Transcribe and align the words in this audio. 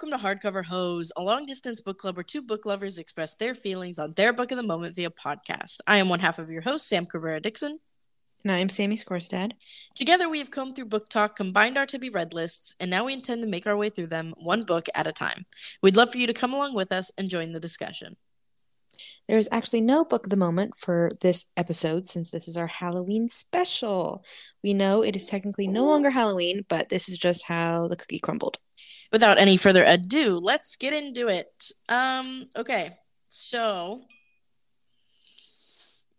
welcome 0.00 0.18
to 0.18 0.26
Hardcover 0.26 0.64
Hose, 0.64 1.12
a 1.14 1.20
long 1.20 1.44
distance 1.44 1.82
book 1.82 1.98
club 1.98 2.16
where 2.16 2.24
two 2.24 2.40
book 2.40 2.64
lovers 2.64 2.98
express 2.98 3.34
their 3.34 3.54
feelings 3.54 3.98
on 3.98 4.14
their 4.16 4.32
book 4.32 4.50
of 4.50 4.56
the 4.56 4.62
moment 4.62 4.96
via 4.96 5.10
podcast. 5.10 5.80
I 5.86 5.98
am 5.98 6.08
one 6.08 6.20
half 6.20 6.38
of 6.38 6.48
your 6.48 6.62
host, 6.62 6.88
Sam 6.88 7.04
Cabrera 7.04 7.38
Dixon. 7.38 7.80
And 8.42 8.50
I'm 8.50 8.70
Sammy 8.70 8.96
Scorstad. 8.96 9.52
Together, 9.94 10.26
we 10.26 10.38
have 10.38 10.50
combed 10.50 10.74
through 10.74 10.86
book 10.86 11.10
talk, 11.10 11.36
combined 11.36 11.76
our 11.76 11.84
to 11.84 11.98
be 11.98 12.08
read 12.08 12.32
lists, 12.32 12.74
and 12.80 12.90
now 12.90 13.04
we 13.04 13.12
intend 13.12 13.42
to 13.42 13.48
make 13.48 13.66
our 13.66 13.76
way 13.76 13.90
through 13.90 14.06
them 14.06 14.32
one 14.38 14.62
book 14.62 14.86
at 14.94 15.06
a 15.06 15.12
time. 15.12 15.44
We'd 15.82 15.96
love 15.96 16.12
for 16.12 16.16
you 16.16 16.26
to 16.26 16.32
come 16.32 16.54
along 16.54 16.74
with 16.74 16.92
us 16.92 17.10
and 17.18 17.28
join 17.28 17.52
the 17.52 17.60
discussion. 17.60 18.16
There's 19.28 19.48
actually 19.50 19.80
no 19.80 20.04
book 20.04 20.26
of 20.26 20.30
the 20.30 20.36
moment 20.36 20.76
for 20.76 21.10
this 21.20 21.46
episode 21.56 22.06
since 22.06 22.30
this 22.30 22.48
is 22.48 22.56
our 22.56 22.66
Halloween 22.66 23.28
special. 23.28 24.24
We 24.62 24.74
know 24.74 25.02
it 25.02 25.16
is 25.16 25.26
technically 25.26 25.68
no 25.68 25.84
longer 25.84 26.10
Halloween, 26.10 26.64
but 26.68 26.88
this 26.88 27.08
is 27.08 27.18
just 27.18 27.44
how 27.44 27.88
the 27.88 27.96
cookie 27.96 28.18
crumbled. 28.18 28.58
Without 29.12 29.38
any 29.38 29.56
further 29.56 29.84
ado, 29.84 30.38
let's 30.38 30.76
get 30.76 30.92
into 30.92 31.28
it. 31.28 31.72
Um, 31.88 32.46
okay, 32.56 32.90
so 33.28 34.02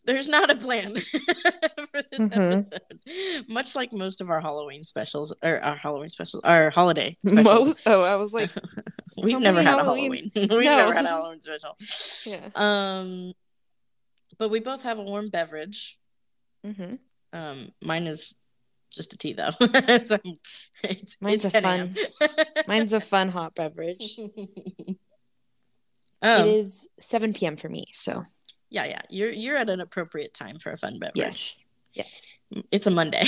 there's 0.05 0.27
not 0.27 0.49
a 0.49 0.55
plan 0.55 0.91
for 0.97 2.01
this 2.11 2.19
Mhm. 2.19 2.71
episode. 2.71 3.47
Much 3.47 3.75
like 3.75 3.93
most 3.93 4.21
of 4.21 4.29
our 4.29 4.41
Halloween 4.41 4.83
specials, 4.83 5.33
or 5.43 5.59
our 5.63 5.75
Halloween 5.75 6.09
specials, 6.09 6.41
our 6.43 6.69
holiday 6.69 7.15
specials. 7.25 7.43
Most? 7.45 7.81
Oh, 7.85 8.03
I 8.03 8.15
was 8.15 8.33
like, 8.33 8.49
We've 9.23 9.39
never 9.39 9.61
had 9.61 9.75
Halloween- 9.77 10.31
a 10.35 10.39
Halloween. 10.39 10.49
We've 10.57 10.65
No. 10.65 10.77
never 10.77 10.93
had 10.93 11.05
a 11.05 11.07
Halloween 11.09 11.39
special. 11.41 11.77
yeah. 12.27 12.49
Um, 12.55 13.33
but 14.37 14.49
we 14.49 14.59
both 14.59 14.83
have 14.83 14.97
a 14.99 15.03
warm 15.03 15.29
beverage. 15.29 15.99
hmm 16.65 16.95
Um, 17.33 17.69
mine 17.81 18.07
is 18.07 18.35
just 18.91 19.13
a 19.13 19.17
tea 19.17 19.33
though. 19.33 19.51
so 20.01 20.17
it's 20.83 21.21
Mine's 21.21 21.45
it's 21.45 21.53
a 21.53 21.61
10 21.61 21.65
a.m. 21.65 21.95
Mine's 22.67 22.91
a 22.93 22.99
fun 22.99 23.29
hot 23.29 23.55
beverage. 23.55 24.17
um, 26.21 26.47
it 26.47 26.47
is 26.47 26.89
7 26.99 27.33
p.m. 27.33 27.55
for 27.55 27.69
me, 27.69 27.85
so 27.93 28.23
yeah, 28.71 28.85
yeah. 28.85 29.01
You're 29.09 29.31
you're 29.31 29.57
at 29.57 29.69
an 29.69 29.79
appropriate 29.81 30.33
time 30.33 30.57
for 30.57 30.71
a 30.71 30.77
fun 30.77 30.97
beverage. 30.99 31.17
yes. 31.17 31.63
Yes. 31.93 32.33
It's 32.71 32.87
a 32.87 32.91
Monday 32.91 33.23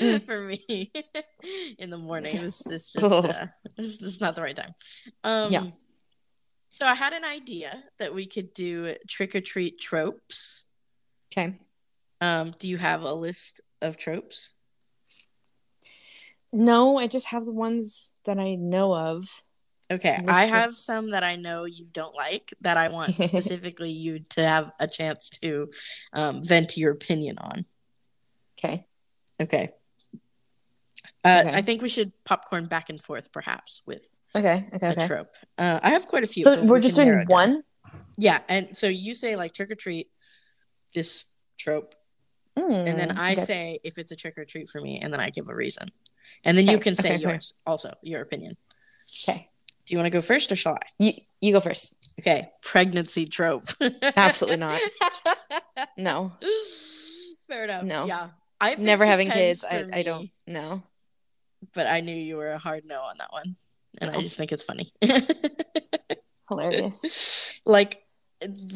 Mm. 0.00 0.22
for 0.26 0.40
me 0.40 0.90
in 1.78 1.90
the 1.90 1.96
morning. 1.98 2.32
This 2.32 2.66
is 2.66 2.92
just 2.92 2.98
uh, 3.02 3.46
this, 3.76 3.98
this 3.98 4.08
is 4.08 4.20
not 4.20 4.34
the 4.34 4.42
right 4.42 4.56
time. 4.56 4.74
Um, 5.24 5.52
Yeah. 5.52 5.62
So 6.68 6.84
I 6.84 6.94
had 6.96 7.12
an 7.12 7.24
idea 7.24 7.84
that 7.98 8.12
we 8.14 8.26
could 8.26 8.52
do 8.54 8.94
trick 9.08 9.34
or 9.34 9.40
treat 9.40 9.78
tropes. 9.80 10.64
Okay. 11.32 11.54
Um, 12.20 12.52
do 12.58 12.68
you 12.68 12.76
have 12.78 13.02
a 13.02 13.14
list 13.14 13.60
of 13.80 13.96
tropes? 13.96 14.54
No, 16.52 16.98
I 16.98 17.06
just 17.06 17.26
have 17.28 17.44
the 17.44 17.52
ones 17.52 18.14
that 18.24 18.38
I 18.38 18.54
know 18.56 18.94
of. 18.94 19.44
Okay, 19.90 20.18
I 20.28 20.44
have 20.44 20.76
some 20.76 21.10
that 21.10 21.24
I 21.24 21.36
know 21.36 21.64
you 21.64 21.86
don't 21.90 22.14
like 22.14 22.52
that 22.60 22.76
I 22.76 22.88
want 22.88 23.14
specifically 23.24 23.90
you 23.90 24.18
to 24.30 24.46
have 24.46 24.70
a 24.78 24.86
chance 24.86 25.30
to 25.40 25.68
um, 26.12 26.44
vent 26.44 26.76
your 26.76 26.92
opinion 26.92 27.38
on. 27.38 27.64
Okay. 28.58 28.86
Okay. 29.40 29.70
Uh, 31.24 31.42
Okay. 31.46 31.52
I 31.58 31.62
think 31.62 31.80
we 31.82 31.88
should 31.88 32.12
popcorn 32.24 32.66
back 32.66 32.90
and 32.90 33.00
forth, 33.02 33.32
perhaps, 33.32 33.82
with 33.86 34.14
Okay. 34.34 34.68
Okay. 34.74 34.88
a 34.88 34.92
Okay. 34.92 35.06
trope. 35.06 35.30
Uh, 35.56 35.80
I 35.82 35.90
have 35.90 36.06
quite 36.06 36.24
a 36.24 36.28
few. 36.28 36.42
So 36.42 36.62
we're 36.64 36.76
we 36.76 36.82
just 36.82 36.96
doing 36.96 37.08
it 37.08 37.12
down. 37.12 37.26
one? 37.28 37.62
Yeah, 38.18 38.40
and 38.48 38.76
so 38.76 38.88
you 38.88 39.14
say 39.14 39.36
like 39.36 39.54
trick 39.54 39.70
or 39.70 39.74
treat, 39.74 40.08
this 40.92 41.24
trope, 41.56 41.94
and 42.56 42.98
then 42.98 43.10
Mm, 43.10 43.18
I 43.18 43.32
okay. 43.32 43.40
say 43.40 43.78
if 43.84 43.96
it's 43.96 44.10
a 44.10 44.16
trick 44.16 44.36
or 44.38 44.44
treat 44.44 44.68
for 44.68 44.80
me, 44.80 44.98
and 45.00 45.12
then 45.12 45.20
I 45.20 45.30
give 45.30 45.48
a 45.48 45.54
reason, 45.54 45.88
and 46.44 46.58
then 46.58 46.66
you 46.66 46.78
can 46.78 46.96
say 46.96 47.16
yours 47.16 47.54
also, 47.64 47.94
your 48.02 48.20
opinion. 48.20 48.56
Okay. 49.28 49.47
Do 49.88 49.94
you 49.94 49.98
want 49.98 50.06
to 50.06 50.10
go 50.10 50.20
first 50.20 50.52
or 50.52 50.56
shall 50.56 50.74
I? 50.74 50.86
You 50.98 51.12
you 51.40 51.52
go 51.52 51.60
first. 51.60 52.12
Okay, 52.20 52.50
pregnancy 52.62 53.24
trope. 53.24 53.68
Absolutely 54.16 54.58
not. 54.58 54.80
No. 55.96 56.32
Fair 57.48 57.64
enough. 57.64 57.84
No. 57.84 58.06
Yeah. 58.06 58.28
I 58.60 58.70
think 58.70 58.82
Never 58.82 59.06
having 59.06 59.30
kids. 59.30 59.64
I, 59.64 59.84
for 59.84 59.90
I 59.94 60.02
don't 60.02 60.22
me, 60.22 60.32
know. 60.48 60.82
But 61.72 61.86
I 61.86 62.00
knew 62.00 62.14
you 62.14 62.36
were 62.36 62.50
a 62.50 62.58
hard 62.58 62.84
no 62.84 63.00
on 63.00 63.18
that 63.18 63.32
one, 63.32 63.56
and 64.00 64.10
I 64.10 64.16
oh. 64.16 64.20
just 64.20 64.36
think 64.36 64.52
it's 64.52 64.64
funny. 64.64 64.90
Hilarious. 66.48 67.60
like 67.66 68.04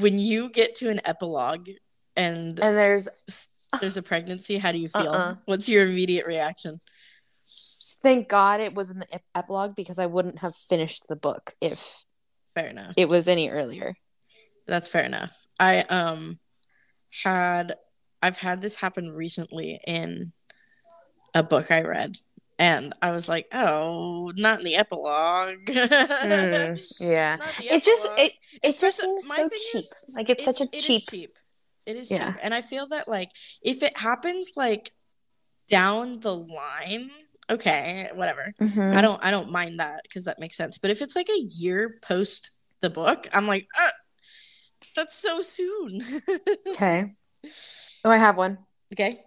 when 0.01 0.19
you 0.19 0.49
get 0.49 0.77
to 0.77 0.91
an 0.91 1.01
epilogue 1.05 1.69
and 2.17 2.59
And 2.61 2.77
there's 2.77 3.09
there's 3.81 3.97
a 3.97 4.03
pregnancy, 4.03 4.59
how 4.59 4.73
do 4.73 4.79
you 4.79 4.89
feel? 4.89 5.11
Uh-uh. 5.11 5.35
What's 5.47 5.69
your 5.69 5.85
immediate 5.85 6.27
reaction? 6.27 6.79
Thank 8.03 8.29
God 8.29 8.61
it 8.61 8.75
was 8.75 8.91
in 8.91 8.99
the 8.99 9.07
ep- 9.15 9.23
epilogue 9.35 9.75
because 9.75 9.99
I 9.99 10.07
wouldn't 10.07 10.39
have 10.41 10.55
finished 10.57 11.09
the 11.09 11.17
book 11.17 11.55
if 11.61 12.05
Fair 12.55 12.69
enough. 12.69 12.95
it 12.97 13.09
was 13.09 13.29
any 13.29 13.49
earlier. 13.51 13.95
That's 14.67 14.89
fair 14.89 15.05
enough. 15.05 15.47
I 15.59 15.81
um 15.81 16.39
had 17.25 17.75
I've 18.23 18.39
had 18.39 18.61
this 18.61 18.77
happen 18.77 19.11
recently 19.11 19.81
in 19.87 20.33
a 21.35 21.43
book 21.43 21.71
I 21.71 21.83
read. 21.83 22.17
And 22.59 22.93
I 23.03 23.11
was 23.11 23.29
like, 23.29 23.47
"Oh, 23.53 24.31
not 24.37 24.59
in 24.61 24.65
the 24.65 24.77
epilogue." 24.77 25.65
Mm, 25.67 27.01
yeah. 27.01 27.37
The 27.39 27.75
It 27.75 27.85
just 27.85 28.05
it 28.17 28.33
it 28.63 28.63
just 28.63 28.77
Especially- 28.83 29.07
seems 29.21 29.29
my 29.29 29.37
so 29.37 29.49
thing 29.49 29.59
cheap. 29.73 29.79
is, 29.79 29.95
like 30.15 30.31
it's, 30.31 30.45
such 30.45 30.61
a 30.61 30.77
it 30.77 30.81
cheap. 30.83 31.03
cheap. 31.11 31.39
It 31.87 31.97
is 31.97 32.11
Yeah. 32.11 32.33
cheap, 32.33 32.41
and 32.45 32.55
I 32.55 32.61
feel 32.61 32.87
that 32.89 33.09
like 33.09 33.31
if 33.63 33.83
it 33.83 33.97
happens 33.99 34.53
like 34.55 34.93
down 35.69 36.21
the 36.21 36.37
line, 36.37 37.11
okay, 37.53 38.09
whatever. 38.15 38.53
Mhm. 38.61 38.97
I 38.97 39.01
don't 39.03 39.23
I 39.25 39.31
don't 39.31 39.51
mind 39.51 39.79
that 39.81 40.01
because 40.05 40.25
that 40.25 40.39
makes 40.41 40.57
sense. 40.57 40.79
But 40.79 40.91
if 40.91 41.01
it's 41.03 41.17
like 41.17 41.29
a 41.29 41.41
year 41.41 41.99
post 42.03 42.53
the 42.81 42.91
book, 42.91 43.29
I'm 43.33 43.47
like, 43.47 43.67
uh, 43.79 43.91
that's 44.97 45.15
so 45.15 45.41
soon. 45.41 46.01
Okay. 46.75 47.15
Oh, 48.05 48.11
I 48.11 48.17
have 48.19 48.37
one. 48.37 48.59
okay. 48.93 49.23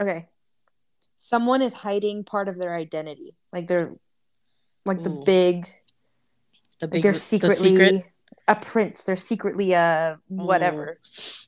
Okay. 0.00 0.28
Someone 1.18 1.62
is 1.62 1.72
hiding 1.74 2.24
part 2.24 2.48
of 2.48 2.58
their 2.58 2.74
identity. 2.74 3.36
Like 3.52 3.66
they're 3.68 3.92
like 4.84 5.02
the 5.02 5.10
big 5.10 5.66
The 6.80 6.86
like 6.86 6.90
big 6.92 7.02
they're 7.02 7.12
the 7.12 7.18
secretly 7.18 7.68
secret. 7.70 8.04
a 8.48 8.56
prince. 8.56 9.04
They're 9.04 9.16
secretly 9.16 9.72
a 9.72 10.18
whatever. 10.28 10.98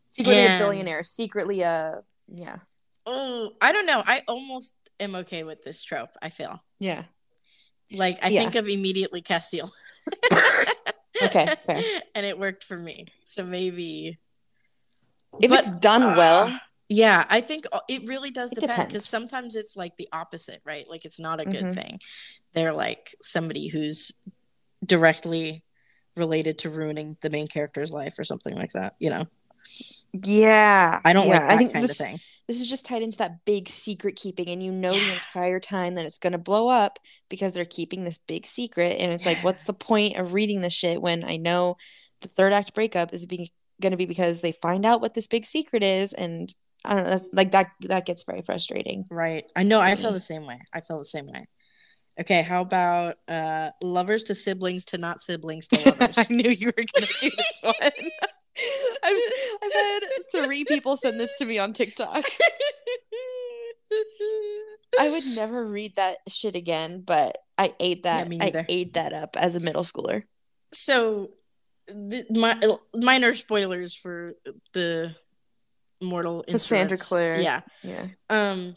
Secretly 0.07 0.41
And- 0.41 0.63
a 0.63 0.65
billionaire. 0.65 1.03
Secretly 1.03 1.61
a 1.63 2.03
yeah. 2.29 2.57
Oh, 3.05 3.53
I 3.61 3.73
don't 3.73 3.87
know. 3.87 4.03
I 4.07 4.23
almost 4.27 4.75
am 5.01 5.15
okay 5.17 5.45
with 5.45 5.63
this 5.65 5.83
trope. 5.83 6.11
I 6.23 6.29
feel 6.31 6.63
Yeah. 6.79 7.05
like 7.93 8.25
I 8.25 8.29
Yeah. 8.29 8.41
think 8.43 8.55
of 8.55 8.69
immediately 8.69 9.23
Casteel. 9.23 9.71
Okay, 11.23 11.47
fair. 11.65 11.83
and 12.15 12.27
it 12.27 12.39
worked 12.39 12.63
for 12.63 12.77
me. 12.79 13.07
So 13.23 13.43
maybe 13.43 14.19
If 15.41 15.51
But, 15.51 15.61
it's 15.61 15.71
done 15.71 16.03
uh, 16.03 16.15
well, 16.17 16.61
Yeah, 16.89 17.25
I 17.31 17.41
think 17.41 17.65
uh, 17.73 17.81
it 17.89 18.07
really 18.07 18.31
does 18.31 18.53
It 18.53 18.61
depend 18.61 18.89
because 18.89 19.07
sometimes 19.07 19.57
it's 19.57 19.77
like 19.77 19.97
the 19.97 20.09
opposite, 20.13 20.61
right? 20.65 20.89
Like 20.89 21.05
it's 21.05 21.19
not 21.19 21.41
a 21.41 21.45
good 21.45 21.65
Mhm. 21.65 21.75
thing. 21.75 21.99
They're 22.53 22.73
like 22.73 23.15
somebody 23.21 23.69
who's 23.69 24.13
directly 24.85 25.65
related 26.17 26.59
to 26.61 26.71
ruining 26.71 27.17
the 27.23 27.31
main 27.31 27.49
character's 27.49 27.91
life 27.93 28.19
or 28.19 28.25
something 28.25 28.55
like 28.55 28.73
that. 28.73 28.95
You 28.99 29.11
know, 29.11 29.25
yeah. 30.13 31.01
I 31.05 31.13
don't 31.13 31.27
yeah. 31.29 31.39
like 31.39 31.49
that 31.49 31.53
I 31.53 31.57
think 31.57 31.73
kind 31.73 31.85
this, 31.85 31.99
of 32.01 32.07
thing. 32.07 32.21
This 32.49 32.61
is 32.61 32.67
just 32.67 32.85
tied 32.87 33.03
into 33.03 33.19
that 33.19 33.45
big 33.45 33.69
secret 33.69 34.17
keeping, 34.17 34.49
and 34.49 34.63
you 34.63 34.71
know 34.73 34.93
the 34.93 35.13
entire 35.15 35.59
time 35.61 35.95
that 35.97 36.07
it's 36.07 36.19
gonna 36.19 36.39
blow 36.39 36.69
up 36.69 36.99
because 37.29 37.53
they're 37.53 37.65
keeping 37.65 38.05
this 38.05 38.19
big 38.19 38.47
secret, 38.47 38.97
and 39.01 39.13
it's 39.13 39.27
like, 39.27 39.43
what's 39.43 39.65
the 39.65 39.73
point 39.75 40.17
of 40.17 40.33
reading 40.33 40.61
this 40.61 40.73
shit 40.73 41.03
when 41.03 41.25
I 41.25 41.37
know 41.37 41.77
the 42.21 42.29
third 42.29 42.53
act 42.53 42.75
breakup 42.75 43.13
is 43.13 43.27
being 43.27 43.49
gonna 43.81 43.97
be 43.97 44.07
because 44.07 44.41
they 44.41 44.53
find 44.53 44.87
out 44.87 45.01
what 45.01 45.15
this 45.15 45.27
big 45.27 45.45
secret 45.45 45.83
is, 45.83 46.13
and 46.13 46.55
I 46.85 46.95
don't 46.95 47.07
know, 47.07 47.21
like 47.33 47.53
that 47.53 47.69
that 47.81 48.07
gets 48.07 48.23
very 48.23 48.43
frustrating. 48.43 49.07
Right. 49.11 49.51
I 49.57 49.65
know. 49.65 49.81
I 49.81 49.95
feel 49.97 50.11
Mm. 50.11 50.15
the 50.15 50.21
same 50.21 50.47
way. 50.47 50.61
I 50.73 50.81
feel 50.81 50.99
the 50.99 51.05
same 51.05 51.27
way. 51.27 51.47
Okay. 52.21 52.43
How 52.43 52.63
about 52.63 53.17
uh 53.29 53.71
lovers 53.83 54.23
to 54.25 54.35
siblings 54.35 54.85
to 54.87 54.99
not 54.99 55.21
siblings 55.21 55.69
to 55.69 55.77
lovers? 55.91 56.19
I 56.19 56.27
knew 56.31 56.51
you 56.51 56.69
were 56.69 56.85
gonna 56.95 57.07
do 57.21 57.31
this 57.31 57.61
one. 57.63 57.75
I've, 59.05 59.21
I've 59.63 59.73
had 59.73 60.01
three 60.33 60.65
people 60.65 60.97
send 60.97 61.21
this 61.21 61.35
to 61.37 61.45
me 61.45 61.59
on 61.59 61.75
TikTok. 61.75 62.25
I 64.99 65.11
would 65.11 65.23
never 65.37 65.65
read 65.65 65.97
that 65.97 66.19
shit 66.29 66.57
again, 66.57 67.03
but 67.07 67.37
I 67.59 67.75
ate 67.79 68.05
that. 68.05 68.29
me 68.29 68.39
I 68.41 68.65
ate 68.69 68.95
that 68.95 69.13
up 69.13 69.37
as 69.37 69.57
a 69.57 69.61
middle 69.61 69.83
schooler. 69.83 70.23
so 70.73 71.31
th- 71.89 72.25
my 72.31 72.59
minor 72.95 73.35
spoilers 73.35 73.95
for 73.95 74.31
the 74.73 75.15
mortal 76.03 76.45
Cassandra. 76.49 76.97
Clare. 76.99 77.41
yeah 77.41 77.61
Yeah. 77.83 78.07
um 78.31 78.77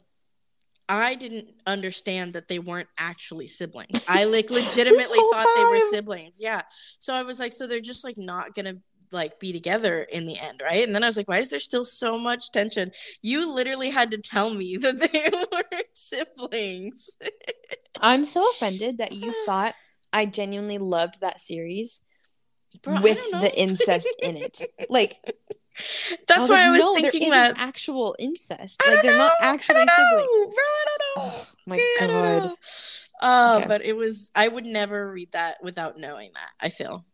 i 0.89 1.15
didn't 1.15 1.47
understand 1.67 2.33
that 2.33 2.47
they 2.47 2.59
weren't 2.59 2.89
actually 2.97 3.47
siblings. 3.47 4.03
I 4.07 4.23
like 4.25 4.49
legitimately 4.49 5.17
thought 5.17 5.47
they 5.55 5.63
were 5.63 5.79
siblings. 5.79 6.39
Yeah. 6.41 6.63
So 6.97 7.13
i 7.13 7.23
was 7.23 7.39
like 7.39 7.53
so 7.53 7.67
they're 7.67 7.79
just 7.79 8.03
like 8.03 8.17
not 8.17 8.53
gonna 8.53 8.75
like 9.11 9.39
be 9.39 9.51
together 9.51 10.05
in 10.11 10.25
the 10.25 10.37
end 10.39 10.61
right? 10.63 10.85
And 10.85 10.93
then 10.93 11.03
i 11.03 11.07
was 11.07 11.17
like 11.17 11.27
why 11.27 11.37
is 11.37 11.51
there 11.51 11.59
still 11.59 11.85
so 11.85 12.17
much 12.17 12.51
tension? 12.51 12.91
You 13.21 13.51
literally 13.53 13.91
had 13.91 14.11
to 14.11 14.17
tell 14.17 14.53
me 14.53 14.77
that 14.81 14.99
they 14.99 15.29
weren't 15.31 15.87
siblings. 15.93 17.17
I'm 18.01 18.25
so 18.25 18.49
offended 18.51 18.97
that 18.97 19.13
you 19.13 19.33
thought 19.45 19.75
I 20.11 20.25
genuinely 20.25 20.79
loved 20.79 21.21
that 21.21 21.39
series 21.39 22.03
Bro, 22.81 23.01
with 23.01 23.31
the 23.31 23.51
incest 23.55 24.13
in 24.21 24.37
it. 24.37 24.61
Like 24.89 25.17
That's 26.27 26.49
why 26.49 26.67
I 26.67 26.69
was 26.71 26.79
no, 26.81 26.95
thinking 26.95 27.29
that. 27.29 27.55
actual 27.57 28.15
incest. 28.19 28.81
I 28.85 28.89
like 28.91 29.01
don't 29.01 29.03
they're 29.03 29.17
not 29.17 29.33
know, 29.41 29.47
actually 29.47 29.81
I 29.81 29.85
don't 29.85 29.95
siblings. 30.19 30.55
bro, 30.55 30.63
I 30.63 30.85
don't 30.87 31.01
know. 31.25 31.31
Oh 31.31 31.47
my 31.65 31.75
I 31.77 32.07
god. 32.07 32.55
Uh, 33.21 33.55
Okay. 33.59 33.67
but 33.67 33.85
it 33.85 33.95
was. 33.95 34.31
I 34.35 34.47
would 34.47 34.65
never 34.65 35.11
read 35.11 35.31
that 35.33 35.57
without 35.63 35.97
knowing 35.97 36.31
that. 36.33 36.49
I 36.61 36.69
feel 36.69 37.05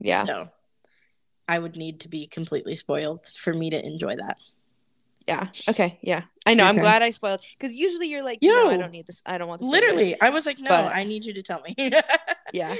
Yeah. 0.00 0.24
so. 0.24 0.48
I 1.50 1.58
would 1.58 1.76
need 1.76 2.00
to 2.00 2.08
be 2.08 2.26
completely 2.26 2.74
spoiled 2.74 3.24
for 3.26 3.54
me 3.54 3.70
to 3.70 3.82
enjoy 3.84 4.16
that. 4.16 4.36
Yeah. 5.28 5.46
Okay. 5.68 5.98
Yeah. 6.02 6.22
I 6.46 6.54
know. 6.54 6.64
I'm 6.64 6.74
glad 6.76 7.02
I 7.02 7.10
spoiled 7.10 7.40
because 7.58 7.74
usually 7.74 8.08
you're 8.08 8.22
like, 8.22 8.38
no, 8.42 8.70
I 8.70 8.76
don't 8.78 8.90
need 8.90 9.06
this. 9.06 9.22
I 9.26 9.36
don't 9.36 9.46
want 9.48 9.60
this. 9.60 9.68
Literally, 9.68 10.18
I 10.20 10.30
was 10.30 10.46
like, 10.46 10.58
no, 10.58 10.70
But- 10.70 10.94
I 10.94 11.04
need 11.04 11.24
you 11.24 11.34
to 11.34 11.42
tell 11.42 11.60
me. 11.62 11.74
Yeah. 12.54 12.74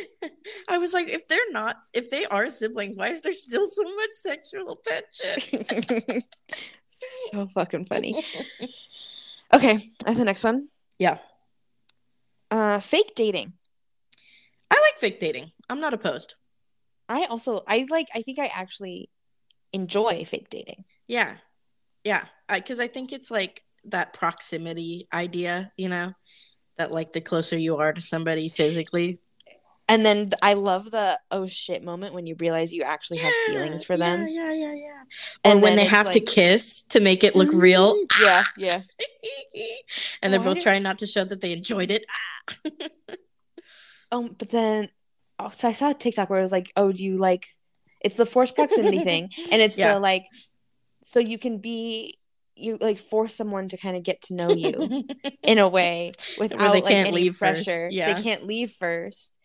I 0.67 0.79
was 0.79 0.95
like, 0.95 1.09
if 1.11 1.29
they're 1.29 1.51
not, 1.51 1.77
if 1.93 2.09
they 2.09 2.25
are 2.25 2.49
siblings, 2.49 2.97
why 2.97 3.09
is 3.09 3.21
there 3.21 3.35
still 3.35 3.67
so 3.67 3.83
much 3.85 4.13
sexual 4.13 4.81
tension? 4.83 6.23
so 7.31 7.47
fucking 7.49 7.85
funny. 7.85 8.15
Okay. 9.53 9.79
That's 10.05 10.19
the 10.19 10.25
next 10.27 10.45
one. 10.45 10.69
Yeah. 10.99 11.19
Uh, 12.51 12.81
fake 12.81 13.13
dating. 13.15 13.55
I 14.71 14.75
like 14.75 14.99
fake 14.99 15.21
dating. 15.21 15.53
I'm 15.71 15.81
not 15.81 15.95
opposed. 15.95 16.35
I 17.09 17.25
also 17.25 17.63
I 17.67 17.87
like. 17.89 18.09
I 18.15 18.21
think 18.21 18.39
I 18.39 18.51
actually 18.53 19.09
enjoy 19.73 20.25
fake 20.27 20.51
dating. 20.51 20.85
Yeah. 21.07 21.37
Yeah. 22.09 22.25
Because 22.53 22.81
I, 22.81 22.87
think 22.87 23.13
it's 23.13 23.31
like 23.31 23.63
that 23.85 24.15
proximity 24.15 25.07
idea, 25.13 25.73
you 25.77 25.89
know, 25.89 26.15
that 26.79 26.91
like 26.91 27.13
the 27.13 27.21
closer 27.21 27.59
you 27.59 27.77
are 27.77 27.93
to 27.93 28.01
somebody 28.01 28.49
physically. 28.49 29.21
And 29.91 30.05
then 30.05 30.17
th- 30.27 30.35
I 30.43 30.55
love 30.55 30.91
the 30.91 31.19
oh 31.31 31.47
shit 31.47 31.83
moment 31.83 32.15
when 32.15 32.27
you 32.27 32.37
realize 32.39 32.73
you 32.73 32.83
actually 32.83 33.19
have 33.19 33.33
feelings 33.47 33.83
for 33.83 33.97
them. 33.97 34.27
Yeah, 34.29 34.45
yeah, 34.45 34.53
yeah, 34.53 34.75
yeah. 34.75 35.03
And 35.45 35.61
or 35.61 35.63
when 35.63 35.77
they 35.77 35.87
have 35.87 36.11
to 36.11 36.21
kiss 36.21 36.83
to 36.85 37.01
make 37.01 37.25
it 37.25 37.35
look 37.35 37.53
real. 37.55 37.97
Yeah, 38.21 38.45
yeah. 38.59 38.83
and 40.23 40.33
they're 40.33 40.41
Why 40.41 40.55
both 40.55 40.63
trying 40.63 40.83
not 40.83 40.99
to 40.99 41.07
show 41.07 41.25
that 41.25 41.41
they 41.41 41.53
enjoyed 41.53 41.91
it. 41.91 42.05
Um, 44.11 44.35
but 44.39 44.49
then 44.49 44.89
oh, 45.39 45.51
so 45.51 45.69
I 45.69 45.73
saw 45.73 45.91
a 45.91 45.95
TikTok 45.95 46.31
where 46.31 46.39
it 46.39 46.43
was 46.43 46.53
like, 46.53 46.73
oh, 46.77 46.93
do 46.93 47.05
you 47.05 47.17
like? 47.17 47.47
It's 48.01 48.17
the 48.17 48.27
forced 48.27 48.55
proximity 48.55 49.01
thing, 49.01 49.31
and 49.53 49.61
it's 49.61 49.77
Yeah. 49.79 49.95
the 49.95 50.01
like, 50.01 50.25
so 51.09 51.21
you 51.21 51.39
can 51.39 51.57
be 51.57 52.19
you 52.55 52.77
like 52.83 52.99
force 52.99 53.35
someone 53.35 53.67
to 53.69 53.79
kind 53.79 53.97
of 53.97 54.03
get 54.03 54.21
to 54.21 54.35
know 54.35 54.51
you 54.51 55.05
in 55.43 55.57
a 55.57 55.67
way 55.67 56.13
without 56.39 56.59
they 56.59 56.83
like, 56.83 56.85
can't 56.85 57.09
any 57.09 57.17
leave 57.17 57.37
first. 57.37 57.65
pressure. 57.65 57.89
Yeah. 57.91 58.13
They 58.13 58.23
can't 58.23 58.45
leave 58.45 58.73
first. 58.73 59.39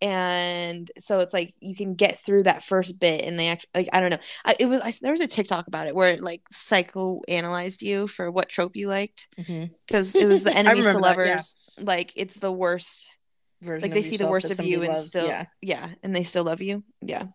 And 0.00 0.90
so 0.98 1.20
it's 1.20 1.34
like 1.34 1.52
you 1.60 1.76
can 1.76 1.96
get 1.96 2.18
through 2.18 2.44
that 2.44 2.62
first 2.62 2.98
bit, 2.98 3.22
and 3.22 3.38
they 3.38 3.48
actually 3.48 3.68
like 3.74 3.88
I 3.92 4.00
don't 4.00 4.10
know. 4.10 4.18
I, 4.44 4.56
it 4.58 4.66
was 4.66 4.80
I, 4.80 4.92
there 5.02 5.12
was 5.12 5.20
a 5.20 5.28
TikTok 5.28 5.68
about 5.68 5.86
it 5.86 5.94
where 5.94 6.12
it 6.12 6.24
like 6.24 6.42
psychoanalyzed 6.52 7.82
you 7.82 8.08
for 8.08 8.30
what 8.30 8.48
trope 8.48 8.74
you 8.74 8.88
liked 8.88 9.28
mm-hmm. 9.38 9.66
because 9.86 10.14
it 10.16 10.26
was 10.26 10.42
the 10.42 10.52
enemies 10.56 10.86
to 10.86 10.92
that, 10.94 10.98
yeah. 10.98 11.08
lovers. 11.08 11.56
Like 11.78 12.12
it's 12.16 12.40
the 12.40 12.50
worst. 12.50 13.18
Version 13.60 13.82
Like 13.82 13.94
they 13.94 14.02
see 14.02 14.16
the 14.16 14.28
worst 14.28 14.58
of 14.58 14.66
you 14.66 14.80
and 14.80 14.94
loves. 14.94 15.06
still 15.06 15.26
Yeah. 15.26 15.44
yeah, 15.60 15.90
and 16.02 16.16
they 16.16 16.24
still 16.24 16.42
love 16.42 16.62
you. 16.62 16.82
Yeah. 17.00 17.26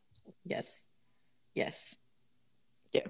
Yes. 0.43 0.89
Yes. 1.55 1.95
Yeah. 2.91 3.07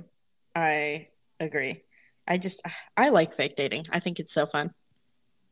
I 0.57 1.07
agree. 1.39 1.83
I 2.27 2.38
just 2.38 2.62
I 2.98 3.09
like 3.09 3.31
fake 3.33 3.56
dating. 3.56 3.83
I 3.92 4.00
think 4.00 4.19
it's 4.19 4.33
so 4.33 4.45
fun. 4.45 4.71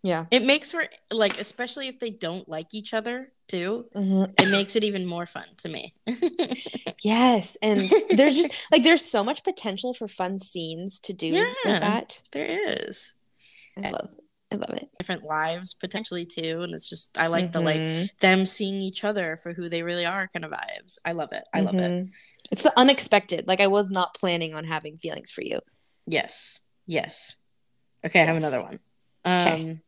Yeah. 0.03 0.25
It 0.31 0.43
makes 0.45 0.71
for 0.71 0.83
like 1.11 1.39
especially 1.39 1.87
if 1.87 1.99
they 1.99 2.09
don't 2.09 2.47
like 2.49 2.67
each 2.73 2.93
other 2.93 3.31
too. 3.47 3.85
Mm-hmm. 3.95 4.31
It 4.39 4.51
makes 4.51 4.75
it 4.75 4.83
even 4.83 5.05
more 5.05 5.25
fun 5.25 5.45
to 5.57 5.69
me. 5.69 5.93
Yes, 7.03 7.55
and 7.61 7.79
there's 8.09 8.35
just 8.35 8.67
like 8.71 8.81
there's 8.83 9.05
so 9.05 9.23
much 9.23 9.43
potential 9.43 9.93
for 9.93 10.07
fun 10.07 10.39
scenes 10.39 10.99
to 11.01 11.13
do 11.13 11.27
Yeah. 11.27 11.53
with 11.65 11.79
that. 11.81 12.21
there 12.31 12.67
is 12.87 13.15
I 13.83 13.91
love, 13.91 14.09
I 14.55 14.57
love 14.57 14.77
it. 14.77 14.89
different 14.99 15.23
lives 15.23 15.73
potentially 15.73 16.25
too, 16.25 16.61
and 16.61 16.73
it's 16.73 16.89
just 16.89 17.17
I 17.17 17.27
like 17.27 17.51
the 17.51 17.59
like 17.61 17.77
Mhm. 17.81 18.17
them 18.19 18.45
seeing 18.45 18.81
each 18.81 19.03
other 19.03 19.37
for 19.37 19.53
who 19.53 19.69
they 19.69 19.83
really 19.83 20.05
are 20.05 20.27
kind 20.27 20.45
of 20.45 20.51
vibes. 20.51 20.97
I 21.05 21.11
love 21.11 21.31
it. 21.33 21.43
I 21.53 21.61
love 21.61 21.75
it. 21.75 21.79
Mhm. 21.91 22.11
It's 22.51 22.63
the 22.63 22.73
unexpected. 22.77 23.47
Like 23.47 23.59
I 23.59 23.67
was 23.67 23.89
not 23.89 24.13
planning 24.15 24.53
on 24.55 24.63
having 24.65 24.97
feelings 24.97 25.31
for 25.31 25.41
you. 25.43 25.59
Yes. 26.07 26.61
Yes. 26.87 27.35
Okay, 28.05 28.21
I 28.21 28.25
have 28.25 28.37
another 28.37 28.61
one. 28.63 28.79
Okay. 29.25 29.61
Um 29.71 29.81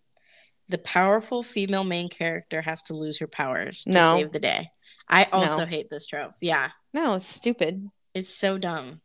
the 0.70 0.78
powerful 0.78 1.44
female 1.44 1.86
main 1.86 2.10
character 2.10 2.62
has 2.64 2.84
to 2.84 2.94
lose 2.94 3.20
her 3.20 3.28
powers 3.28 3.84
to 3.84 3.92
No. 3.92 4.18
save 4.18 4.34
the 4.34 4.40
day. 4.40 4.72
I 5.08 5.24
also 5.32 5.60
No. 5.62 5.66
hate 5.66 5.90
this 5.90 6.06
trope. 6.06 6.34
Yeah. 6.42 6.72
No, 6.94 7.16
it's 7.16 7.26
stupid. 7.28 7.90
It's 8.14 8.30
so 8.34 8.58
dumb. 8.58 9.02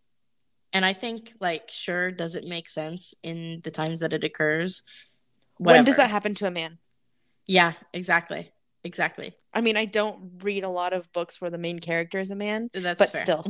And 0.73 0.85
I 0.85 0.93
think 0.95 1.35
like 1.39 1.71
sure 1.71 2.11
does 2.11 2.35
it 2.35 2.45
make 2.47 2.69
sense 2.69 3.15
in 3.23 3.61
the 3.63 3.71
times 3.71 4.01
that 4.01 4.13
it 4.15 4.25
occurs? 4.25 4.83
When 5.59 5.85
does 5.85 5.97
that 5.97 6.11
happen 6.11 6.35
to 6.37 6.47
a 6.47 6.51
man? 6.51 6.79
Yeah, 7.47 7.73
exactly. 7.93 8.53
Exactly. 8.85 9.35
I 9.55 9.61
mean, 9.61 9.77
I 9.77 9.85
don't 9.85 10.43
read 10.43 10.65
a 10.65 10.69
lot 10.69 10.93
of 10.93 11.13
books 11.13 11.41
where 11.41 11.51
the 11.51 11.59
main 11.59 11.79
character 11.79 12.19
is 12.19 12.31
a 12.31 12.35
man, 12.37 12.69
That's 12.75 12.99
but 12.99 13.11
fair. 13.11 13.21
still, 13.23 13.47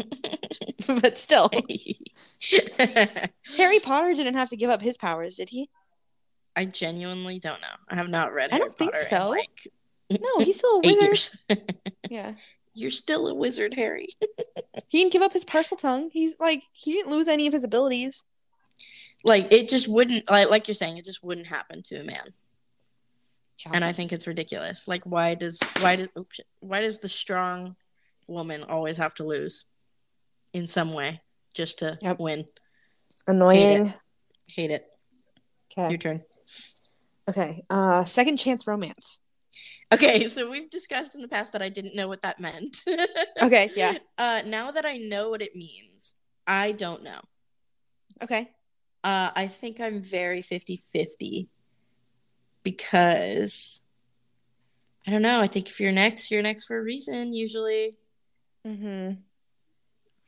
but 1.00 1.16
still, 1.16 1.50
Harry 3.56 3.78
Potter 3.82 4.12
didn't 4.14 4.34
have 4.34 4.50
to 4.50 4.56
give 4.56 4.70
up 4.70 4.82
his 4.82 4.98
powers, 4.98 5.36
did 5.36 5.50
he? 5.50 5.70
I 6.54 6.66
genuinely 6.66 7.38
don't 7.38 7.60
know. 7.62 7.68
I 7.88 7.94
have 7.96 8.08
not 8.08 8.34
read 8.34 8.50
I 8.50 8.56
Harry 8.56 8.66
don't 8.66 8.76
think 8.76 8.92
Potter 8.92 9.04
so. 9.04 9.28
like 9.30 10.20
No, 10.20 10.44
he's 10.44 10.58
still 10.58 10.76
a 10.76 10.80
wizard. 10.84 11.38
Yeah, 12.10 12.34
You're 12.74 12.90
still 12.90 13.26
a 13.28 13.34
wizard, 13.34 13.74
Harry. 13.74 14.08
he 14.88 14.98
didn't 14.98 15.12
give 15.12 15.22
up 15.22 15.32
his 15.32 15.46
Parseltongue. 15.46 16.10
He's 16.12 16.38
like 16.40 16.64
he 16.72 16.92
didn't 16.92 17.10
lose 17.10 17.28
any 17.28 17.46
of 17.46 17.54
his 17.54 17.64
abilities. 17.64 18.22
Like 19.24 19.52
it 19.52 19.68
just 19.68 19.88
wouldn't 19.88 20.28
like 20.30 20.50
like 20.50 20.68
you're 20.68 20.74
saying 20.74 20.96
it 20.98 21.04
just 21.04 21.22
wouldn't 21.22 21.46
happen 21.46 21.82
to 21.82 21.96
a 21.96 22.04
man 22.04 22.32
and 23.72 23.84
i 23.84 23.92
think 23.92 24.12
it's 24.12 24.26
ridiculous 24.26 24.88
like 24.88 25.04
why 25.04 25.34
does 25.34 25.60
why 25.80 25.94
does 25.96 26.10
oops, 26.18 26.40
why 26.60 26.80
does 26.80 26.98
the 26.98 27.08
strong 27.08 27.76
woman 28.26 28.64
always 28.64 28.96
have 28.96 29.14
to 29.14 29.24
lose 29.24 29.66
in 30.52 30.66
some 30.66 30.92
way 30.92 31.20
just 31.54 31.78
to 31.80 31.98
Yep. 32.02 32.18
win 32.18 32.44
annoying. 33.26 33.94
hate 34.54 34.70
it 34.70 34.84
Okay. 35.72 35.88
your 35.90 35.98
turn 35.98 36.22
Okay. 37.28 37.62
Uh, 37.70 38.04
second 38.04 38.36
chance 38.36 38.66
romance. 38.66 39.20
okay 39.94 40.26
so 40.26 40.50
we've 40.50 40.68
discussed 40.70 41.14
in 41.14 41.20
the 41.22 41.28
past 41.28 41.52
that 41.52 41.62
i 41.62 41.68
didn't 41.68 41.94
know 41.94 42.08
what 42.08 42.22
that 42.22 42.40
meant 42.40 42.78
Okay. 43.42 43.70
Yeah. 43.76 43.98
uh 44.18 44.42
now 44.46 44.70
that 44.72 44.84
i 44.84 44.96
know 44.96 45.30
what 45.30 45.40
it 45.42 45.54
means 45.54 46.14
i 46.46 46.72
don't 46.72 47.02
know 47.04 47.20
Okay. 48.22 48.50
Uh 49.04 49.30
i 49.34 49.46
think 49.46 49.80
i'm 49.80 50.00
very 50.02 50.42
50-50 50.42 51.48
because 52.62 53.84
i 55.06 55.10
don't 55.10 55.22
know 55.22 55.40
i 55.40 55.46
think 55.46 55.68
if 55.68 55.80
you're 55.80 55.92
next 55.92 56.30
you're 56.30 56.42
next 56.42 56.64
for 56.64 56.78
a 56.78 56.82
reason 56.82 57.32
usually 57.32 57.96
Mm-hmm. 58.64 59.14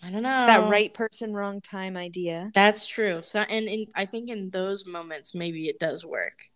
I 0.03 0.11
don't 0.11 0.23
know. 0.25 0.45
That 0.47 0.69
right 0.69 0.93
person, 0.93 1.33
wrong 1.33 1.61
time 1.61 1.97
idea. 1.97 2.51
That's 2.53 2.87
true. 2.87 3.21
So, 3.23 3.45
and 3.49 3.67
in, 3.67 3.87
I 3.95 4.05
think 4.07 4.29
in 4.29 4.51
those 4.51 4.85
moments, 4.85 5.37
maybe 5.37 5.69
it 5.69 5.79
does 5.79 6.05
work. 6.05 6.51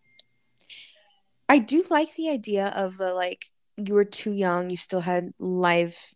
I 1.48 1.58
do 1.60 1.84
like 1.88 2.16
the 2.16 2.30
idea 2.30 2.66
of 2.66 2.98
the 2.98 3.14
like 3.14 3.46
you 3.76 3.94
were 3.94 4.04
too 4.04 4.32
young, 4.32 4.70
you 4.70 4.76
still 4.76 5.00
had 5.02 5.32
life 5.38 6.14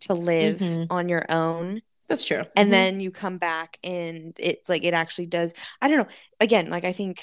to 0.00 0.14
live 0.14 0.60
Mhm. 0.60 0.86
on 0.88 1.10
your 1.10 1.26
own, 1.28 1.82
That's 2.12 2.24
true. 2.24 2.44
and 2.56 2.68
Mhm. 2.68 2.70
then 2.72 3.00
you 3.00 3.10
come 3.10 3.38
back 3.38 3.78
and 3.82 4.34
it's 4.38 4.68
like 4.68 4.84
it 4.84 4.94
actually 4.94 5.26
does. 5.26 5.54
I 5.80 5.88
don't 5.88 5.98
know. 5.98 6.14
Again, 6.40 6.70
like 6.70 6.84
I 6.84 6.92
think 6.92 7.22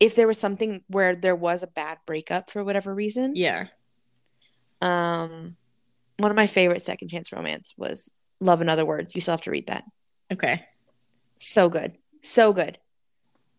if 0.00 0.14
there 0.14 0.26
was 0.26 0.38
something 0.38 0.82
where 0.88 1.14
there 1.14 1.34
was 1.36 1.62
a 1.62 1.66
bad 1.66 1.98
breakup 2.06 2.50
for 2.50 2.62
whatever 2.64 2.94
reason, 2.94 3.32
yeah. 3.34 3.66
um, 4.80 5.56
one 6.18 6.30
of 6.30 6.36
my 6.36 6.46
favorite 6.46 6.80
second 6.82 7.08
chance 7.08 7.32
romance 7.32 7.74
was 7.76 8.12
Love 8.40 8.60
and 8.60 8.70
Other 8.70 8.84
Words. 8.84 9.14
You 9.14 9.20
still 9.20 9.32
have 9.32 9.42
to 9.42 9.50
read 9.50 9.66
that. 9.68 9.84
Okay. 10.32 10.64
So 11.36 11.68
good, 11.68 11.96
so 12.22 12.52
good. 12.52 12.78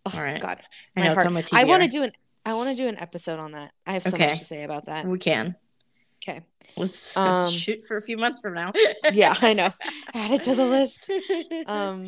Oh, 0.06 0.12
All 0.16 0.24
right. 0.24 0.42
God, 0.42 0.62
I 0.96 1.00
my 1.00 1.06
know 1.08 1.14
it's 1.14 1.26
on 1.26 1.34
my 1.34 1.42
TBR. 1.42 1.58
I 1.60 1.64
want 1.66 1.84
to 1.84 1.90
do 1.90 2.04
an. 2.04 2.12
I 2.46 2.54
want 2.54 2.70
to 2.70 2.76
do 2.76 2.88
an 2.88 2.98
episode 2.98 3.38
on 3.40 3.52
that. 3.52 3.72
I 3.86 3.94
have 3.94 4.04
so 4.04 4.16
Okay. 4.16 4.28
much 4.28 4.40
to 4.40 4.44
say 4.46 4.64
about 4.64 4.86
that. 4.86 5.06
We 5.06 5.20
can. 5.20 5.56
Okay. 6.24 6.42
Let's, 6.78 7.16
Um, 7.18 7.26
let's 7.26 7.54
shoot 7.54 7.82
for 7.86 7.98
a 7.98 8.02
few 8.02 8.18
months 8.18 8.40
from 8.42 8.54
now. 8.54 8.72
Yeah, 9.14 9.34
I 9.42 9.54
know. 9.54 9.70
Add 10.14 10.32
it 10.32 10.44
to 10.44 10.56
the 10.56 10.66
list. 10.66 11.10
Um 11.68 12.08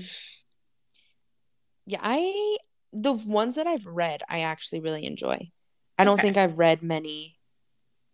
Yeah, 1.85 1.99
I 2.01 2.57
the 2.93 3.13
ones 3.13 3.55
that 3.55 3.67
I've 3.67 3.85
read, 3.85 4.21
I 4.29 4.41
actually 4.41 4.81
really 4.81 5.05
enjoy. 5.05 5.49
I 5.97 6.03
don't 6.03 6.15
Okay. 6.15 6.23
think 6.23 6.37
I've 6.37 6.57
read 6.57 6.83
many 6.83 7.39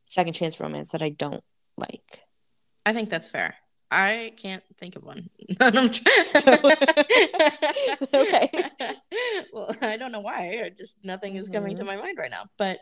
second 0.05 0.33
chance 0.33 0.59
romance 0.59 0.91
that 0.91 1.01
I 1.01 1.09
don't 1.09 1.43
like. 1.77 2.21
I 2.85 2.93
think 2.93 3.09
that's 3.09 3.27
fair. 3.27 3.55
I 3.89 4.33
can't 4.37 4.63
think 4.77 4.95
of 4.95 5.03
one. 5.03 5.29
I'm 5.59 5.89
trying. 5.89 6.59
Okay. 8.13 8.49
Well, 9.53 9.73
I 9.81 9.97
don't 9.97 10.11
know 10.11 10.19
why. 10.21 10.61
I 10.65 10.69
just 10.75 11.03
nothing 11.03 11.35
is 11.35 11.49
coming 11.49 11.75
to 11.77 11.83
Mhm. 11.83 11.87
my 11.87 11.95
mind 11.97 12.17
right 12.17 12.29
now. 12.31 12.43
But 12.57 12.79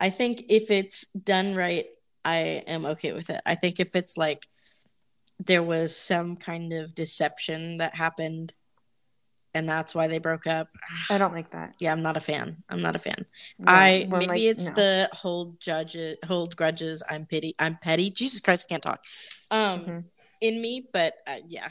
I 0.00 0.10
think 0.10 0.44
if 0.48 0.70
it's 0.70 1.06
done 1.12 1.54
right, 1.54 1.86
I 2.24 2.62
am 2.66 2.84
okay 2.86 3.12
with 3.12 3.30
it. 3.30 3.40
I 3.44 3.54
think 3.54 3.80
if 3.80 3.94
it's 3.94 4.16
like 4.16 4.46
there 5.38 5.62
was 5.62 5.96
some 5.96 6.36
kind 6.36 6.72
of 6.72 6.94
deception 6.94 7.78
that 7.78 7.94
happened 7.94 8.54
and 9.54 9.68
that's 9.68 9.94
why 9.94 10.08
they 10.08 10.18
broke 10.18 10.46
up. 10.46 10.68
I 11.08 11.16
don't 11.16 11.32
like 11.32 11.50
that. 11.50 11.74
Yeah, 11.78 11.92
I'm 11.92 12.02
not 12.02 12.16
a 12.16 12.20
fan. 12.20 12.64
I'm 12.68 12.82
not 12.82 12.96
a 12.96 12.98
fan. 12.98 13.24
I 13.64 14.06
maybe 14.10 14.26
like, 14.26 14.42
it's 14.42 14.68
no. 14.70 14.74
the 14.74 15.08
hold 15.12 15.60
judges, 15.60 16.16
hold 16.26 16.56
grudges. 16.56 17.02
I'm 17.08 17.24
pity. 17.24 17.54
I'm 17.60 17.76
petty. 17.80 18.10
Jesus 18.10 18.40
Christ, 18.40 18.66
I 18.68 18.72
can't 18.72 18.82
talk. 18.82 19.04
Um, 19.50 19.80
Mhm. 19.80 20.04
in 20.40 20.60
me, 20.60 20.88
but 20.92 21.14
uh, 21.26 21.38
yeah. 21.46 21.68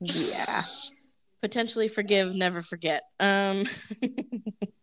Yeah. 0.00 0.62
Potentially 1.42 1.88
forgive, 1.88 2.34
never 2.34 2.60
forget. 2.60 3.04
Um. 3.20 3.64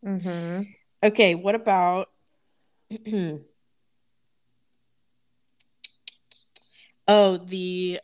Mm-hmm. 0.03 0.63
okay, 1.03 1.35
what 1.35 1.53
about? 1.53 2.09
oh, 7.07 7.37
the 7.37 7.99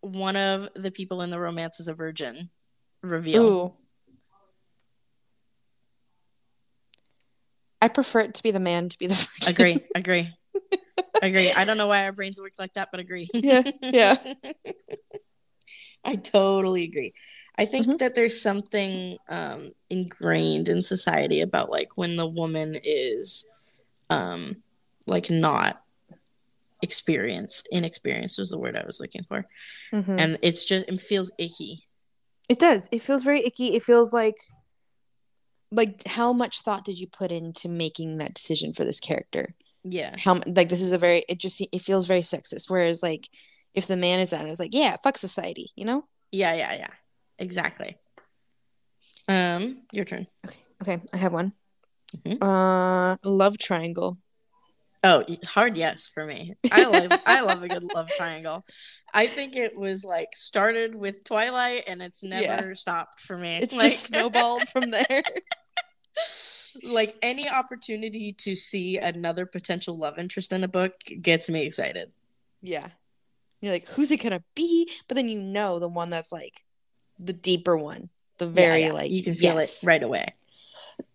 one 0.00 0.36
of 0.36 0.68
the 0.74 0.90
people 0.90 1.22
in 1.22 1.30
the 1.30 1.38
romance 1.40 1.80
is 1.80 1.88
a 1.88 1.94
virgin 1.94 2.50
reveal. 3.02 3.42
Ooh. 3.42 3.72
I 7.80 7.88
prefer 7.88 8.20
it 8.20 8.34
to 8.34 8.42
be 8.42 8.50
the 8.50 8.60
man 8.60 8.88
to 8.88 8.98
be 8.98 9.06
the 9.06 9.14
virgin. 9.14 9.52
Agree, 9.54 9.80
agree, 9.94 10.30
agree. 11.22 11.52
I 11.56 11.64
don't 11.64 11.76
know 11.76 11.86
why 11.86 12.04
our 12.04 12.12
brains 12.12 12.40
work 12.40 12.52
like 12.58 12.74
that, 12.74 12.88
but 12.90 13.00
agree. 13.00 13.28
Yeah, 13.32 13.62
yeah. 13.82 14.16
I 16.04 16.16
totally 16.16 16.84
agree. 16.84 17.12
I 17.58 17.64
think 17.66 17.86
Mhm. 17.86 17.98
that 17.98 18.14
there's 18.14 18.40
something 18.40 19.18
um, 19.28 19.72
ingrained 19.90 20.68
in 20.68 20.82
society 20.82 21.40
about 21.40 21.70
like 21.70 21.88
when 21.96 22.16
the 22.16 22.26
woman 22.28 22.76
is 22.82 23.46
um, 24.10 24.62
like 25.06 25.30
not 25.30 25.82
experienced, 26.82 27.68
inexperienced 27.72 28.38
was 28.38 28.50
the 28.50 28.58
word 28.58 28.76
I 28.76 28.84
was 28.86 29.00
looking 29.00 29.24
for, 29.24 29.46
Mhm. 29.92 30.20
and 30.20 30.38
it's 30.42 30.64
just 30.64 30.86
it 30.88 31.00
feels 31.00 31.32
icky. 31.38 31.82
It 32.48 32.58
does. 32.58 32.88
It 32.92 33.02
feels 33.02 33.22
very 33.22 33.44
icky. 33.44 33.74
It 33.76 33.82
feels 33.82 34.12
like 34.12 34.36
like 35.70 36.06
how 36.06 36.32
much 36.32 36.62
thought 36.62 36.84
did 36.84 36.98
you 36.98 37.06
put 37.06 37.30
into 37.30 37.68
making 37.68 38.18
that 38.18 38.32
decision 38.34 38.72
for 38.72 38.84
this 38.84 39.00
character? 39.00 39.54
Yeah, 39.84 40.14
How 40.18 40.40
like 40.46 40.68
this 40.70 40.80
is 40.80 40.92
a 40.92 40.98
very 40.98 41.24
it 41.28 41.38
just 41.38 41.60
it 41.60 41.82
feels 41.82 42.06
very 42.06 42.20
sexist. 42.22 42.68
Whereas 42.70 43.02
like 43.02 43.28
if 43.74 43.86
the 43.86 43.96
man 43.96 44.18
is 44.20 44.32
on 44.32 44.46
it's 44.46 44.58
like 44.60 44.74
yeah, 44.74 44.96
fuck 45.02 45.18
society, 45.18 45.70
you 45.76 45.84
know? 45.84 46.06
yeah, 46.32 46.54
yeah, 46.54 46.74
yeah. 46.74 46.90
Exactly. 47.38 47.96
Um, 49.28 49.82
your 49.92 50.04
turn. 50.04 50.26
Okay, 50.46 50.58
okay. 50.82 51.02
I 51.12 51.16
have 51.18 51.32
one. 51.32 51.52
Mhm. 52.16 52.38
Uh, 52.42 53.16
love 53.22 53.58
triangle. 53.58 54.18
Oh, 55.04 55.24
hard 55.46 55.76
yes 55.76 56.08
for 56.08 56.24
me. 56.24 56.54
I 56.72 56.84
love 56.84 57.12
I 57.26 57.40
love 57.42 57.62
a 57.62 57.68
good 57.68 57.88
love 57.94 58.08
triangle. 58.16 58.64
I 59.14 59.26
think 59.26 59.54
it 59.56 59.76
was 59.76 60.04
like 60.04 60.30
started 60.34 60.96
with 60.96 61.24
Twilight 61.24 61.84
and 61.86 62.02
it's 62.02 62.22
never 62.24 62.68
Yeah. 62.68 62.72
stopped 62.74 63.20
for 63.20 63.36
me. 63.36 63.58
It's 63.58 63.74
like, 63.76 63.90
just 63.90 64.04
snowballed 64.06 64.68
from 64.68 64.90
there. 64.90 65.22
like 66.82 67.16
any 67.22 67.48
opportunity 67.48 68.32
to 68.32 68.54
see 68.56 68.98
another 68.98 69.46
potential 69.46 69.96
love 69.96 70.18
interest 70.18 70.52
in 70.52 70.64
a 70.64 70.68
book 70.68 70.94
gets 71.22 71.48
me 71.48 71.62
excited. 71.64 72.10
Yeah. 72.60 72.88
You're 73.60 73.72
like, 73.72 73.88
who's 73.90 74.10
it 74.10 74.22
gonna 74.22 74.42
be? 74.54 74.90
But 75.06 75.14
then 75.16 75.28
you 75.28 75.38
know 75.38 75.78
the 75.78 75.88
one 75.88 76.10
that's 76.10 76.32
like 76.32 76.64
the 77.18 77.32
deeper 77.32 77.76
one. 77.76 78.08
The 78.38 78.46
Yeah, 78.46 78.52
very 78.52 78.80
yeah. 78.82 78.92
like 78.92 79.10
you 79.10 79.22
can 79.22 79.34
feel 79.34 79.54
yes. 79.56 79.82
it 79.82 79.86
right 79.86 80.02
away. 80.02 80.34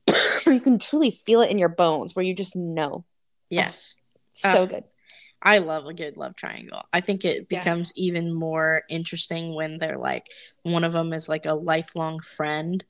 you 0.45 0.59
can 0.59 0.79
truly 0.79 1.11
feel 1.11 1.41
it 1.41 1.49
in 1.51 1.57
your 1.57 1.69
bones 1.69 2.15
where 2.15 2.25
you 2.25 2.33
just 2.33 2.55
know. 2.55 3.05
Yes. 3.55 3.95
So 4.33 4.63
Uh, 4.63 4.65
good. 4.65 4.83
I 5.41 5.57
love 5.57 5.86
a 5.88 5.93
good 5.93 6.15
love 6.17 6.36
triangle. 6.36 6.83
I 6.93 7.01
think 7.01 7.25
it 7.25 7.48
Yeah. 7.50 7.60
becomes 7.60 7.91
even 7.95 8.33
more 8.33 8.83
interesting 8.89 9.53
when 9.53 9.77
they're 9.77 9.98
like 9.98 10.27
one 10.63 10.83
of 10.83 10.93
them 10.93 11.12
is 11.13 11.27
like 11.27 11.45
a 11.45 11.53
lifelong 11.53 12.19
friend 12.22 12.83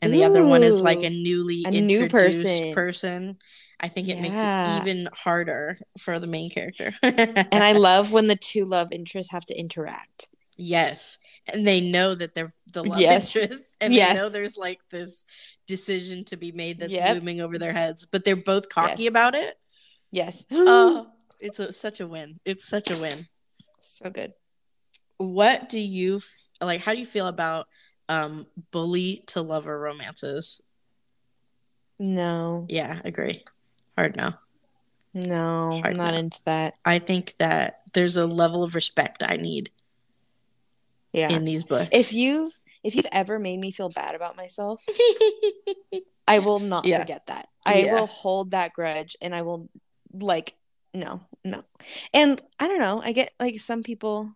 and 0.00 0.12
the 0.12 0.24
other 0.24 0.44
one 0.44 0.62
is 0.62 0.80
like 0.82 1.02
a 1.02 1.10
newly 1.10 1.64
A 1.66 1.70
new 1.70 2.02
introduced 2.02 2.44
person. 2.72 2.72
person. 2.72 3.38
I 3.80 3.88
think 3.88 4.08
it 4.08 4.20
makes 4.20 4.42
it 4.42 4.48
even 4.78 5.08
harder 5.14 5.76
for 5.98 6.18
the 6.18 6.26
main 6.26 6.50
character. 6.50 6.92
And 7.02 7.64
I 7.64 7.72
love 7.88 8.12
when 8.12 8.26
the 8.26 8.36
two 8.36 8.64
love 8.64 8.88
interests 8.92 9.32
have 9.32 9.44
to 9.46 9.58
interact. 9.58 10.28
yes, 10.56 11.18
and 11.52 11.66
they 11.66 11.80
know 11.80 12.14
that 12.14 12.32
they're 12.34 12.54
the 12.72 12.84
love 12.84 12.98
Yes. 13.00 13.34
interest, 13.36 13.76
and 13.80 13.92
Yes. 13.92 14.12
they 14.14 14.18
know 14.20 14.28
there's 14.28 14.56
like 14.56 14.80
this 14.90 15.24
decision 15.66 16.24
to 16.26 16.36
be 16.36 16.52
made 16.52 16.78
that's 16.78 16.92
Yep. 16.94 17.14
looming 17.16 17.40
over 17.40 17.58
their 17.58 17.72
heads, 17.72 18.06
but 18.06 18.24
they're 18.24 18.36
both 18.36 18.68
cocky 18.68 19.02
Yes. 19.04 19.10
about 19.10 19.34
it. 19.34 19.54
Yes. 20.14 20.44
Oh, 20.50 21.08
it's 21.40 21.58
a, 21.58 21.72
such 21.72 22.00
a 22.00 22.06
win! 22.06 22.38
It's 22.44 22.64
such 22.66 22.90
a 22.90 22.96
win. 22.96 23.26
so 23.80 24.08
good. 24.10 24.32
what 25.18 25.68
do 25.68 25.80
you 25.80 26.16
f- 26.16 26.46
like 26.60 26.80
how 26.80 26.92
do 26.92 26.98
you 26.98 27.04
feel 27.06 27.26
about 27.26 27.66
um 28.08 28.46
bully 28.70 29.22
to 29.26 29.40
lover 29.42 29.78
romances 29.78 30.60
No. 31.98 32.66
yeah 32.68 33.00
agree 33.04 33.44
hard 33.96 34.16
no 34.16 34.34
No. 35.14 35.72
Hard 35.80 35.86
I'm 35.86 35.96
not 35.96 36.12
no. 36.12 36.18
into 36.18 36.40
that. 36.44 36.74
i 36.84 36.98
think 36.98 37.34
that 37.38 37.80
there's 37.92 38.16
a 38.16 38.26
level 38.26 38.62
of 38.62 38.74
respect 38.74 39.22
i 39.22 39.36
need 39.36 39.70
Yeah. 41.12 41.30
in 41.30 41.44
these 41.44 41.64
books 41.64 41.90
if 41.92 42.12
you've 42.12 42.52
if 42.82 42.94
you've 42.96 43.06
ever 43.12 43.38
made 43.38 43.58
me 43.60 43.70
feel 43.70 43.88
bad 43.88 44.14
about 44.14 44.36
myself, 44.36 44.84
I 46.28 46.38
will 46.40 46.58
not 46.58 46.84
Yeah. 46.84 47.00
forget 47.00 47.24
that. 47.28 47.48
I 47.64 47.78
Yeah. 47.78 47.94
will 47.94 48.06
hold 48.06 48.50
that 48.50 48.74
grudge 48.74 49.16
and 49.22 49.34
I 49.34 49.40
will 49.40 49.70
like 50.20 50.54
no, 50.94 51.20
no. 51.44 51.64
And 52.12 52.40
I 52.60 52.68
don't 52.68 52.78
know, 52.78 53.02
I 53.04 53.12
get 53.12 53.32
like 53.40 53.58
some 53.58 53.82
people 53.82 54.30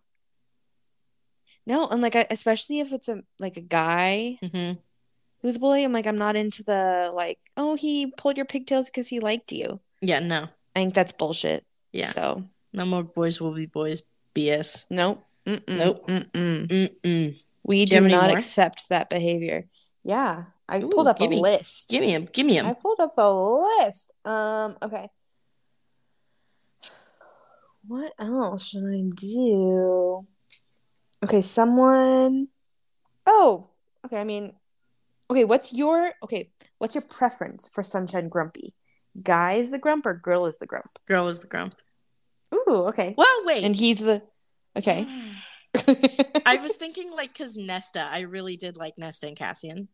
No, 1.65 1.87
and 1.87 2.01
like 2.01 2.15
I, 2.15 2.25
especially 2.29 2.79
if 2.79 2.93
it's 2.93 3.07
a 3.09 3.21
like 3.39 3.57
a 3.57 3.61
guy 3.61 4.39
Mhm. 4.43 4.79
who's 5.41 5.55
a 5.57 5.59
bully, 5.59 5.83
I'm 5.83 5.93
like 5.93 6.07
I'm 6.07 6.17
not 6.17 6.35
into 6.35 6.63
the 6.63 7.11
like, 7.13 7.39
oh, 7.57 7.75
he 7.75 8.11
pulled 8.17 8.37
your 8.37 8.45
pigtails 8.45 8.89
because 8.89 9.07
he 9.09 9.19
liked 9.19 9.51
you. 9.51 9.79
yeah 10.01 10.19
no 10.19 10.49
I 10.75 10.79
think 10.81 10.93
that's 10.93 11.11
bullshit. 11.11 11.65
yeah 11.91 12.07
So, 12.07 12.43
no 12.73 12.85
more 12.85 13.03
boys 13.03 13.39
will 13.41 13.53
be 13.53 13.65
boys 13.65 14.03
bs 14.35 14.85
nope. 14.89 15.23
Mm-mm, 15.45 15.77
Nope. 15.77 16.07
Mm-mm. 16.07 16.67
Mm-mm. 16.67 17.43
We 17.63 17.85
Do 17.85 18.01
do, 18.01 18.07
not 18.07 18.29
accept 18.29 18.89
that 18.89 19.09
behavior. 19.09 19.65
Yeah. 20.03 20.43
I 20.67 20.79
Ooh, 20.81 20.89
pulled 20.89 21.07
up 21.07 21.19
a 21.21 21.27
me- 21.27 21.39
list. 21.41 21.89
give 21.89 22.01
me 22.01 22.09
him 22.13 22.27
give 22.31 22.45
me 22.45 22.53
him 22.53 22.65
I 22.67 22.73
pulled 22.73 22.99
up 22.99 23.13
a 23.17 23.29
list. 23.33 24.11
Um, 24.25 24.77
okay. 24.83 25.09
What 27.89 28.13
else 28.19 28.69
should 28.69 28.85
I 28.85 29.01
do? 29.15 30.27
Okay, 31.23 31.41
someone. 31.41 32.49
Oh, 33.25 33.71
okay. 34.05 34.21
I 34.21 34.23
mean, 34.23 34.53
okay. 35.29 35.43
What's 35.43 35.73
your 35.73 36.11
okay? 36.23 36.51
What's 36.77 36.93
your 36.93 37.01
preference 37.01 37.67
for 37.67 37.81
Sunshine 37.81 38.29
Grumpy? 38.29 38.75
Guy 39.21 39.53
is 39.53 39.71
the 39.71 39.79
grump 39.79 40.05
or 40.05 40.13
girl 40.13 40.45
is 40.45 40.59
the 40.59 40.67
grump? 40.67 40.99
girl 41.07 41.27
is 41.27 41.39
the 41.39 41.47
grump 41.47 41.73
Ooh, 42.53 42.85
okay. 42.89 43.15
well 43.17 43.41
wait 43.43 43.63
And 43.63 43.75
he's 43.75 43.99
the 43.99 44.21
okay. 44.77 45.07
i 46.45 46.57
was 46.61 46.75
thinking 46.79 47.11
like 47.11 47.33
because 47.33 47.57
nesta 47.57 48.07
i 48.11 48.21
really 48.21 48.55
did 48.55 48.77
like 48.77 48.93
nesta 48.97 49.27
and 49.27 49.35
cassian 49.35 49.89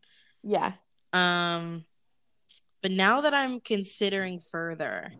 yeah. 0.46 0.74
Um, 1.12 1.86
but 2.82 2.92
now 2.92 3.22
that 3.22 3.34
I'm 3.34 3.60
considering 3.60 4.40
further, 4.40 5.12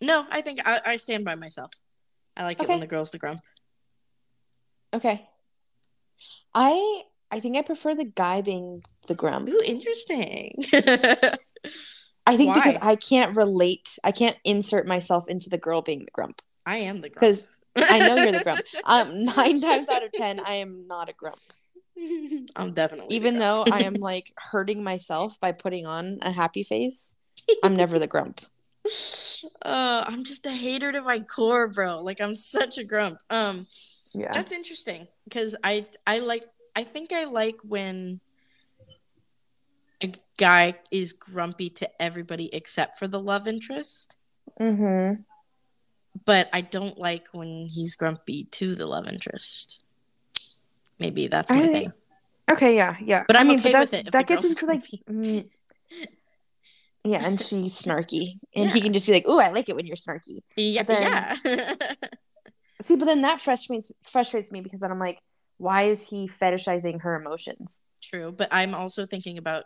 no, 0.00 0.26
I 0.30 0.40
think 0.40 0.60
I, 0.64 0.80
I 0.84 0.96
stand 0.96 1.24
by 1.24 1.34
myself. 1.34 1.70
I 2.36 2.44
like 2.44 2.60
it 2.62 2.68
when 2.68 2.80
the 2.80 2.86
girl's 2.86 3.10
the 3.10 3.18
grump. 3.18 3.40
Okay. 4.92 5.28
I 6.54 7.02
I 7.30 7.40
think 7.40 7.56
I 7.56 7.62
prefer 7.62 7.94
the 7.94 8.04
guy 8.04 8.42
being 8.42 8.82
the 9.06 9.14
grump. 9.14 9.48
Ooh, 9.48 9.62
interesting. 9.64 10.56
I 12.26 12.36
think 12.36 12.54
because 12.54 12.76
I 12.80 12.96
can't 12.96 13.36
relate, 13.36 13.98
I 14.02 14.12
can't 14.12 14.36
insert 14.44 14.86
myself 14.86 15.28
into 15.28 15.50
the 15.50 15.58
girl 15.58 15.82
being 15.82 16.00
the 16.00 16.10
grump 16.12 16.40
I 16.64 16.78
am 16.78 17.00
the 17.00 17.10
grump. 17.10 17.20
because 17.20 17.48
I 17.76 17.98
know 17.98 18.16
you're 18.16 18.32
the 18.32 18.42
grump. 18.44 18.60
Um, 18.84 19.24
nine 19.24 19.60
times 19.60 19.88
out 19.88 20.04
of 20.04 20.12
ten, 20.12 20.40
I 20.40 20.54
am 20.54 20.86
not 20.86 21.08
a 21.08 21.12
grump. 21.12 21.38
I'm 22.56 22.72
definitely 22.72 23.14
Even 23.14 23.38
though. 23.38 23.64
I 23.70 23.80
am 23.80 23.94
like 23.94 24.32
hurting 24.36 24.82
myself 24.82 25.38
by 25.40 25.52
putting 25.52 25.86
on 25.86 26.18
a 26.22 26.30
happy 26.30 26.62
face, 26.62 27.14
I'm 27.62 27.76
never 27.76 27.98
the 27.98 28.06
grump. 28.06 28.40
Uh, 29.64 30.04
I'm 30.06 30.24
just 30.24 30.46
a 30.46 30.50
hater 30.52 30.92
to 30.92 31.00
my 31.02 31.20
core, 31.20 31.68
bro. 31.68 32.02
Like 32.02 32.20
I'm 32.20 32.34
such 32.34 32.78
a 32.78 32.84
grump. 32.84 33.18
Um, 33.30 33.66
Yeah. 34.14 34.32
That's 34.32 34.52
interesting 34.52 35.08
because 35.24 35.56
I 35.64 35.86
I 36.06 36.18
like 36.20 36.44
I 36.76 36.84
think 36.84 37.12
I 37.12 37.24
like 37.24 37.56
when 37.64 38.20
a 40.02 40.12
guy 40.38 40.74
is 40.90 41.12
grumpy 41.12 41.70
to 41.70 41.88
everybody 42.02 42.48
except 42.54 42.98
for 42.98 43.08
the 43.08 43.20
love 43.20 43.46
interest, 43.48 44.16
Mm-hmm. 44.60 45.22
but 46.24 46.48
I 46.52 46.60
don't 46.60 46.96
like 46.98 47.26
when 47.32 47.66
he's 47.68 47.96
grumpy 47.96 48.44
to 48.52 48.74
the 48.76 48.86
love 48.86 49.08
interest. 49.08 49.82
Maybe 51.00 51.26
that's 51.26 51.50
my 51.50 51.62
I- 51.64 51.72
thing. 51.72 51.92
Okay, 52.52 52.76
yeah, 52.76 52.96
yeah. 53.00 53.24
But 53.26 53.36
I'm 53.36 53.46
I 53.46 53.50
mean, 53.50 53.58
okay 53.60 53.72
with 53.78 53.94
it 53.94 54.12
that 54.12 54.26
gets 54.26 54.50
into 54.50 54.66
like, 54.66 54.82
mm, 55.08 55.48
yeah, 57.04 57.24
and 57.24 57.40
she's 57.40 57.72
snarky, 57.84 58.38
and 58.54 58.70
he 58.70 58.80
can 58.80 58.92
just 58.92 59.06
be 59.06 59.12
like, 59.12 59.24
"Oh, 59.26 59.38
I 59.40 59.50
like 59.50 59.68
it 59.68 59.76
when 59.76 59.86
you're 59.86 59.96
snarky." 59.96 60.38
Yeah, 60.56 60.82
then- 60.82 61.02
yeah. 61.02 61.34
See, 62.82 62.96
but 62.96 63.04
then 63.06 63.22
that 63.22 63.40
frustrates 63.40 63.90
frustrates 64.10 64.50
me 64.50 64.60
because 64.60 64.80
then 64.80 64.90
I'm 64.90 64.98
like, 64.98 65.20
why 65.58 65.82
is 65.84 66.08
he 66.08 66.28
fetishizing 66.28 67.02
her 67.02 67.14
emotions? 67.14 67.82
True, 68.02 68.32
but 68.32 68.48
I'm 68.50 68.74
also 68.74 69.06
thinking 69.06 69.38
about 69.38 69.64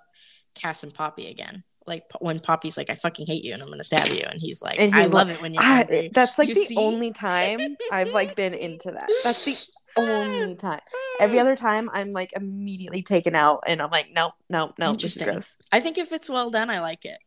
Cass 0.55 0.83
and 0.85 0.93
Poppy 0.95 1.27
again. 1.29 1.65
Like 1.87 2.05
when 2.21 2.39
Poppy's 2.39 2.77
like, 2.77 2.91
"I 2.91 2.95
fucking 2.95 3.27
hate 3.27 3.45
you 3.45 3.55
and 3.55 3.63
I'm 3.63 3.71
gonna 3.71 3.83
stab 3.83 4.09
you," 4.09 4.23
and 4.31 4.39
he's 4.41 4.61
like, 4.63 4.79
And 4.79 4.95
he 4.95 5.01
"I 5.01 5.05
lo- 5.07 5.13
love 5.21 5.31
it 5.31 5.41
when 5.41 5.55
you're 5.55 5.63
angry." 5.63 6.11
that's 6.13 6.39
like 6.39 6.49
You 6.49 6.55
the 6.55 6.61
see? 6.61 6.77
only 6.77 7.13
time 7.13 7.61
I've 7.91 8.13
like 8.13 8.37
been 8.37 8.53
into 8.69 8.91
that. 8.93 9.09
That's 9.25 9.67
the 9.97 10.03
only 10.03 10.55
time. 10.57 10.81
Every 11.19 11.41
other 11.41 11.57
time, 11.57 11.89
I'm 11.95 12.13
like 12.13 12.35
immediately 12.37 13.03
taken 13.03 13.35
out, 13.35 13.65
and 13.67 13.81
I'm 13.81 13.91
like, 13.91 14.09
nope, 14.15 14.35
nope, 14.51 14.75
nope. 14.79 14.99
This 15.01 15.17
is 15.17 15.23
gross. 15.23 15.57
I 15.73 15.81
think 15.81 15.97
if 15.97 16.13
it's 16.13 16.29
well 16.29 16.51
done, 16.51 16.69
I 16.69 16.81
like 16.81 17.07
it. 17.07 17.19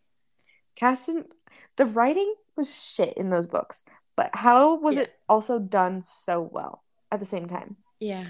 Caston, 0.75 1.25
the 1.77 1.85
writing 1.85 2.33
was 2.55 2.73
shit 2.83 3.13
in 3.17 3.29
those 3.29 3.47
books, 3.47 3.83
but 4.15 4.29
how 4.35 4.75
was 4.75 4.95
Yeah. 4.95 5.01
it 5.03 5.13
also 5.29 5.59
done 5.59 6.01
so 6.01 6.41
well 6.41 6.83
at 7.11 7.19
the 7.19 7.25
same 7.25 7.47
time? 7.47 7.77
Yeah, 7.99 8.25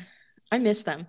I 0.51 0.57
miss 0.57 0.83
them. 0.83 1.07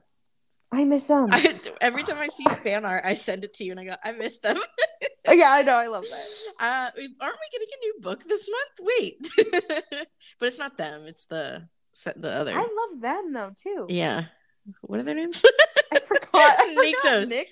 I 0.75 0.85
miss 0.85 1.07
them. 1.07 1.29
I, 1.31 1.61
every 1.83 2.03
time 2.03 2.17
I 2.19 2.29
see 2.29 2.45
fan 2.65 2.85
art, 2.87 3.03
I 3.05 3.15
send 3.15 3.45
it 3.45 3.53
to 3.55 3.65
you, 3.65 3.73
and 3.73 3.81
I 3.81 3.85
go, 3.85 3.95
"I 4.03 4.13
miss 4.13 4.39
them." 4.39 4.57
yeah, 5.29 5.51
I 5.53 5.63
know. 5.63 5.75
I 5.77 5.87
love 5.87 6.05
that. 6.05 6.47
Uh, 6.59 6.91
aren't 7.21 7.37
we 7.37 7.49
getting 7.53 7.69
a 7.75 7.81
new 7.81 7.95
book 8.01 8.25
this 8.25 8.49
month? 8.49 8.91
Wait, 8.99 9.29
but 10.39 10.47
it's 10.47 10.59
not 10.59 10.79
them. 10.79 11.03
It's 11.07 11.27
the 11.27 11.69
the 12.17 12.31
other. 12.31 12.55
I 12.55 12.61
love 12.63 13.01
them 13.03 13.33
though 13.35 13.53
too. 13.55 13.87
yeah, 13.91 14.25
what 14.83 14.99
are 15.01 15.03
their 15.03 15.15
names? 15.15 15.45
I 15.93 15.99
forgot. 15.99 16.31
I 16.33 16.95
Nyktos. 17.05 17.29
Nick. 17.29 17.49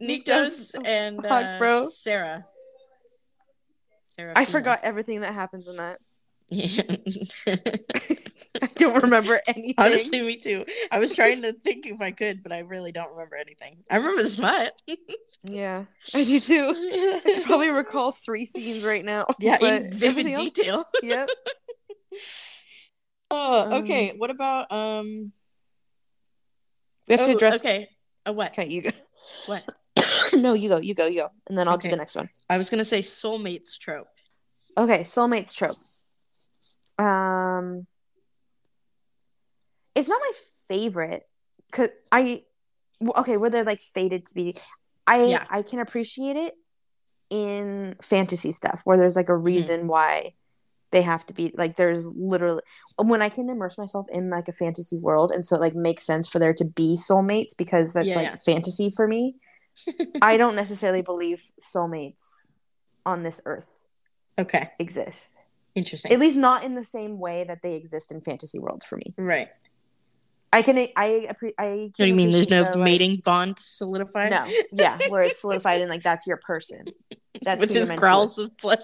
Nyktos. 0.00 0.76
Nyktos 0.76 0.86
and 0.86 1.16
Fuck, 1.26 1.60
uh. 1.60 1.84
Sera. 1.86 2.44
I 4.36 4.44
forgot 4.44 4.80
everything 4.82 5.20
that 5.20 5.34
happens 5.34 5.68
in 5.68 5.76
that. 5.76 5.98
Yeah. 6.50 6.82
I 8.62 8.66
don't 8.76 9.02
remember 9.02 9.40
anything. 9.46 9.74
Honestly, 9.78 10.20
me 10.22 10.36
too. 10.36 10.64
I 10.90 10.98
was 10.98 11.14
trying 11.14 11.42
to 11.42 11.52
think 11.52 11.86
if 11.86 12.00
I 12.00 12.10
could, 12.10 12.42
but 12.42 12.52
I 12.52 12.60
really 12.60 12.92
don't 12.92 13.10
remember 13.12 13.36
anything. 13.36 13.84
I 13.90 13.96
remember 13.96 14.22
the 14.22 14.28
smut. 14.28 14.82
yeah, 15.44 15.84
I 16.14 16.24
do 16.24 16.40
too. 16.40 16.74
I 16.76 17.20
could 17.24 17.44
probably 17.44 17.70
recall 17.70 18.12
three 18.12 18.46
scenes 18.46 18.84
right 18.84 19.04
now. 19.04 19.26
yeah, 19.38 19.58
but 19.60 19.72
in 19.74 19.92
vivid 19.92 20.34
detail. 20.34 20.84
Yep. 21.02 21.30
Oh, 23.30 23.70
Um, 23.70 23.82
okay. 23.84 24.14
What 24.16 24.30
about 24.30 24.72
um? 24.72 25.32
We 27.08 27.14
have 27.16 27.26
to 27.26 27.32
oh, 27.32 27.36
address. 27.36 27.56
Okay, 27.56 27.88
a 28.26 28.32
what? 28.32 28.50
Okay, 28.58 28.68
you 28.68 28.82
go. 28.82 28.90
What? 29.46 29.64
no, 30.36 30.54
you 30.54 30.68
go. 30.68 30.78
You 30.78 30.94
go. 30.94 31.06
You 31.06 31.20
go. 31.22 31.28
And 31.48 31.56
then 31.58 31.68
I'll 31.68 31.78
do 31.78 31.88
the 31.90 31.96
next 31.96 32.14
one. 32.16 32.28
I 32.48 32.56
was 32.58 32.70
gonna 32.70 32.84
say 32.84 33.00
soulmates 33.00 33.78
trope. 33.78 34.08
Okay, 34.76 35.00
soulmates 35.02 35.54
trope. 35.54 35.76
Um, 36.98 37.86
it's 39.94 40.08
not 40.08 40.20
my 40.20 40.32
favorite 40.68 41.24
because 41.70 41.88
I 42.12 42.42
okay, 43.16 43.36
where 43.36 43.50
they're 43.50 43.64
like 43.64 43.80
fated 43.94 44.26
to 44.26 44.34
be. 44.34 44.56
I 45.06 45.24
Yeah. 45.24 45.44
I 45.50 45.62
can 45.62 45.80
appreciate 45.80 46.36
it 46.36 46.54
in 47.30 47.96
fantasy 48.02 48.52
stuff 48.52 48.80
where 48.84 48.96
there's 48.96 49.16
like 49.16 49.26
Mm-hmm. 49.26 49.32
a 49.32 49.36
reason 49.36 49.86
why 49.86 50.34
they 50.92 51.02
have 51.02 51.24
to 51.26 51.32
be 51.34 51.52
like 51.56 51.76
there's 51.76 52.04
literally 52.04 52.62
when 53.00 53.22
I 53.22 53.28
can 53.28 53.48
immerse 53.48 53.78
myself 53.78 54.06
in 54.10 54.28
like 54.28 54.48
a 54.48 54.52
fantasy 54.52 54.98
world 54.98 55.30
and 55.30 55.46
so 55.46 55.54
it 55.56 55.60
like 55.60 55.74
makes 55.76 56.02
sense 56.04 56.26
for 56.28 56.40
there 56.40 56.52
to 56.54 56.64
be 56.64 56.96
soulmates 56.98 57.56
because 57.56 57.92
that's 57.92 58.08
Yeah, 58.08 58.16
like 58.16 58.24
yeah. 58.26 58.36
fantasy 58.36 58.90
for 58.94 59.06
me. 59.06 59.36
I 60.22 60.36
don't 60.36 60.54
necessarily 60.56 61.02
believe 61.02 61.42
soulmates 61.60 62.26
on 63.06 63.22
this 63.22 63.40
earth 63.46 63.84
Okay, 64.38 64.70
exist. 64.78 65.38
interesting. 65.74 66.12
At 66.12 66.18
least 66.20 66.36
not 66.36 66.64
in 66.64 66.74
the 66.74 66.84
same 66.84 67.18
way 67.18 67.44
that 67.44 67.62
they 67.62 67.74
exist 67.76 68.10
in 68.12 68.20
fantasy 68.20 68.58
worlds 68.58 68.84
for 68.86 68.96
me. 68.96 69.14
right. 69.16 69.48
I 70.52 70.62
can 70.62 70.76
I 70.96 71.28
appre- 71.30 71.54
I. 71.60 71.90
What 71.94 71.94
do 71.96 72.06
you 72.06 72.14
mean? 72.14 72.32
There's 72.32 72.50
no 72.50 72.62
appreciate 72.62 72.80
like- 72.80 72.84
mating 72.84 73.16
bond 73.24 73.58
solidified? 73.60 74.32
No, 74.32 74.44
yeah, 74.72 74.98
where 75.08 75.22
it's 75.22 75.40
solidified 75.40 75.80
and 75.80 75.88
like 75.88 76.02
that's 76.02 76.26
your 76.26 76.38
person. 76.38 76.86
That's 77.42 77.60
with 77.60 77.70
who 77.70 77.76
his 77.78 77.88
meant 77.88 77.98
to 77.98 78.00
growls 78.00 78.36
of 78.40 78.56
pleasure. 78.58 78.82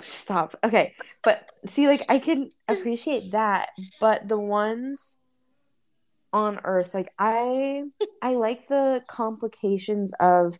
Stop. 0.00 0.56
Okay, 0.64 0.94
but 1.22 1.48
see, 1.66 1.86
like 1.86 2.02
I 2.08 2.18
can 2.18 2.50
appreciate 2.66 3.30
that, 3.30 3.68
but 4.00 4.26
the 4.26 4.38
ones 4.40 5.14
on 6.32 6.60
Earth, 6.64 6.92
like 6.94 7.12
I, 7.18 7.84
I 8.22 8.34
like 8.34 8.66
the 8.68 9.02
complications 9.06 10.12
of 10.20 10.58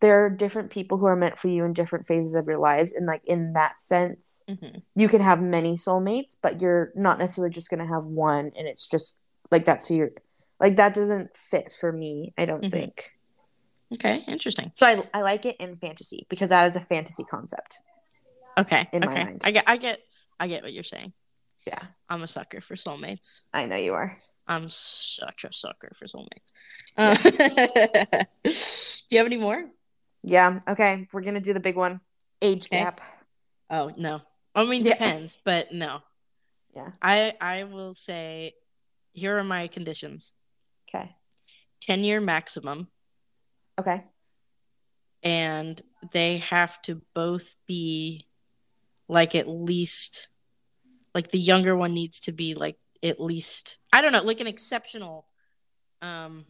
there 0.00 0.24
are 0.24 0.30
different 0.30 0.70
people 0.70 0.96
who 0.98 1.04
are 1.06 1.16
meant 1.16 1.38
for 1.38 1.48
you 1.48 1.64
in 1.64 1.74
different 1.74 2.06
phases 2.06 2.34
of 2.34 2.46
your 2.46 2.58
lives, 2.58 2.92
and 2.94 3.06
like 3.06 3.22
in 3.26 3.52
that 3.52 3.78
sense, 3.78 4.44
Mhm. 4.48 4.82
you 4.94 5.08
can 5.08 5.20
have 5.20 5.40
many 5.42 5.74
soulmates, 5.74 6.36
but 6.42 6.60
you're 6.60 6.90
not 6.94 7.18
necessarily 7.18 7.52
just 7.52 7.68
gonna 7.70 7.86
have 7.86 8.04
one, 8.06 8.52
and 8.56 8.66
it's 8.66 8.88
just 8.88 9.18
like 9.50 9.64
that's 9.64 9.88
who 9.88 9.94
you're. 9.96 10.12
Like 10.58 10.76
that 10.76 10.94
doesn't 10.94 11.36
fit 11.36 11.70
for 11.72 11.92
me. 11.92 12.32
I 12.38 12.44
don't 12.46 12.62
Mhm. 12.64 12.70
think. 12.70 13.10
Okay, 13.94 14.24
interesting. 14.28 14.70
So 14.74 14.86
I, 14.86 15.02
I 15.12 15.22
like 15.22 15.44
it 15.44 15.56
in 15.56 15.76
fantasy 15.76 16.26
because 16.30 16.48
that 16.50 16.66
is 16.68 16.76
a 16.76 16.80
fantasy 16.80 17.24
concept. 17.24 17.78
Okay, 18.58 18.88
In 18.92 19.02
my 19.02 19.08
okay. 19.10 19.24
mind. 19.24 19.42
I 19.44 19.50
get, 19.52 19.64
I 19.66 19.76
get, 19.76 20.00
I 20.38 20.46
get 20.48 20.62
what 20.62 20.72
you're 20.72 20.82
saying. 20.82 21.12
Yeah, 21.66 21.82
I'm 22.08 22.22
a 22.22 22.28
sucker 22.28 22.60
for 22.60 22.74
soulmates. 22.74 23.44
I 23.52 23.66
know 23.66 23.76
you 23.76 23.94
are. 23.94 24.18
I'm 24.50 24.68
such 24.68 25.44
a 25.44 25.52
sucker 25.52 25.92
for 25.94 26.06
soulmates. 26.06 26.50
Uh, 26.96 27.14
do 28.44 28.50
you 29.14 29.18
have 29.18 29.26
any 29.26 29.36
more? 29.36 29.64
Yeah. 30.24 30.58
Okay. 30.68 31.06
We're 31.12 31.22
gonna 31.22 31.40
do 31.40 31.52
the 31.54 31.60
big 31.60 31.76
one. 31.76 32.00
Age 32.42 32.66
Okay. 32.66 32.80
gap. 32.82 33.00
Oh 33.70 33.92
no. 33.96 34.22
I 34.54 34.64
mean, 34.66 34.84
Yeah. 34.84 34.94
depends, 34.94 35.38
but 35.42 35.72
no. 35.72 36.00
Yeah. 36.74 36.90
I 37.02 37.34
I 37.40 37.64
will 37.64 37.94
say, 37.94 38.52
here 39.12 39.36
are 39.36 39.42
my 39.44 39.66
conditions: 39.66 40.34
Okay. 40.88 41.16
ten 41.80 42.04
year 42.04 42.20
maximum, 42.20 42.86
Okay. 43.78 44.04
and 45.24 45.80
they 46.12 46.38
have 46.38 46.80
to 46.82 47.02
both 47.12 47.56
be 47.66 48.28
like 49.08 49.34
at 49.34 49.48
least 49.48 50.28
like 51.12 51.28
the 51.32 51.38
younger 51.40 51.76
one 51.76 51.92
needs 51.92 52.20
to 52.20 52.32
be 52.32 52.54
like 52.54 52.78
at 53.02 53.20
least 53.20 53.78
I 53.92 54.02
don't 54.02 54.12
know, 54.12 54.22
like 54.22 54.40
an 54.40 54.46
exceptional 54.46 55.26
um 56.02 56.44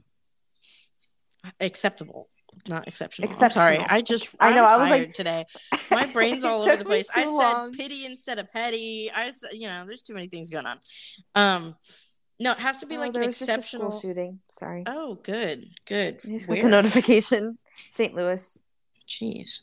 acceptable. 1.61 2.29
Not 2.69 2.89
exceptional. 2.89 3.29
I'm 3.41 3.51
sorry. 3.51 3.79
I 3.79 4.03
just 4.03 4.35
I 4.41 4.53
know, 4.53 4.65
I'm 4.65 4.81
I 4.81 4.83
was 4.83 4.91
like- 4.91 5.13
today. 5.15 5.45
My 5.91 6.07
brain's 6.07 6.45
all 6.45 6.63
over 6.63 6.77
the 6.77 6.85
place. 6.85 7.09
I 7.15 7.25
said 7.25 7.31
long. 7.53 7.73
pity 7.73 8.05
instead 8.05 8.39
of 8.39 8.53
petty. 8.53 9.11
I 9.15 9.31
said, 9.31 9.51
you 9.53 9.67
know, 9.69 9.85
there's 9.87 10.03
too 10.03 10.15
many 10.15 10.27
things 10.29 10.51
going 10.51 10.67
on. 10.67 10.79
Um 11.35 11.77
no, 12.39 12.53
it 12.53 12.59
has 12.59 12.79
to 12.79 12.87
be 12.87 12.97
Oh, 12.97 13.01
like 13.01 13.15
an 13.17 13.27
was 13.27 13.39
just 13.39 13.49
a 13.51 13.55
exceptional 13.55 14.01
shooting. 14.01 14.41
Sorry. 14.51 14.83
Oh, 14.87 15.15
good. 15.23 15.67
Good. 15.87 16.21
Where? 16.47 16.63
the 16.63 16.69
notification. 16.69 17.59
St. 17.91 18.15
Louis. 18.15 18.63
Jeez. 19.07 19.63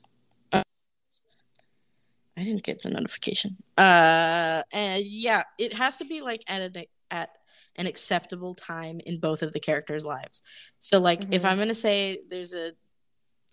I 2.38 2.42
didn't 2.44 2.64
get 2.64 2.84
the 2.84 2.90
notification. 2.92 3.58
Uh, 3.78 4.62
and 4.72 5.04
yeah, 5.04 5.44
it 5.58 5.74
has 5.74 5.98
to 5.98 6.06
be 6.06 6.22
like 6.22 6.44
at 6.48 6.76
a, 6.78 6.86
at 7.10 7.30
an 7.76 7.88
acceptable 7.88 8.54
time 8.54 9.00
in 9.06 9.20
both 9.20 9.42
of 9.42 9.54
the 9.54 9.60
characters' 9.60 10.06
lives. 10.06 10.44
So, 10.80 11.00
like, 11.00 11.24
if 11.34 11.42
Mhm. 11.42 11.46
I'm 11.50 11.58
gonna 11.58 11.74
say 11.74 12.20
there's 12.30 12.54
a 12.54 12.74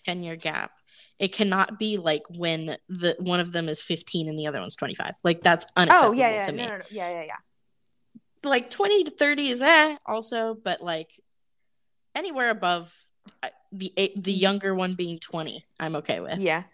ten 0.04 0.22
year 0.22 0.36
gap, 0.36 0.80
it 1.18 1.28
cannot 1.32 1.78
be 1.78 1.96
like 1.96 2.22
when 2.36 2.76
the 2.88 3.16
one 3.20 3.40
of 3.40 3.52
them 3.52 3.68
is 3.70 3.82
15 3.82 4.28
and 4.28 4.38
the 4.38 4.46
other 4.46 4.60
one's 4.60 4.76
25. 4.76 5.14
Like, 5.24 5.42
that's 5.42 5.64
unacceptable 5.76 6.10
Oh 6.10 6.18
yeah, 6.18 6.30
yeah, 6.34 6.42
to 6.42 6.52
me. 6.52 6.66
no, 6.66 6.76
no, 6.78 6.84
yeah, 6.90 7.10
yeah, 7.10 7.24
yeah. 7.24 7.36
Like 8.42 8.68
20 8.68 9.04
to 9.04 9.10
30 9.10 9.48
is 9.48 9.62
eh, 9.62 9.96
also, 10.04 10.54
but 10.54 10.82
like 10.82 11.18
anywhere 12.14 12.50
above 12.50 12.94
uh, 13.42 13.48
the 13.72 13.92
the 14.16 14.32
younger 14.32 14.74
one 14.74 14.92
being 14.94 15.18
20, 15.18 15.64
I'm 15.80 15.96
okay 15.96 16.20
with. 16.20 16.38
Yeah. 16.38 16.64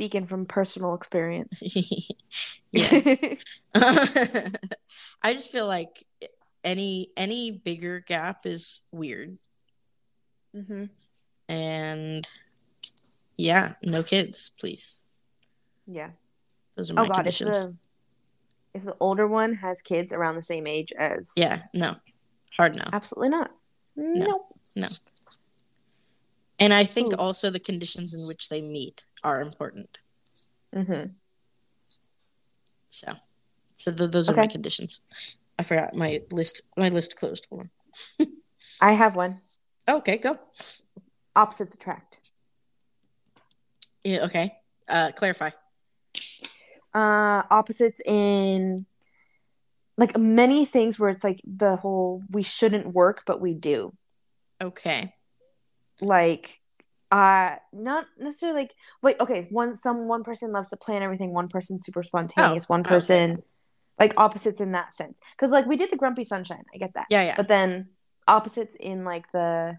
Speaking 0.00 0.26
from 0.28 0.46
personal 0.46 0.94
experience. 0.94 1.60
yeah. 2.72 3.14
I 3.74 5.32
just 5.32 5.50
feel 5.50 5.66
like 5.66 6.04
any 6.62 7.10
any 7.16 7.50
bigger 7.50 7.98
gap 8.00 8.46
is 8.46 8.82
weird. 8.92 9.38
hmm 10.54 10.84
And 11.48 12.28
yeah, 13.36 13.74
no 13.82 14.04
kids, 14.04 14.50
please. 14.60 15.02
Yeah. 15.86 16.10
Those 16.76 16.90
are 16.92 16.94
my 16.94 17.02
Oh 17.02 17.06
god, 17.06 17.26
if 17.26 17.38
conditions. 17.38 17.64
the 17.64 17.74
if 18.74 18.84
the 18.84 18.96
older 19.00 19.26
one 19.26 19.54
has 19.54 19.80
kids 19.80 20.12
around 20.12 20.36
the 20.36 20.44
same 20.44 20.68
age 20.68 20.92
as 20.96 21.32
Yeah, 21.36 21.62
no. 21.74 21.96
Hard 22.56 22.76
no. 22.76 22.84
absolutely 22.92 23.30
not. 23.30 23.50
Nope. 23.96 24.52
No. 24.76 24.86
And 26.60 26.72
I 26.72 26.84
think 26.84 27.14
Ooh. 27.14 27.16
also 27.16 27.50
the 27.50 27.58
conditions 27.60 28.14
in 28.14 28.26
which 28.28 28.48
they 28.48 28.60
meet 28.62 29.04
are 29.24 29.40
important. 29.40 29.98
Mm-hmm. 30.74 31.12
So 32.88 33.12
so 33.74 33.92
th- 33.92 34.10
those 34.10 34.28
are 34.28 34.34
my 34.34 34.46
conditions. 34.46 35.00
I 35.58 35.62
forgot 35.62 35.94
my 35.94 36.22
list 36.32 36.62
my 36.76 36.88
list 36.88 37.16
closed. 37.16 37.46
Hold 37.50 37.68
on. 38.20 38.26
I 38.80 38.92
have 38.92 39.16
one. 39.16 39.32
Okay, 39.88 40.18
go. 40.18 40.36
Opposites 41.34 41.74
attract. 41.74 42.20
Yeah, 44.04 44.24
okay. 44.24 44.54
Uh, 44.88 45.12
clarify. 45.14 45.50
Uh, 46.94 47.42
opposites 47.50 48.00
in 48.06 48.86
like 49.96 50.16
many 50.16 50.64
things 50.64 50.98
where 50.98 51.10
it's 51.10 51.24
like 51.24 51.40
the 51.44 51.76
whole 51.76 52.22
we 52.30 52.42
shouldn't 52.42 52.94
work 52.94 53.22
but 53.26 53.40
we 53.40 53.54
do. 53.54 53.92
Okay. 54.60 55.14
Like 56.00 56.60
uh 57.10 57.56
not 57.72 58.06
necessarily 58.18 58.60
like 58.60 58.74
wait 59.02 59.16
okay 59.20 59.46
one 59.50 59.74
some 59.74 60.08
one 60.08 60.22
person 60.22 60.52
loves 60.52 60.68
to 60.68 60.76
plan 60.76 61.02
everything 61.02 61.32
one 61.32 61.48
person's 61.48 61.84
super 61.84 62.02
spontaneous 62.02 62.64
Oh, 62.64 62.74
one 62.74 62.80
okay. 62.80 62.88
person 62.90 63.42
like 63.98 64.12
opposites 64.16 64.60
in 64.60 64.72
that 64.72 64.92
sense 64.92 65.18
because 65.36 65.50
like 65.50 65.66
we 65.66 65.76
did 65.76 65.90
the 65.90 65.96
grumpy 65.96 66.24
sunshine 66.24 66.64
i 66.74 66.78
get 66.78 66.92
that 66.94 67.06
Yeah, 67.10 67.22
yeah. 67.22 67.34
but 67.36 67.48
then 67.48 67.88
opposites 68.26 68.76
in 68.78 69.04
like 69.04 69.32
the 69.32 69.78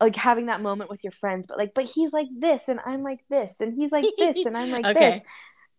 like 0.00 0.16
having 0.16 0.46
that 0.46 0.62
moment 0.62 0.88
with 0.88 1.04
your 1.04 1.10
friends 1.10 1.46
but 1.46 1.58
like 1.58 1.74
but 1.74 1.84
he's 1.84 2.12
like 2.12 2.28
this 2.38 2.68
and 2.68 2.80
i'm 2.86 3.02
like 3.02 3.20
this 3.28 3.60
and 3.60 3.74
he's 3.74 3.92
like 3.92 4.06
this 4.18 4.46
and 4.46 4.56
i'm 4.56 4.70
like 4.70 4.86
Okay. 4.86 5.10
this 5.10 5.22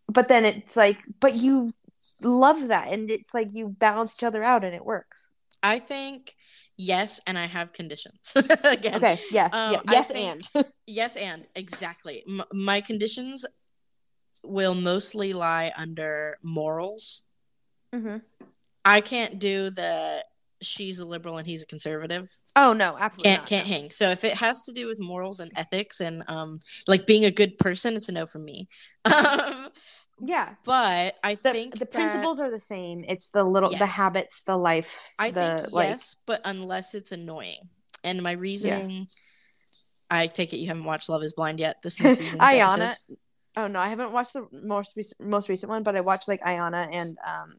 but 0.08 0.28
then 0.28 0.46
it's 0.46 0.76
like 0.76 1.00
but 1.20 1.36
you 1.36 1.74
love 2.22 2.68
that 2.68 2.90
and 2.90 3.10
it's 3.10 3.34
like 3.34 3.50
you 3.54 3.70
balance 3.70 4.16
each 4.20 4.24
other 4.24 4.44
out 4.44 4.64
and 4.64 4.76
it 4.76 4.86
works 4.86 5.32
I 5.62 5.80
think 5.80 6.36
yes, 6.78 7.20
and 7.28 7.38
I 7.38 7.46
have 7.48 7.74
conditions. 7.74 8.34
Again. 8.64 8.96
okay 8.96 9.20
yeah, 9.32 9.46
Um, 9.52 9.74
yeah 9.74 9.82
yes 9.92 10.08
think- 10.08 10.48
and 10.56 10.66
Yes, 10.88 11.16
and 11.18 11.48
exactly. 11.56 12.24
M- 12.28 12.44
my 12.54 12.82
conditions 12.82 13.46
will 14.44 14.74
mostly 14.76 15.34
lie 15.34 15.72
under 15.78 16.38
morals. 16.44 17.24
hmm 17.94 18.18
I 18.86 19.02
can't 19.02 19.38
do 19.40 19.70
the 19.70 20.24
she's 20.62 21.00
a 21.00 21.08
liberal 21.08 21.38
and 21.38 21.46
he's 21.48 21.62
a 21.64 21.66
conservative. 21.66 22.30
oh 22.56 22.74
no 22.74 22.98
absolutely 23.00 23.30
Can't 23.32 23.42
not, 23.42 23.50
can't 23.50 23.68
no. 23.68 23.74
hang. 23.74 23.92
So 23.92 24.10
if 24.10 24.24
it 24.24 24.36
has 24.36 24.62
to 24.64 24.74
do 24.74 24.88
with 24.88 25.00
morals 25.00 25.40
and 25.40 25.52
ethics 25.56 26.00
and 26.02 26.24
um 26.28 26.60
like 26.88 27.06
being 27.06 27.26
a 27.26 27.32
good 27.32 27.58
person, 27.58 27.96
it's 27.98 28.10
a 28.10 28.14
no 28.14 28.26
from 28.26 28.46
me. 28.46 28.68
Um, 29.06 29.70
yeah 30.22 30.56
but 30.66 31.16
I 31.24 31.36
the, 31.36 31.52
think 31.52 31.74
the 31.74 31.80
that- 31.80 31.92
principles 31.92 32.40
are 32.40 32.50
the 32.52 32.60
same 32.60 33.06
it's 33.08 33.30
the 33.30 33.44
little 33.44 33.70
the 33.70 33.86
habits 33.86 34.42
the 34.46 34.58
life 34.58 34.94
I 35.18 35.32
the 35.32 35.60
think 35.60 35.74
like 35.74 35.90
yes, 35.90 36.16
but 36.26 36.42
unless 36.46 36.94
it's 36.96 37.12
annoying. 37.12 37.70
And 38.04 38.22
my 38.24 38.32
reasoning, 38.32 39.08
I 40.10 40.28
take 40.28 40.54
it 40.54 40.58
you 40.58 40.68
haven't 40.68 40.86
watched 40.86 41.10
Love 41.10 41.22
Is 41.24 41.34
Blind 41.34 41.60
yet. 41.60 41.82
This 41.82 42.00
new 42.04 42.12
season's 42.12 42.42
Ayana. 42.42 42.88
episodes. 42.88 43.02
oh 43.58 43.68
no 43.68 43.80
i 43.80 43.90
haven't 43.90 44.12
watched 44.12 44.34
the 44.34 44.48
most 44.52 44.96
recent 44.96 45.20
most 45.22 45.50
recent 45.50 45.70
one 45.70 45.84
but 45.84 45.96
i 45.96 46.02
watched 46.02 46.28
like 46.28 46.42
ayana 46.42 46.88
and 46.92 47.18
um 47.26 47.54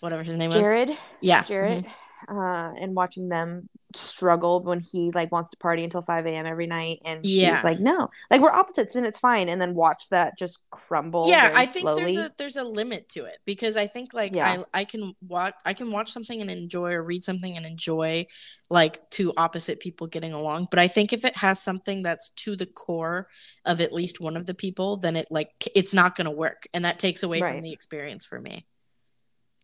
whatever 0.00 0.22
his 0.22 0.36
name 0.36 0.48
was. 0.50 0.56
jared 0.60 0.96
Yeah, 1.20 1.42
Jarrett, 1.44 1.84
mhm. 1.84 1.90
Uh, 2.28 2.70
and 2.80 2.94
watching 2.94 3.28
them 3.28 3.68
struggle 3.94 4.62
when 4.62 4.80
he 4.80 5.10
like 5.10 5.30
wants 5.30 5.50
to 5.50 5.56
party 5.58 5.84
until 5.84 6.00
5 6.00 6.24
a.m. 6.26 6.46
every 6.46 6.66
night 6.66 7.00
and 7.04 7.26
Yeah. 7.26 7.56
she's 7.56 7.64
like 7.64 7.78
no 7.78 8.08
like 8.30 8.40
we're 8.40 8.50
opposites 8.50 8.94
and 8.96 9.04
it's 9.04 9.18
fine 9.18 9.50
and 9.50 9.60
then 9.60 9.74
watch 9.74 10.08
that 10.10 10.38
just 10.38 10.60
crumble 10.70 11.24
Yeah, 11.28 11.52
I 11.54 11.66
think 11.66 11.82
slowly. 11.82 12.00
there's 12.02 12.16
a 12.16 12.30
there's 12.38 12.56
a 12.56 12.64
limit 12.64 13.10
to 13.10 13.24
it 13.26 13.36
because 13.44 13.76
I 13.76 13.86
think 13.86 14.14
like 14.14 14.34
Yeah. 14.34 14.62
I 14.72 14.80
I 14.80 14.84
can 14.84 15.12
watch 15.28 15.52
I 15.66 15.74
can 15.74 15.90
watch 15.90 16.10
something 16.10 16.40
and 16.40 16.50
enjoy 16.50 16.92
or 16.92 17.02
read 17.04 17.22
something 17.22 17.54
and 17.54 17.66
enjoy 17.66 18.26
like 18.70 19.10
two 19.10 19.34
opposite 19.36 19.80
people 19.80 20.06
getting 20.06 20.32
along, 20.32 20.68
but 20.70 20.78
I 20.80 20.88
think 20.88 21.12
if 21.12 21.26
it 21.26 21.36
has 21.36 21.60
something 21.60 22.02
that's 22.02 22.30
to 22.30 22.56
the 22.56 22.64
core 22.64 23.28
of 23.66 23.82
at 23.82 23.92
least 23.92 24.18
one 24.22 24.38
of 24.38 24.46
the 24.46 24.54
people, 24.54 24.96
then 24.96 25.16
it 25.16 25.26
like 25.30 25.50
it's 25.74 25.92
not 25.92 26.16
going 26.16 26.24
to 26.24 26.30
work 26.34 26.66
and 26.72 26.82
that 26.86 26.98
takes 26.98 27.22
away 27.22 27.42
Right. 27.42 27.52
from 27.52 27.60
the 27.60 27.72
experience 27.72 28.24
for 28.24 28.40
me. 28.40 28.64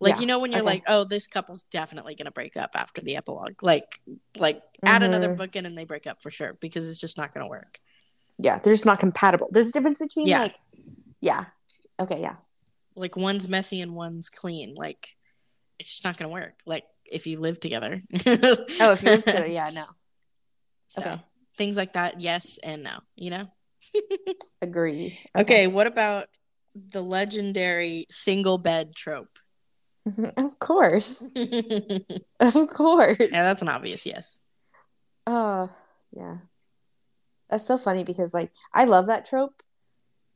Like 0.01 0.15
Yeah, 0.17 0.21
you 0.21 0.27
know 0.27 0.39
when 0.39 0.53
you're 0.53 0.61
okay. 0.61 0.67
like, 0.67 0.85
oh, 0.87 1.05
this 1.05 1.27
couple's 1.27 1.63
definitely 1.63 2.15
gonna 2.15 2.31
break 2.31 2.57
up 2.57 2.71
after 2.75 3.01
the 3.01 3.17
epilogue. 3.17 3.63
Like, 3.63 3.99
like 4.37 4.63
add 4.85 5.03
another 5.03 5.29
Mhm. 5.29 5.37
book 5.37 5.57
in 5.57 5.67
and 5.67 5.77
they 5.77 5.85
break 5.85 6.07
up 6.07 6.23
for 6.23 6.31
sure 6.31 6.57
because 6.61 6.89
it's 6.89 7.01
just 7.01 7.19
not 7.19 7.33
gonna 7.35 7.49
work. 7.49 7.81
yeah 8.41 8.59
they're 8.61 8.73
just 8.73 8.87
not 8.87 9.01
compatible 9.01 9.49
there's 9.51 9.69
a 9.69 9.73
difference 9.73 9.99
between 9.99 10.29
Yeah. 10.29 10.39
like 10.39 10.55
yeah 11.21 11.47
okay 11.99 12.21
yeah 12.21 12.37
Like 12.95 13.17
one's 13.17 13.49
messy 13.49 13.81
and 13.81 13.95
one's 13.97 14.29
clean. 14.31 14.75
Like 14.77 15.17
it's 15.81 15.91
just 15.91 16.05
not 16.05 16.17
gonna 16.17 16.31
work. 16.33 16.55
Like 16.67 16.85
if 17.05 17.27
you 17.27 17.41
live 17.41 17.59
together. 17.59 18.03
oh 18.27 18.93
if 18.93 19.03
you're 19.03 19.17
together 19.19 19.47
yeah 19.49 19.71
no 19.75 19.85
So 20.89 21.03
Okay. 21.03 21.21
things 21.57 21.77
like 21.77 21.93
that, 21.95 22.21
yes 22.21 22.59
and 22.63 22.83
no. 22.85 23.01
You 23.17 23.31
know. 23.31 23.47
agree 24.63 25.19
Okay. 25.37 25.67
What 25.67 25.87
about 25.87 26.29
the 26.75 27.03
legendary 27.03 28.07
single 28.11 28.59
bed 28.59 28.95
trope? 28.95 29.39
of 30.37 30.59
course 30.59 31.31
of 32.41 32.69
course 32.69 33.19
Yeah, 33.21 33.43
that's 33.43 33.63
an 33.63 33.69
obvious 33.69 34.07
yes. 34.07 34.43
Oh, 35.27 35.69
yeah. 36.17 36.39
That's 37.51 37.67
so 37.67 37.77
funny 37.79 38.05
because 38.05 38.33
like 38.33 38.51
I 38.73 38.85
love 38.85 39.07
that 39.07 39.27
trope, 39.27 39.63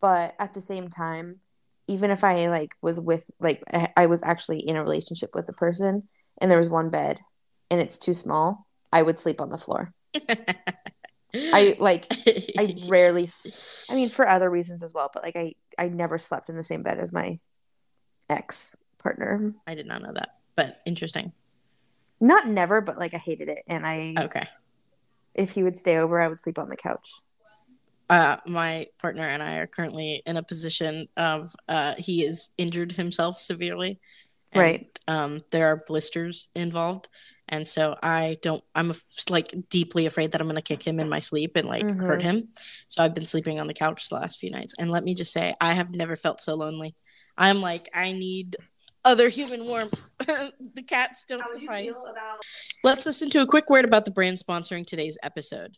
but 0.01 0.35
at 0.38 0.55
the 0.55 0.61
same 0.61 0.88
time, 0.88 1.40
even 1.88 2.11
if 2.11 2.25
I 2.25 2.46
like 2.46 2.70
was 2.83 3.01
with 3.01 3.31
like 3.40 3.62
I 3.72 3.88
I 3.96 4.07
was 4.07 4.22
actually 4.22 4.61
in 4.61 4.77
a 4.77 4.83
relationship 4.83 5.31
with 5.35 5.46
the 5.46 5.53
person 5.53 6.09
and 6.40 6.51
there 6.51 6.59
was 6.59 6.70
one 6.70 6.90
bed 6.90 7.20
and 7.70 7.81
it's 7.81 7.98
too 7.98 8.14
small, 8.14 8.66
I 8.92 9.03
would 9.03 9.18
sleep 9.18 9.40
on 9.40 9.51
the 9.51 9.59
floor. 9.59 9.92
I 11.35 11.77
like 11.79 12.07
I 12.59 12.77
rarely 12.88 13.27
I 13.90 13.94
mean 13.94 14.09
for 14.09 14.29
other 14.29 14.51
reasons 14.51 14.83
as 14.83 14.92
well, 14.94 15.11
but 15.12 15.22
like 15.22 15.37
I 15.37 15.55
I 15.79 15.88
never 15.88 16.18
slept 16.18 16.48
in 16.48 16.57
the 16.57 16.64
same 16.64 16.83
bed 16.83 16.98
as 16.98 17.12
my 17.12 17.38
ex 18.29 18.77
partner. 19.03 19.53
I 19.67 19.75
did 19.75 19.87
not 19.87 20.03
know 20.03 20.12
that, 20.12 20.37
but 20.57 20.81
interesting. 20.87 21.33
Not 22.21 22.47
never, 22.47 22.81
but 22.81 22.97
like 22.99 23.15
I 23.15 23.19
hated 23.19 23.49
it 23.49 23.65
and 23.67 23.87
I 23.87 24.15
Okay. 24.19 24.45
if 25.35 25.53
he 25.53 25.62
would 25.62 25.77
stay 25.77 25.97
over, 25.97 26.21
I 26.21 26.29
would 26.29 26.38
sleep 26.38 26.59
on 26.59 26.69
the 26.69 26.77
couch. 26.77 27.09
uh, 28.11 28.37
my 28.47 28.87
partner 29.01 29.23
and 29.23 29.43
I 29.43 29.57
are 29.57 29.67
currently 29.67 30.23
in 30.27 30.37
a 30.37 30.43
position 30.43 31.09
of 31.17 31.55
uh, 31.69 31.95
he 31.99 32.23
is 32.23 32.51
injured 32.59 32.93
himself 32.93 33.38
severely. 33.38 33.99
and, 34.53 34.61
Right. 34.61 34.99
Um, 35.09 35.43
there 35.51 35.67
are 35.69 35.83
blisters 35.87 36.49
involved, 36.55 37.09
and 37.49 37.67
so 37.67 37.97
I 38.03 38.37
don't. 38.43 38.62
I'm 38.75 38.93
like 39.31 39.49
deeply 39.71 40.05
afraid 40.07 40.31
that 40.33 40.41
I'm 40.43 40.47
going 40.47 40.57
to 40.57 40.62
kick 40.62 40.87
him 40.87 41.01
in 41.01 41.09
my 41.09 41.19
sleep 41.21 41.57
and 41.57 41.67
like 41.67 41.91
hurt 41.91 42.21
Mhm. 42.21 42.23
him. 42.23 42.49
So 42.87 43.03
I've 43.03 43.15
been 43.15 43.25
sleeping 43.27 43.59
on 43.59 43.67
the 43.67 43.75
couch 43.75 44.09
the 44.11 44.17
last 44.17 44.38
few 44.38 44.51
nights, 44.51 44.75
and 44.79 44.91
let 44.91 45.05
me 45.05 45.15
just 45.15 45.33
say, 45.33 45.55
I 45.61 45.73
have 45.73 45.91
never 45.91 46.15
felt 46.17 46.41
so 46.43 46.55
lonely. 46.55 46.95
I'm 47.38 47.61
like, 47.61 47.88
I 47.95 48.12
need 48.12 48.57
other 49.05 49.29
human 49.29 49.67
warmth. 49.67 50.17
the 50.19 50.83
cats 50.87 51.25
don't 51.25 51.47
suffice. 51.49 52.12
Let's 52.85 53.07
listen 53.07 53.31
to 53.31 53.41
a 53.41 53.47
quick 53.47 53.69
word 53.71 53.85
about 53.85 54.05
the 54.05 54.11
brand 54.11 54.38
sponsoring 54.38 54.87
today's 54.87 55.19
episode. 55.23 55.77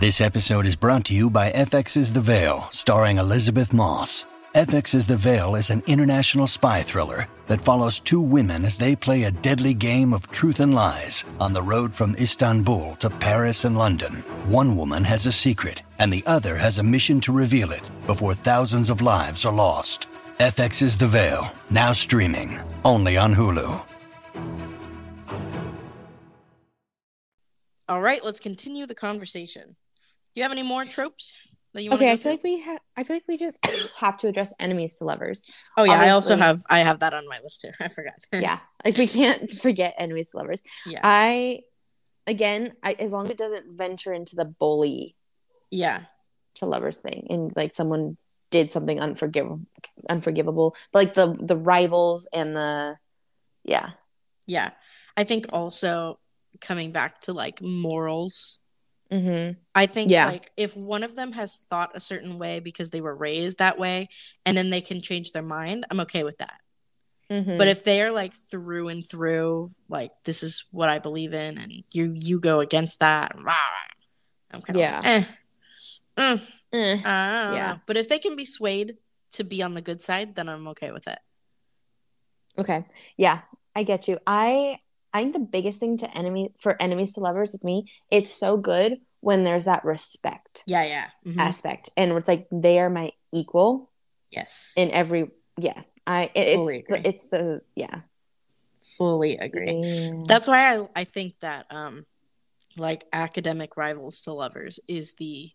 This 0.00 0.20
episode 0.20 0.64
is 0.64 0.76
brought 0.76 1.04
to 1.06 1.14
you 1.14 1.28
by 1.28 1.50
FX's 1.52 2.14
The 2.14 2.22
Veil, 2.22 2.68
starring 2.70 3.18
Elisabeth 3.18 3.74
Moss. 3.74 4.24
FX's 4.54 5.06
The 5.06 5.16
Veil 5.16 5.54
is 5.54 5.70
an 5.70 5.82
international 5.86 6.46
spy 6.46 6.82
thriller 6.82 7.28
that 7.46 7.60
follows 7.60 8.00
two 8.00 8.20
women 8.20 8.64
as 8.64 8.78
they 8.78 8.96
play 8.96 9.24
a 9.24 9.30
deadly 9.30 9.74
game 9.74 10.14
of 10.14 10.30
truth 10.30 10.58
and 10.58 10.74
lies 10.74 11.24
on 11.38 11.52
the 11.52 11.62
road 11.62 11.94
from 11.94 12.16
Istanbul 12.16 12.96
to 12.96 13.10
Paris 13.10 13.64
and 13.64 13.76
London. 13.76 14.24
One 14.46 14.74
woman 14.74 15.04
has 15.04 15.26
a 15.26 15.32
secret, 15.32 15.82
and 15.98 16.12
the 16.12 16.24
other 16.26 16.56
has 16.56 16.78
a 16.78 16.82
mission 16.82 17.20
to 17.20 17.32
reveal 17.32 17.70
it 17.70 17.88
before 18.06 18.34
thousands 18.34 18.88
of 18.88 19.02
lives 19.02 19.44
are 19.44 19.52
lost. 19.52 20.08
FX's 20.40 20.96
The 20.96 21.06
Veil, 21.06 21.52
now 21.68 21.92
streaming, 21.92 22.58
only 22.82 23.18
on 23.18 23.34
Hulu. 23.34 23.84
All 27.90 28.00
right, 28.00 28.24
let's 28.24 28.40
continue 28.40 28.86
the 28.86 28.94
conversation. 28.94 29.64
Do 29.66 29.74
you 30.36 30.42
have 30.42 30.50
any 30.50 30.62
more 30.62 30.86
tropes 30.86 31.36
that 31.74 31.82
you 31.82 31.90
want 31.90 32.00
Okay, 32.00 32.08
to 32.08 32.12
I 32.12 32.16
feel 32.16 32.32
like 32.32 32.42
we 32.42 32.60
have. 32.60 32.80
I 32.96 33.04
feel 33.04 33.16
like 33.16 33.28
we 33.28 33.36
just 33.36 33.58
have 33.98 34.16
to 34.20 34.28
address 34.28 34.54
enemies 34.58 34.96
to 34.96 35.04
lovers. 35.04 35.44
Oh 35.76 35.84
yeah, 35.84 36.00
I 36.00 36.08
also 36.08 36.38
have 36.38 36.62
I 36.70 36.80
have 36.80 37.00
that 37.00 37.12
on 37.12 37.28
my 37.28 37.38
list 37.44 37.60
too. 37.60 37.72
I 37.78 37.88
forgot. 37.88 38.14
yeah, 38.32 38.60
like 38.82 38.96
we 38.96 39.08
can't 39.08 39.52
forget 39.52 39.94
enemies 39.98 40.30
to 40.30 40.38
lovers. 40.38 40.62
yeah. 40.86 41.00
I, 41.04 41.60
again, 42.26 42.72
I, 42.82 42.94
as 42.98 43.12
long 43.12 43.26
as 43.26 43.32
it 43.32 43.36
doesn't 43.36 43.76
venture 43.76 44.14
into 44.14 44.36
the 44.36 44.46
bully 44.46 45.16
yeah. 45.70 46.04
to 46.54 46.64
lovers 46.64 46.96
thing, 46.96 47.26
and 47.28 47.52
like 47.54 47.74
someone 47.74 48.16
did 48.50 48.70
something 48.72 49.00
unforgivable, 49.00 49.60
unforgivable, 50.08 50.74
but 50.92 50.98
like 51.04 51.14
the 51.14 51.36
the 51.40 51.56
rivals 51.56 52.28
and 52.32 52.56
the, 52.56 52.96
yeah, 53.64 53.90
Yeah. 54.46 54.70
I 55.16 55.24
think 55.24 55.46
also 55.52 56.18
coming 56.60 56.92
back 56.92 57.20
to 57.22 57.32
like 57.32 57.62
morals. 57.62 58.60
mm-hmm. 59.10 59.58
I 59.74 59.86
think 59.86 60.10
Yeah. 60.10 60.26
like 60.26 60.50
if 60.56 60.76
one 60.76 61.02
of 61.02 61.14
them 61.16 61.32
has 61.32 61.56
thought 61.56 61.90
a 61.94 62.00
certain 62.00 62.38
way 62.38 62.60
because 62.60 62.90
they 62.90 63.00
were 63.00 63.14
raised 63.14 63.58
that 63.58 63.78
way 63.78 64.08
and 64.46 64.56
then 64.56 64.70
they 64.70 64.80
can 64.80 65.00
change 65.00 65.32
their 65.32 65.42
mind, 65.42 65.84
I'm 65.90 66.00
okay 66.00 66.24
with 66.24 66.38
that. 66.38 66.60
Mm-hmm. 67.30 67.58
But 67.58 67.68
if 67.68 67.84
they're 67.84 68.10
like 68.10 68.32
through 68.34 68.88
and 68.88 69.08
through, 69.08 69.70
like 69.88 70.10
this 70.24 70.42
is 70.42 70.64
what 70.72 70.88
I 70.88 70.98
believe 70.98 71.32
in 71.34 71.58
and 71.58 71.72
you 71.92 72.12
you 72.18 72.40
go 72.40 72.58
against 72.60 72.98
that, 73.00 73.32
rah, 73.38 73.54
I'm 74.52 74.62
kind 74.62 74.76
of 74.76 74.80
Yeah. 74.80 74.96
like, 74.98 75.06
eh. 75.06 75.24
Mm. 76.16 76.52
Eh. 76.72 76.96
Yeah. 77.04 77.72
know. 77.74 77.80
But 77.86 77.96
if 77.96 78.08
they 78.08 78.18
can 78.18 78.36
be 78.36 78.44
swayed 78.44 78.96
to 79.32 79.44
be 79.44 79.62
on 79.62 79.74
the 79.74 79.82
good 79.82 80.00
side, 80.00 80.34
then 80.34 80.48
I'm 80.48 80.68
okay 80.68 80.90
with 80.92 81.06
it. 81.08 81.18
Okay. 82.58 82.84
Yeah, 83.16 83.40
I 83.74 83.82
get 83.84 84.08
you. 84.08 84.18
I 84.26 84.78
I 85.12 85.22
think 85.22 85.32
the 85.32 85.40
biggest 85.40 85.80
thing 85.80 85.96
to 85.98 86.16
enemy 86.16 86.52
for 86.58 86.80
enemies 86.80 87.14
to 87.14 87.20
lovers 87.20 87.52
with 87.52 87.64
me, 87.64 87.90
it's 88.10 88.32
so 88.32 88.56
good 88.56 89.00
when 89.20 89.44
there's 89.44 89.64
that 89.64 89.84
respect 89.84 90.62
Yeah, 90.66 90.84
yeah. 90.84 91.08
Mhm. 91.26 91.38
aspect, 91.38 91.90
and 91.96 92.12
it's 92.12 92.28
like 92.28 92.46
they 92.52 92.78
are 92.78 92.90
my 92.90 93.12
equal 93.32 93.90
Yes. 94.30 94.74
in 94.76 94.90
every. 94.90 95.30
Yeah, 95.58 95.82
I 96.06 96.30
it, 96.34 96.54
Fully 96.54 96.78
it's 96.78 96.88
the, 96.88 96.94
agree. 96.94 97.10
it's 97.10 97.24
the 97.24 97.60
yeah. 97.74 98.00
Fully 98.80 99.36
agree. 99.36 99.72
Yeah. 99.82 100.22
That's 100.26 100.46
why 100.46 100.76
I 100.76 100.88
I 100.96 101.04
think 101.04 101.38
that 101.40 101.66
um 101.70 102.06
like 102.76 103.04
academic 103.12 103.76
rivals 103.76 104.20
to 104.22 104.32
lovers 104.32 104.78
is 104.88 105.14
the 105.14 105.50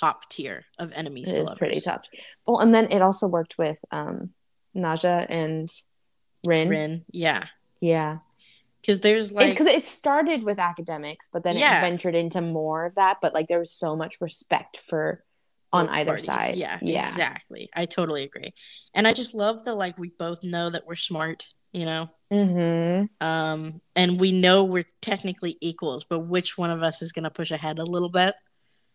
top 0.00 0.28
tier 0.30 0.64
of 0.78 0.92
enemies 0.94 1.30
It 1.30 1.34
to 1.36 1.40
is 1.42 1.46
lovers. 1.48 1.58
pretty 1.58 1.80
tough. 1.80 2.06
Well, 2.46 2.60
and 2.60 2.74
then 2.74 2.86
it 2.90 3.02
also 3.02 3.26
worked 3.28 3.58
with 3.58 3.78
um 3.90 4.30
Naja 4.74 5.26
and 5.28 5.68
Rin. 6.46 6.68
Rin, 6.68 7.04
yeah. 7.10 7.46
Yeah. 7.80 8.18
Because 8.80 9.00
there's 9.00 9.30
like 9.32 9.50
because 9.50 9.66
it, 9.66 9.84
started 9.84 10.42
with 10.42 10.58
academics, 10.58 11.28
but 11.32 11.44
then 11.44 11.56
Yeah. 11.56 11.78
it 11.78 11.82
ventured 11.82 12.14
into 12.14 12.40
more 12.40 12.86
of 12.86 12.94
that. 12.94 13.18
But 13.20 13.34
like 13.34 13.48
there 13.48 13.58
was 13.58 13.72
so 13.72 13.94
much 13.94 14.20
respect 14.20 14.78
for 14.78 15.22
on 15.72 15.88
either 15.90 16.12
parties. 16.12 16.24
side. 16.26 16.56
Yeah, 16.56 16.78
yeah, 16.82 17.00
exactly. 17.00 17.68
I 17.76 17.84
totally 17.86 18.22
agree. 18.24 18.54
And 18.94 19.06
I 19.06 19.12
just 19.12 19.34
love 19.34 19.64
the 19.64 19.74
like 19.74 19.98
we 19.98 20.08
both 20.18 20.42
know 20.42 20.70
that 20.70 20.86
we're 20.86 20.94
smart, 20.96 21.52
you 21.72 21.84
know. 21.84 22.10
Mm-hmm. 22.32 23.04
Um 23.24 23.80
and 23.94 24.18
we 24.18 24.32
know 24.32 24.64
we're 24.64 24.86
technically 25.02 25.58
equals, 25.60 26.04
but 26.08 26.20
which 26.20 26.56
one 26.56 26.70
of 26.70 26.82
us 26.82 27.02
is 27.02 27.12
going 27.12 27.24
to 27.24 27.30
push 27.30 27.50
ahead 27.50 27.78
a 27.78 27.84
little 27.84 28.08
bit? 28.08 28.34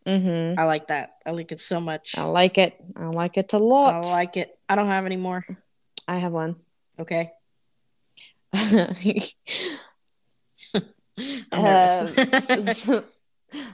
Mm-hmm. 0.08 0.60
I 0.60 0.64
like 0.66 0.88
that. 0.88 1.16
I 1.26 1.32
like 1.32 1.52
it 1.52 1.60
so 1.60 1.80
much. 1.82 2.18
I 2.18 2.24
like 2.26 2.58
it. 2.58 2.76
I 2.96 3.06
like 3.08 3.38
it 3.38 3.52
a 3.54 3.58
lot. 3.58 3.94
I 3.94 4.00
like 4.00 4.38
it. 4.38 4.56
I 4.70 4.76
don't 4.76 4.88
have 4.88 5.06
any 5.06 5.18
more. 5.18 5.46
I 6.08 6.18
have 6.20 6.32
one. 6.32 6.56
Okay. 7.00 7.32
Um, 11.52 12.08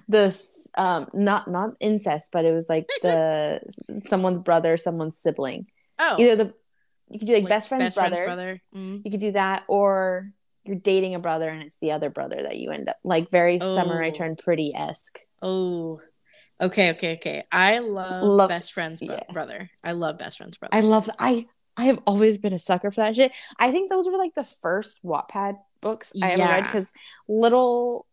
this 0.07 0.67
um 0.77 1.07
not 1.13 1.49
not 1.49 1.71
incest, 1.79 2.29
but 2.31 2.45
it 2.45 2.51
was 2.51 2.69
like 2.69 2.87
the 3.01 3.61
someone's 4.05 4.37
brother, 4.39 4.77
someone's 4.77 5.17
sibling. 5.17 5.65
oh, 5.97 6.17
Either 6.19 6.35
the 6.35 6.53
you 7.09 7.17
could 7.17 7.27
do 7.27 7.33
like, 7.33 7.43
like 7.43 7.49
best 7.49 7.69
friend's 7.69 7.95
brother. 7.95 8.23
brother. 8.25 8.61
Mm. 8.75 9.01
You 9.03 9.09
could 9.09 9.19
do 9.19 9.31
that, 9.31 9.63
or 9.67 10.29
you're 10.65 10.75
dating 10.77 11.15
a 11.15 11.19
brother 11.19 11.49
and 11.49 11.63
it's 11.63 11.79
the 11.79 11.93
other 11.93 12.11
brother 12.11 12.43
that 12.43 12.57
you 12.57 12.69
end 12.69 12.89
up 12.89 12.97
like 13.03 13.31
very 13.31 13.57
summer 13.57 14.03
I 14.03 14.09
Oh. 14.09 14.11
turned 14.11 14.37
pretty 14.37 14.75
esque. 14.75 15.17
Oh, 15.41 15.99
okay, 16.61 16.91
okay, 16.91 17.13
okay. 17.15 17.43
I 17.51 17.79
love, 17.79 18.23
Love- 18.23 18.49
best 18.49 18.73
friend's 18.73 19.01
bro- 19.01 19.15
yeah. 19.15 19.33
brother. 19.33 19.69
I 19.83 19.91
love 19.93 20.17
best 20.17 20.37
friend's 20.37 20.57
brother. 20.57 20.75
I 20.75 20.81
love 20.81 21.09
I 21.19 21.47
I 21.77 21.85
have 21.85 21.99
always 22.05 22.37
been 22.37 22.53
a 22.53 22.57
sucker 22.59 22.91
for 22.91 23.01
that 23.01 23.15
shit. 23.15 23.31
I 23.57 23.71
think 23.71 23.89
those 23.89 24.07
were 24.07 24.17
like 24.17 24.35
the 24.35 24.43
first 24.61 25.03
Wattpad 25.03 25.57
books 25.81 26.13
I 26.21 26.31
ever 26.31 26.41
read 26.43 26.63
because 26.63 26.91
little 27.27 28.05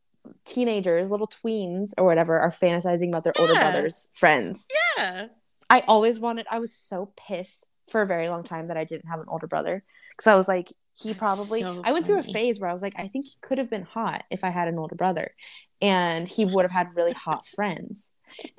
teenagers, 0.45 1.11
little 1.11 1.29
tweens 1.29 1.93
or 1.99 2.05
whatever, 2.05 2.39
are 2.39 2.51
fantasizing 2.51 3.09
about 3.09 3.25
their 3.25 3.33
older 3.39 3.55
brothers' 3.55 4.09
friends. 4.15 4.67
yeah. 4.97 5.27
I 5.71 5.83
always 5.87 6.19
wanted. 6.19 6.47
I 6.51 6.61
was 6.61 6.73
so 6.73 7.13
pissed 7.17 7.67
for 7.91 8.01
a 8.01 8.07
very 8.07 8.29
long 8.29 8.43
time 8.43 8.67
that 8.67 8.77
I 8.77 8.85
didn't 8.85 9.09
have 9.09 9.21
an 9.21 9.27
older 9.29 9.47
brother 9.47 9.83
because 10.11 10.27
I 10.27 10.37
was 10.37 10.49
like, 10.49 10.73
he 11.01 11.11
That's 11.11 11.19
probably. 11.19 11.61
so 11.61 11.83
I 11.85 11.93
went 11.93 12.07
through 12.07 12.19
a 12.19 12.23
phase 12.23 12.59
where 12.61 12.69
I 12.69 12.73
was 12.73 12.83
like, 12.83 12.95
I 12.97 13.07
think 13.09 13.25
he 13.27 13.33
could 13.41 13.59
have 13.59 13.71
been 13.71 13.83
hot 13.83 14.25
if 14.31 14.43
I 14.45 14.51
had 14.51 14.69
an 14.69 14.79
older 14.79 14.95
brother, 14.97 15.33
and 15.81 16.27
he 16.29 16.45
would 16.45 16.65
have 16.65 16.73
had 16.73 16.89
really 16.97 17.13
hot 17.13 17.47
friends. 17.57 18.11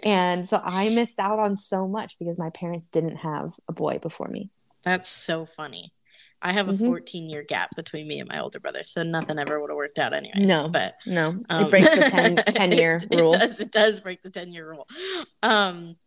And 0.04 0.47
so 0.47 0.62
I 0.63 0.89
missed 0.89 1.19
out 1.19 1.38
on 1.39 1.56
so 1.56 1.88
much 1.88 2.17
because 2.17 2.38
my 2.38 2.49
parents 2.49 2.89
didn't 2.89 3.17
have 3.17 3.54
a 3.67 3.73
boy 3.73 3.99
before 3.99 4.28
me. 4.28 4.49
That's 4.84 5.10
so 5.10 5.45
funny. 5.45 5.93
I 6.41 6.54
have 6.54 6.69
a 6.69 6.71
Mhm. 6.71 6.86
14 6.86 7.30
year 7.30 7.43
gap 7.43 7.75
between 7.75 8.08
me 8.08 8.19
and 8.19 8.30
my 8.30 8.39
older 8.39 8.62
brother, 8.62 8.86
so 8.86 9.04
nothing 9.04 9.38
ever 9.38 9.60
would 9.60 9.69
have 9.69 9.75
worked 9.75 9.99
out 9.99 10.13
anyway 10.13 10.39
No. 10.45 10.69
but 10.69 10.95
No, 11.06 11.38
um, 11.49 11.65
it 11.65 11.69
breaks 11.69 11.93
the 11.93 12.02
10, 12.10 12.36
10 12.54 12.71
year 12.71 13.02
rule. 13.12 13.34
It 13.34 13.39
does, 13.39 13.60
it 13.60 13.71
does 13.73 13.99
break 13.99 14.21
the 14.21 14.30
10 14.30 14.54
year 14.54 14.69
rule. 14.69 14.88
Um, 15.43 15.97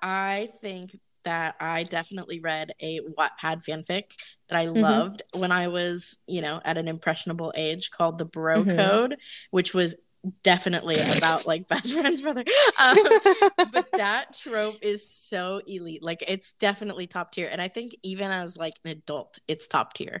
I 0.00 0.48
think 0.60 0.96
that 1.24 1.56
I 1.60 1.82
definitely 1.84 2.40
read 2.40 2.72
a 2.80 3.00
Wattpad 3.00 3.64
fanfic 3.64 4.12
that 4.48 4.58
I 4.58 4.66
Mhm. 4.66 4.80
loved 4.80 5.22
when 5.34 5.52
I 5.52 5.68
was, 5.68 6.18
you 6.26 6.42
know, 6.42 6.60
at 6.64 6.78
an 6.78 6.88
impressionable 6.88 7.52
age 7.56 7.90
called 7.90 8.18
The 8.18 8.24
Bro 8.24 8.64
Mhm. 8.64 8.76
Code, 8.76 9.16
which 9.50 9.74
was 9.74 9.96
definitely 10.42 10.96
about 11.00 11.46
like 11.46 11.68
best 11.68 11.92
friend's 11.92 12.20
brother. 12.22 12.44
Um, 12.80 12.96
but 13.72 13.86
that 13.96 14.34
trope 14.34 14.78
is 14.82 15.08
so 15.08 15.60
elite. 15.66 16.02
Like 16.02 16.22
it's 16.26 16.52
definitely 16.52 17.06
top 17.06 17.32
tier. 17.32 17.48
And 17.50 17.60
I 17.60 17.68
think 17.68 17.96
even 18.02 18.30
as 18.30 18.56
like 18.56 18.74
an 18.84 18.90
adult, 18.92 19.38
it's 19.48 19.66
top 19.68 19.94
tier. 19.94 20.20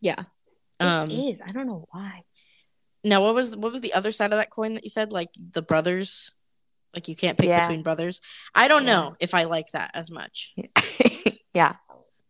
yeah, 0.00 0.24
Um 0.80 1.10
it 1.10 1.14
is. 1.32 1.40
I 1.40 1.52
don't 1.52 1.66
know 1.66 1.86
why. 1.90 2.22
now 3.04 3.22
what 3.22 3.34
was 3.34 3.56
what 3.56 3.72
was 3.72 3.80
the 3.80 3.94
other 3.94 4.12
side 4.12 4.32
of 4.32 4.38
that 4.38 4.50
coin 4.50 4.74
that 4.74 4.84
you 4.84 4.90
said? 4.90 5.12
Like 5.12 5.30
the 5.38 5.62
brothers? 5.62 6.32
Like 6.96 7.08
you 7.08 7.14
can't 7.14 7.36
pick 7.38 7.48
Yeah. 7.48 7.60
between 7.60 7.82
brothers. 7.82 8.20
I 8.54 8.66
don't 8.68 8.84
Yeah. 8.86 8.94
know 8.96 9.16
if 9.20 9.34
I 9.34 9.44
like 9.44 9.70
that 9.72 9.90
as 9.94 10.10
much. 10.10 10.54
yeah, 11.54 11.74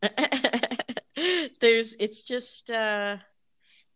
There's 1.61 1.95
it's 1.99 2.23
just 2.23 2.71
uh 2.71 3.17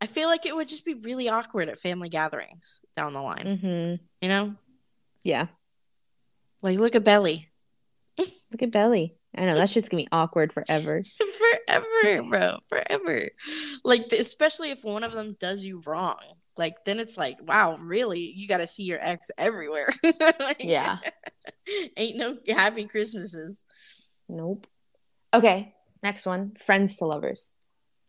I 0.01 0.07
feel 0.07 0.29
like 0.29 0.47
it 0.47 0.57
would 0.57 0.69
just 0.69 0.87
be 0.87 0.95
really 0.95 1.29
awkward 1.29 1.69
at 1.69 1.79
family 1.79 2.09
gatherings 2.09 2.81
down 2.97 3.13
the 3.13 3.21
line. 3.21 3.59
hmm 3.59 3.95
You 4.23 4.29
know? 4.29 4.55
yeah. 5.23 5.49
Like 6.63 6.79
look 6.79 6.95
at 6.95 7.05
Belly. 7.05 7.49
Look 8.19 8.63
at 8.63 8.71
Belly. 8.71 9.17
I 9.37 9.45
know 9.45 9.55
that 9.55 9.71
shit's 9.71 9.89
gonna 9.89 10.03
be 10.03 10.09
awkward 10.11 10.53
forever. 10.53 11.05
forever, 11.67 12.23
bro, 12.29 12.59
forever. 12.69 13.29
Like 13.85 14.13
especially 14.13 14.71
if 14.71 14.83
one 14.83 15.05
of 15.05 15.13
them 15.13 15.37
does 15.39 15.65
you 15.65 15.83
wrong, 15.87 16.19
like 16.57 16.85
then 16.85 17.01
it's 17.01 17.17
like, 17.17 17.39
wow, 17.41 17.77
really? 17.81 18.33
You 18.37 18.47
got 18.47 18.59
to 18.59 18.67
see 18.67 18.85
your 18.85 18.99
ex 19.01 19.31
everywhere. 19.39 19.89
Like, 20.03 20.59
Yeah. 20.61 20.99
ain't 21.97 22.17
no 22.17 22.37
happy 22.49 22.85
Christmases. 22.85 23.65
Nope. 24.29 24.67
Okay, 25.33 25.75
next 26.03 26.27
one. 26.27 26.53
Friends 26.57 26.97
to 26.97 27.07
lovers. 27.07 27.53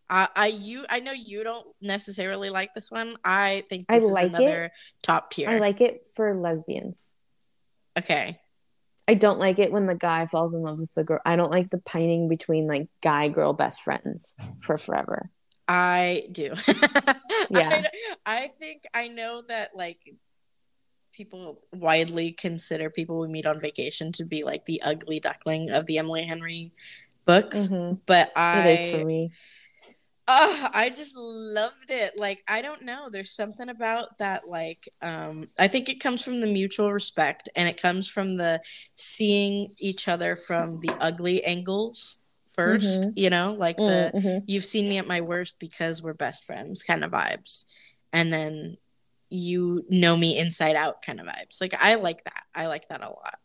I, 0.09 0.27
I, 0.35 0.47
you, 0.47 0.85
I 0.89 0.99
know 0.99 1.13
you 1.13 1.45
don't 1.45 1.65
necessarily 1.81 2.49
like 2.49 2.73
this 2.73 2.91
one. 2.91 3.15
I 3.23 3.63
think 3.69 3.85
I 3.87 3.95
this 3.95 4.03
is 4.03 4.11
like 4.11 4.27
another 4.27 4.71
top 5.01 5.31
tier. 5.31 5.49
I 5.49 5.59
like 5.59 5.79
it 5.79 6.05
for 6.15 6.35
lesbians. 6.35 7.05
Okay, 7.97 8.40
I 9.11 9.13
don't 9.15 9.39
like 9.39 9.59
it 9.59 9.73
when 9.73 9.87
the 9.87 9.95
guy 9.95 10.25
falls 10.25 10.53
in 10.53 10.61
love 10.61 10.79
with 10.79 10.93
the 10.93 11.03
girl. 11.03 11.19
I 11.25 11.35
don't 11.35 11.51
like 11.51 11.69
the 11.69 11.79
pining 11.79 12.29
between 12.29 12.65
like 12.65 12.87
guy 13.01 13.27
girl 13.27 13.51
best 13.51 13.81
friends 13.83 14.35
for 14.61 14.77
forever. 14.77 15.29
I 15.67 16.27
do. 16.31 16.53
Yeah. 17.49 17.81
I, 18.25 18.43
I 18.43 18.47
think 18.47 18.83
I 18.93 19.09
know 19.09 19.41
that 19.49 19.71
like 19.75 19.99
people 21.11 21.59
widely 21.73 22.31
consider 22.31 22.89
people 22.89 23.19
we 23.19 23.27
meet 23.27 23.45
on 23.45 23.59
vacation 23.59 24.13
to 24.13 24.23
be 24.23 24.43
like 24.45 24.63
the 24.65 24.81
ugly 24.81 25.19
duckling 25.19 25.69
of 25.69 25.85
the 25.85 25.97
Emily 25.97 26.23
Henry 26.25 26.71
books, 27.25 27.67
Mhm. 27.67 27.99
but 28.05 28.31
I 28.37 28.69
It 28.69 28.79
is 28.79 28.91
for 29.01 29.05
me. 29.05 29.31
Ah, 30.27 30.69
I 30.73 30.89
just 30.89 31.15
loved 31.17 31.89
it. 31.89 32.17
Like, 32.17 32.43
I 32.47 32.61
don't 32.61 32.83
know. 32.83 33.09
There's 33.09 33.31
something 33.33 33.67
about 33.69 34.17
that. 34.19 34.47
Like, 34.47 34.87
um, 35.01 35.47
I 35.59 35.67
think 35.67 35.89
it 35.89 35.99
comes 35.99 36.23
from 36.23 36.39
the 36.41 36.47
mutual 36.47 36.93
respect 36.93 37.49
and 37.55 37.67
it 37.67 37.81
comes 37.81 38.07
from 38.07 38.37
the 38.37 38.61
seeing 38.95 39.67
each 39.79 40.07
other 40.07 40.35
from 40.35 40.77
the 40.77 40.91
ugly 40.99 41.43
angles 41.43 42.19
1st 42.55 43.07
you 43.15 43.29
know, 43.29 43.55
like 43.57 43.77
the 43.77 44.11
Mm, 44.13 44.21
mhm. 44.23 44.43
you've 44.45 44.65
seen 44.65 44.87
me 44.89 44.97
at 44.97 45.07
my 45.07 45.21
worst 45.21 45.55
because 45.59 46.03
we're 46.03 46.13
best 46.13 46.43
friends 46.45 46.83
kind 46.83 47.03
of 47.03 47.11
vibes. 47.11 47.65
And 48.13 48.31
then 48.31 48.77
you 49.29 49.85
know 49.89 50.17
me 50.17 50.37
inside 50.37 50.75
out 50.75 51.01
kind 51.01 51.19
of 51.19 51.25
vibes. 51.25 51.61
Like, 51.61 51.73
I 51.81 51.95
like 51.95 52.23
that. 52.25 52.43
I 52.53 52.67
like 52.67 52.87
that 52.89 53.01
a 53.01 53.09
lot. 53.09 53.39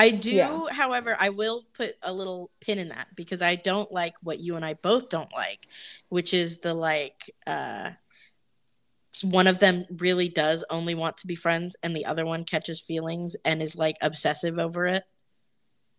I 0.00 0.10
do, 0.10 0.30
Yeah. 0.32 0.66
however, 0.70 1.16
I 1.18 1.28
will 1.28 1.64
put 1.74 1.94
a 2.02 2.12
little 2.12 2.50
pin 2.60 2.78
in 2.78 2.88
that 2.88 3.08
because 3.14 3.42
I 3.42 3.54
don't 3.56 3.92
like 3.92 4.14
what 4.22 4.40
you 4.40 4.56
and 4.56 4.64
I 4.64 4.74
both 4.74 5.08
don't 5.10 5.32
like, 5.34 5.66
which 6.08 6.32
is 6.34 6.58
the 6.60 6.74
like 6.74 7.30
uh 7.46 7.90
one 9.24 9.46
of 9.46 9.58
them 9.58 9.84
really 9.98 10.28
does 10.28 10.64
only 10.70 10.94
want 10.94 11.18
to 11.18 11.26
be 11.26 11.34
friends 11.34 11.76
and 11.82 11.94
the 11.94 12.06
other 12.06 12.24
one 12.24 12.44
catches 12.44 12.80
feelings 12.80 13.36
and 13.44 13.60
is 13.60 13.76
like 13.76 13.96
obsessive 14.00 14.58
over 14.58 14.86
it. 14.86 15.04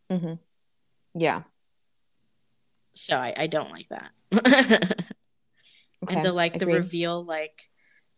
Mhm. 0.09 0.39
Yeah. 1.13 1.43
So 2.95 3.15
I, 3.17 3.33
I 3.37 3.47
don't 3.47 3.71
like 3.71 3.87
that. 3.89 5.05
Okay. 6.03 6.15
and 6.15 6.25
the 6.25 6.33
like 6.33 6.57
the 6.57 6.65
reveal 6.65 7.23
like 7.23 7.69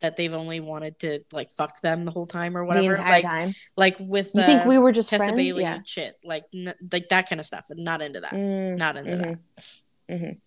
that 0.04 0.18
they've 0.18 0.34
only 0.34 0.60
wanted 0.60 1.00
to 1.00 1.22
like 1.34 1.50
fuck 1.50 1.82
them 1.82 2.06
the 2.06 2.12
whole 2.12 2.26
time 2.26 2.56
or 2.56 2.64
whatever. 2.66 2.88
the 2.88 2.92
entire 2.92 3.12
like 3.12 3.30
time. 3.30 3.56
like 3.76 3.96
with 4.00 4.32
You 4.36 4.42
uh, 4.42 4.46
think 4.46 4.66
we 4.66 4.78
were 4.78 4.92
just 4.92 5.10
Tessa 5.10 5.24
friends? 5.26 5.38
Bailey 5.38 5.64
Yeah. 5.64 5.80
shit. 5.86 6.16
Like 6.24 6.44
n- 6.54 6.74
like 6.92 7.10
that 7.10 7.28
kind 7.28 7.40
of 7.40 7.46
stuff. 7.48 7.66
Not 7.72 8.02
into 8.02 8.20
that. 8.20 8.34
Mm, 8.34 8.78
Not 8.78 8.98
into 8.98 9.16
that. 9.18 9.40
mhm. 10.12 10.38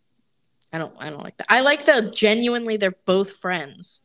I 0.72 0.78
don't 0.78 0.94
I 0.98 1.10
don't 1.10 1.22
like 1.24 1.36
that. 1.38 1.46
I 1.48 1.62
like 1.62 1.84
the 1.86 2.12
genuinely 2.14 2.76
they're 2.76 2.94
both 3.06 3.32
friends 3.38 4.02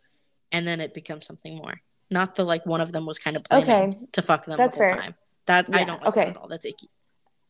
and 0.52 0.66
then 0.68 0.80
it 0.82 0.94
becomes 0.94 1.28
something 1.28 1.58
more. 1.58 1.82
Not 2.10 2.36
the 2.36 2.44
like 2.46 2.66
one 2.66 2.82
of 2.82 2.92
them 2.94 3.06
was 3.06 3.20
kind 3.20 3.36
of 3.38 3.44
planning 3.44 3.70
Okay. 3.70 3.98
to 4.14 4.22
fuck 4.22 4.46
them 4.46 4.58
That's 4.58 4.78
the 4.78 4.84
whole 4.86 4.94
fair. 4.96 5.02
time. 5.04 5.16
That 5.48 5.76
I 5.76 5.84
don't 5.84 6.00
like 6.02 6.10
okay. 6.10 6.22
that 6.26 6.30
at 6.30 6.38
all. 6.38 6.48
That's 6.48 6.66
icky. 6.66 6.88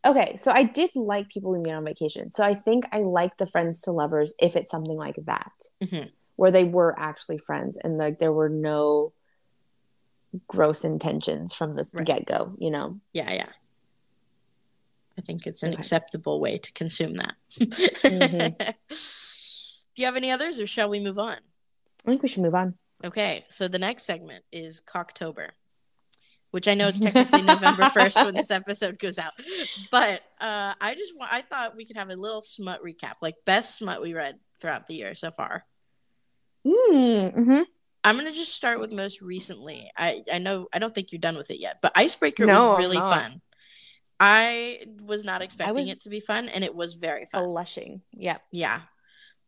Okay, 0.03 0.37
so 0.41 0.51
I 0.51 0.63
did 0.63 0.89
like 0.95 1.29
people 1.29 1.51
we 1.51 1.59
meet 1.59 1.73
on 1.73 1.85
vacation. 1.85 2.31
So 2.31 2.43
I 2.43 2.55
think 2.55 2.85
I 2.91 2.99
like 3.01 3.37
the 3.37 3.45
friends 3.45 3.81
to 3.81 3.91
lovers 3.91 4.33
if 4.41 4.55
it's 4.55 4.71
something 4.71 4.97
like 4.97 5.17
that, 5.27 5.51
Mhm. 5.83 6.09
Where 6.41 6.49
they 6.49 6.63
were 6.63 6.95
actually 6.97 7.37
friends 7.37 7.77
and 7.77 7.99
like 7.99 8.17
there 8.17 8.33
were 8.33 8.49
no 8.49 9.13
gross 10.47 10.83
intentions 10.83 11.53
from 11.53 11.73
the 11.73 11.87
Right. 11.93 12.07
get-go 12.07 12.55
you 12.57 12.71
know 12.71 12.99
Yeah, 13.13 13.31
yeah. 13.31 13.49
I 15.19 15.21
think 15.21 15.45
it's 15.45 15.61
an 15.61 15.69
Okay. 15.73 15.77
acceptable 15.77 16.39
way 16.39 16.57
to 16.57 16.71
consume 16.73 17.13
that. 17.17 17.35
Mhm. 17.59 18.57
Do 19.93 20.01
you 20.01 20.05
have 20.07 20.15
any 20.15 20.31
others 20.31 20.59
or 20.59 20.65
shall 20.65 20.89
we 20.89 20.99
move 20.99 21.19
on? 21.19 21.37
i 22.07 22.09
think 22.09 22.23
we 22.23 22.27
should 22.29 22.41
move 22.41 22.55
on 22.55 22.73
Okay, 23.05 23.45
so 23.49 23.67
the 23.67 23.77
next 23.79 24.03
segment 24.05 24.43
is 24.51 24.79
Cocktober, 24.81 25.49
which 26.51 26.67
I 26.67 26.73
know 26.75 26.87
it's 26.87 26.99
technically 26.99 27.41
November 27.43 27.83
1st 27.83 28.25
when 28.25 28.35
this 28.35 28.51
episode 28.51 28.97
goes 28.99 29.17
out. 29.19 29.33
But 29.91 30.21
uh, 30.39 30.73
I 30.79 30.93
just 30.95 31.13
wa- 31.17 31.27
I 31.31 31.41
thought 31.41 31.75
we 31.75 31.85
could 31.85 31.97
have 31.97 32.09
a 32.11 32.15
little 32.15 32.41
smut 32.43 32.83
recap, 32.83 33.15
like 33.21 33.35
best 33.45 33.75
smut 33.75 34.01
we 34.03 34.13
read 34.13 34.39
throughout 34.59 34.85
the 34.87 34.93
year 34.95 35.13
so 35.15 35.29
far. 35.31 35.65
Mm-hmm. 36.65 37.61
I'm 38.03 38.17
gonna 38.17 38.31
just 38.31 38.55
start 38.55 38.79
with 38.79 38.91
most 38.91 39.21
recently. 39.21 39.91
I 39.97 40.23
I 40.31 40.39
know 40.39 40.67
I 40.73 40.79
don't 40.79 40.93
think 40.93 41.11
you're 41.11 41.19
done 41.19 41.37
with 41.37 41.51
it 41.51 41.59
yet, 41.59 41.77
but 41.81 41.91
Icebreaker 41.95 42.45
No, 42.45 42.69
was 42.69 42.79
really 42.79 42.97
fun. 42.97 43.41
I 44.19 44.85
was 45.03 45.23
not 45.23 45.41
expecting 45.41 45.87
it 45.87 45.99
to 46.01 46.09
be 46.09 46.19
fun, 46.19 46.47
and 46.49 46.63
it 46.63 46.75
was 46.75 46.93
very 46.95 47.25
fun. 47.25 47.45
blushing 47.45 48.01
yeah 48.13 48.37
Yeah. 48.51 48.81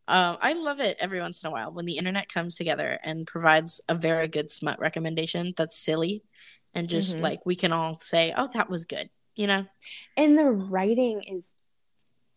Um, 0.05 0.37
I 0.41 0.51
love 0.51 0.81
it 0.81 0.97
every 0.99 1.21
once 1.21 1.41
in 1.43 1.47
a 1.47 1.51
while 1.51 1.71
when 1.71 1.85
the 1.85 1.97
internet 1.97 2.27
comes 2.27 2.55
together 2.55 2.99
and 3.03 3.25
provides 3.25 3.79
a 3.87 3.95
very 3.95 4.27
good 4.27 4.49
smut 4.49 4.77
recommendation 4.77 5.53
that's 5.55 5.77
silly 5.79 6.23
and 6.73 6.89
just 6.89 7.19
Mhm. 7.19 7.21
like 7.21 7.45
we 7.45 7.55
can 7.55 7.71
all 7.71 7.97
say, 7.99 8.33
oh, 8.35 8.49
that 8.53 8.69
was 8.69 8.85
good. 8.85 9.09
You 9.35 9.47
know? 9.47 9.65
and 10.17 10.37
the 10.37 10.51
writing 10.51 11.23
is 11.23 11.55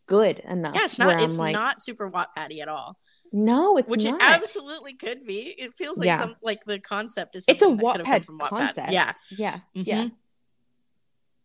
good 0.06 0.38
enough 0.38 0.74
Yeah, 0.76 0.84
it's 0.84 0.98
not 0.98 1.20
it's 1.20 1.38
like, 1.38 1.52
not 1.54 1.82
super 1.82 2.08
Wattpaddy 2.08 2.60
at 2.62 2.68
all. 2.68 2.96
No 3.38 3.76
it's 3.76 3.88
Which 3.90 4.04
not 4.04 4.20
it 4.20 4.28
absolutely 4.30 4.94
could 4.94 5.26
be. 5.26 5.54
It 5.58 5.74
feels 5.74 5.98
like 5.98 6.06
Yeah. 6.06 6.18
some 6.18 6.36
like 6.42 6.64
the 6.64 6.78
concept 6.80 7.36
is 7.36 7.44
it's 7.46 7.60
a 7.60 7.66
something 7.66 7.84
that 7.84 7.92
could 7.92 8.06
have 8.06 8.06
come 8.06 8.22
Wattpad 8.22 8.24
from 8.24 8.38
Wattpad. 8.38 8.48
concept 8.48 8.90
Yeah. 8.92 9.12
yeah 9.30 9.58
yeah 9.74 10.04
Mhm. 10.04 10.12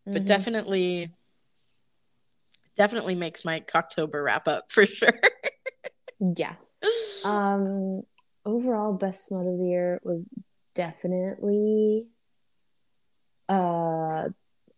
But 0.05 0.21
Mhm. 0.23 0.25
definitely 0.25 1.11
definitely 2.75 3.15
makes 3.15 3.43
my 3.43 3.63
October 3.75 4.23
wrap 4.23 4.47
up 4.47 4.71
for 4.71 4.85
sure. 4.85 5.13
yeah 6.37 6.55
Um, 7.25 8.03
overall, 8.45 8.93
best 8.93 9.25
smut 9.25 9.45
of 9.45 9.57
the 9.59 9.65
year 9.65 9.99
was 10.03 10.29
definitely 10.73 12.07
uh 13.49 14.29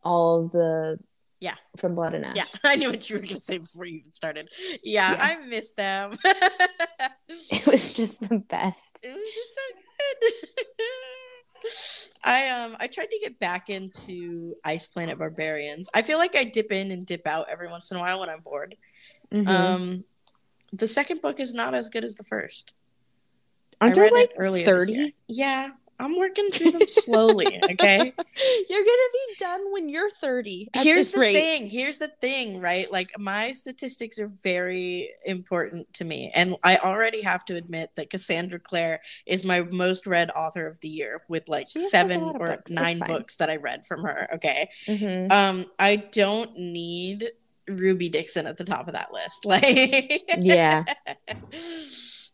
all 0.03 0.41
of 0.41 0.51
the 0.51 0.99
Yeah. 1.43 1.55
from 1.77 1.93
Blood 1.95 2.13
and 2.13 2.25
Ash. 2.25 2.35
yeah, 2.37 2.45
I 2.63 2.75
knew 2.77 2.89
what 2.89 3.09
you 3.09 3.15
were 3.17 3.21
gonna 3.21 3.35
say 3.35 3.57
before 3.57 3.85
you 3.85 3.97
even 3.99 4.11
started. 4.13 4.49
Yeah, 4.83 5.11
Yeah. 5.11 5.17
I 5.21 5.45
miss 5.47 5.73
them. 5.73 6.13
it 7.27 7.65
was 7.67 7.93
just 7.93 8.27
the 8.29 8.39
best. 8.39 8.97
it 9.03 9.13
was 9.13 9.33
just 9.39 9.53
so 9.59 9.61
good. 10.21 10.33
I 12.23 12.49
um 12.49 12.75
I 12.79 12.87
tried 12.87 13.09
to 13.09 13.19
get 13.21 13.39
back 13.39 13.69
into 13.69 14.53
Ice 14.63 14.87
Planet 14.87 15.17
Barbarians. 15.17 15.89
I 15.93 16.01
feel 16.01 16.17
like 16.17 16.35
I 16.35 16.43
dip 16.45 16.71
in 16.71 16.91
and 16.91 17.05
dip 17.05 17.25
out 17.27 17.47
every 17.49 17.67
once 17.69 17.91
in 17.91 17.97
a 17.97 17.99
while 18.01 18.19
when 18.21 18.29
I'm 18.29 18.41
bored. 18.41 18.75
Mhm. 19.33 19.47
Um 19.47 20.03
the 20.71 20.87
second 20.87 21.21
book 21.21 21.39
is 21.39 21.53
not 21.53 21.73
as 21.75 21.89
good 21.89 22.03
as 22.03 22.15
the 22.15 22.23
first. 22.23 22.73
Aren't 23.81 23.97
I 23.97 24.01
there 24.01 24.09
like 24.11 24.29
it 24.31 24.35
earlier 24.37 24.65
this 24.65 24.89
year. 24.89 24.97
thirty? 25.05 25.15
Yeah, 25.27 25.69
I'm 26.03 26.17
working 26.19 26.49
through 26.51 26.71
them 26.71 26.87
slowly, 26.87 27.59
okay? 27.63 27.97
You're 28.69 28.83
gonna 28.83 29.11
be 29.13 29.35
done 29.39 29.71
when 29.73 29.89
you're 29.89 30.09
thirty. 30.09 30.69
Here's 30.75 31.11
the 31.11 31.19
rate. 31.21 31.33
thing. 31.33 31.69
Here's 31.69 31.97
the 31.97 32.09
thing, 32.21 32.59
right? 32.59 32.91
Like 32.91 33.11
my 33.17 33.51
statistics 33.53 34.19
are 34.19 34.27
very 34.43 35.09
important 35.25 35.91
to 35.95 36.05
me, 36.05 36.31
and 36.35 36.55
I 36.63 36.77
already 36.77 37.21
have 37.21 37.45
to 37.45 37.55
admit 37.55 37.91
that 37.95 38.09
Cassandra 38.09 38.59
Clare 38.59 38.99
is 39.25 39.43
my 39.45 39.61
most 39.61 40.05
read 40.05 40.29
author 40.35 40.67
of 40.67 40.79
the 40.81 40.89
year, 40.89 41.21
with 41.29 41.47
like 41.47 41.67
She 41.69 41.79
seven 41.79 42.21
or 42.21 42.47
books. 42.47 42.71
Nine 42.71 42.99
books 42.99 43.37
that 43.37 43.49
I 43.49 43.55
read 43.55 43.85
from 43.85 44.03
her. 44.03 44.27
Okay, 44.35 44.69
Mhm. 44.87 45.31
um, 45.31 45.65
I 45.79 45.95
don't 45.95 46.57
need 46.57 47.31
Ruby 47.67 48.09
Dixon 48.09 48.45
at 48.45 48.57
the 48.57 48.65
top 48.65 48.87
of 48.89 48.93
that 48.93 49.13
list, 49.13 49.45
like 49.45 50.23
Yeah. 50.37 50.83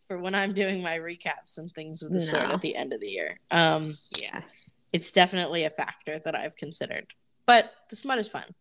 for 0.09 0.17
when 0.17 0.33
I'm 0.33 0.53
doing 0.53 0.81
my 0.81 0.97
recaps 0.97 1.59
and 1.59 1.71
things 1.71 2.01
of 2.01 2.11
the 2.11 2.19
sort 2.19 2.49
at 2.49 2.61
the 2.61 2.75
end 2.75 2.93
of 2.93 2.99
the 2.99 3.07
year. 3.07 3.39
Um, 3.51 3.93
Yeah. 4.17 4.41
it's 4.91 5.11
definitely 5.11 5.63
a 5.63 5.69
factor 5.69 6.17
that 6.17 6.33
I've 6.35 6.55
considered. 6.55 7.13
But 7.45 7.71
the 7.91 7.95
smut 7.95 8.17
is 8.17 8.27
fun. 8.27 8.55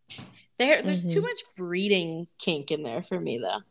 There, 0.59 0.83
there's 0.83 1.05
too 1.07 1.21
Mhm. 1.21 1.23
much 1.23 1.41
breeding 1.57 2.29
kink 2.39 2.71
in 2.71 2.83
there 2.83 3.03
for 3.03 3.19
me, 3.19 3.39
though. 3.39 3.63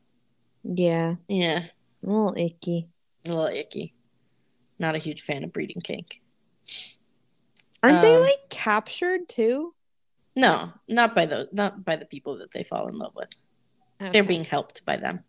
Yeah. 0.63 1.15
Yeah, 1.27 1.67
A 2.03 2.07
little 2.07 2.33
icky. 2.35 2.89
a 3.25 3.29
little 3.29 3.45
icky. 3.45 3.93
Not 4.79 4.95
a 4.95 4.99
huge 4.99 5.21
fan 5.21 5.43
of 5.43 5.53
breeding 5.53 5.81
kink. 5.81 6.21
Aren't 7.83 8.01
they 8.01 8.15
Um, 8.15 8.21
like 8.21 8.49
captured 8.49 9.29
too? 9.29 9.75
No, 10.35 10.73
not 10.87 11.13
by 11.15 11.27
the 11.27 11.47
not 11.51 11.85
by 11.85 11.95
the 11.95 12.05
people 12.07 12.37
that 12.39 12.51
they 12.51 12.63
fall 12.63 12.87
in 12.87 12.97
love 12.97 13.13
with. 13.15 13.29
They're 13.99 14.23
being 14.23 14.45
helped 14.45 14.83
by 14.83 14.97
them. 14.97 15.23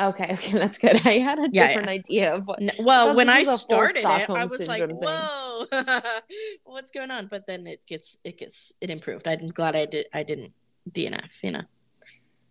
Okay, 0.00 0.24
okay, 0.32 0.58
that's 0.58 0.78
good. 0.78 1.06
I 1.06 1.18
had 1.18 1.38
a 1.38 1.48
Yeah, 1.52 1.68
different 1.68 1.88
idea 1.88 2.34
of 2.34 2.46
what 2.46 2.60
N- 2.60 2.70
well, 2.78 3.14
when 3.14 3.28
I 3.28 3.42
started 3.44 3.98
it, 3.98 4.30
I 4.30 4.44
was 4.44 4.66
like, 4.66 4.86
thing. 4.88 4.96
"Whoa, 4.96 5.66
what's 6.64 6.90
going 6.90 7.10
on?" 7.10 7.26
But 7.26 7.46
then 7.46 7.66
it 7.66 7.86
gets 7.86 8.16
it 8.24 8.38
gets 8.38 8.72
it 8.80 8.90
improved. 8.90 9.28
I'm 9.28 9.48
glad 9.48 9.76
I 9.76 9.86
did. 9.86 10.06
I 10.12 10.22
didn't 10.22 10.54
DNF. 10.90 11.42
You 11.42 11.50
know. 11.52 11.62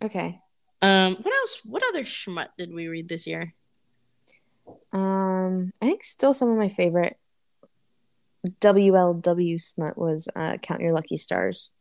Okay. 0.04 0.40
Um. 0.82 1.16
What 1.16 1.34
else? 1.34 1.62
What 1.66 1.84
other 1.90 2.02
schmut 2.04 2.50
did 2.58 2.74
we 2.74 2.88
read 2.88 3.10
this 3.10 3.26
year? 3.28 3.54
Um, 4.94 5.72
I 5.82 5.86
think 5.86 6.04
still 6.04 6.34
some 6.34 6.50
of 6.50 6.58
my 6.58 6.70
favorite 6.70 7.18
WLW 8.60 9.60
smut 9.62 9.98
was 9.98 10.28
uh, 10.36 10.58
Count 10.58 10.82
Your 10.82 10.94
Lucky 10.94 11.18
Stars. 11.18 11.72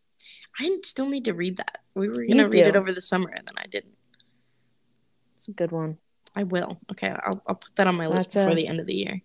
I 0.58 0.78
still 0.82 1.08
need 1.08 1.24
to 1.26 1.34
read 1.34 1.56
that. 1.56 1.78
We 1.94 2.08
were 2.08 2.24
gonna 2.26 2.48
read 2.48 2.66
it 2.66 2.76
over 2.76 2.92
the 2.92 3.00
summer, 3.00 3.30
and 3.30 3.46
then 3.46 3.54
I 3.56 3.66
didn't. 3.66 3.92
It's 5.40 5.48
a 5.48 5.52
good 5.52 5.72
one. 5.72 5.96
I 6.36 6.42
will. 6.42 6.78
Okay, 6.92 7.08
I'll 7.08 7.40
I'll 7.48 7.54
put 7.54 7.74
that 7.76 7.86
on 7.86 7.96
my 7.96 8.08
list 8.08 8.30
That's 8.30 8.44
before 8.44 8.52
a- 8.52 8.54
the 8.54 8.66
end 8.66 8.78
of 8.78 8.86
the 8.86 8.94
year. 8.94 9.22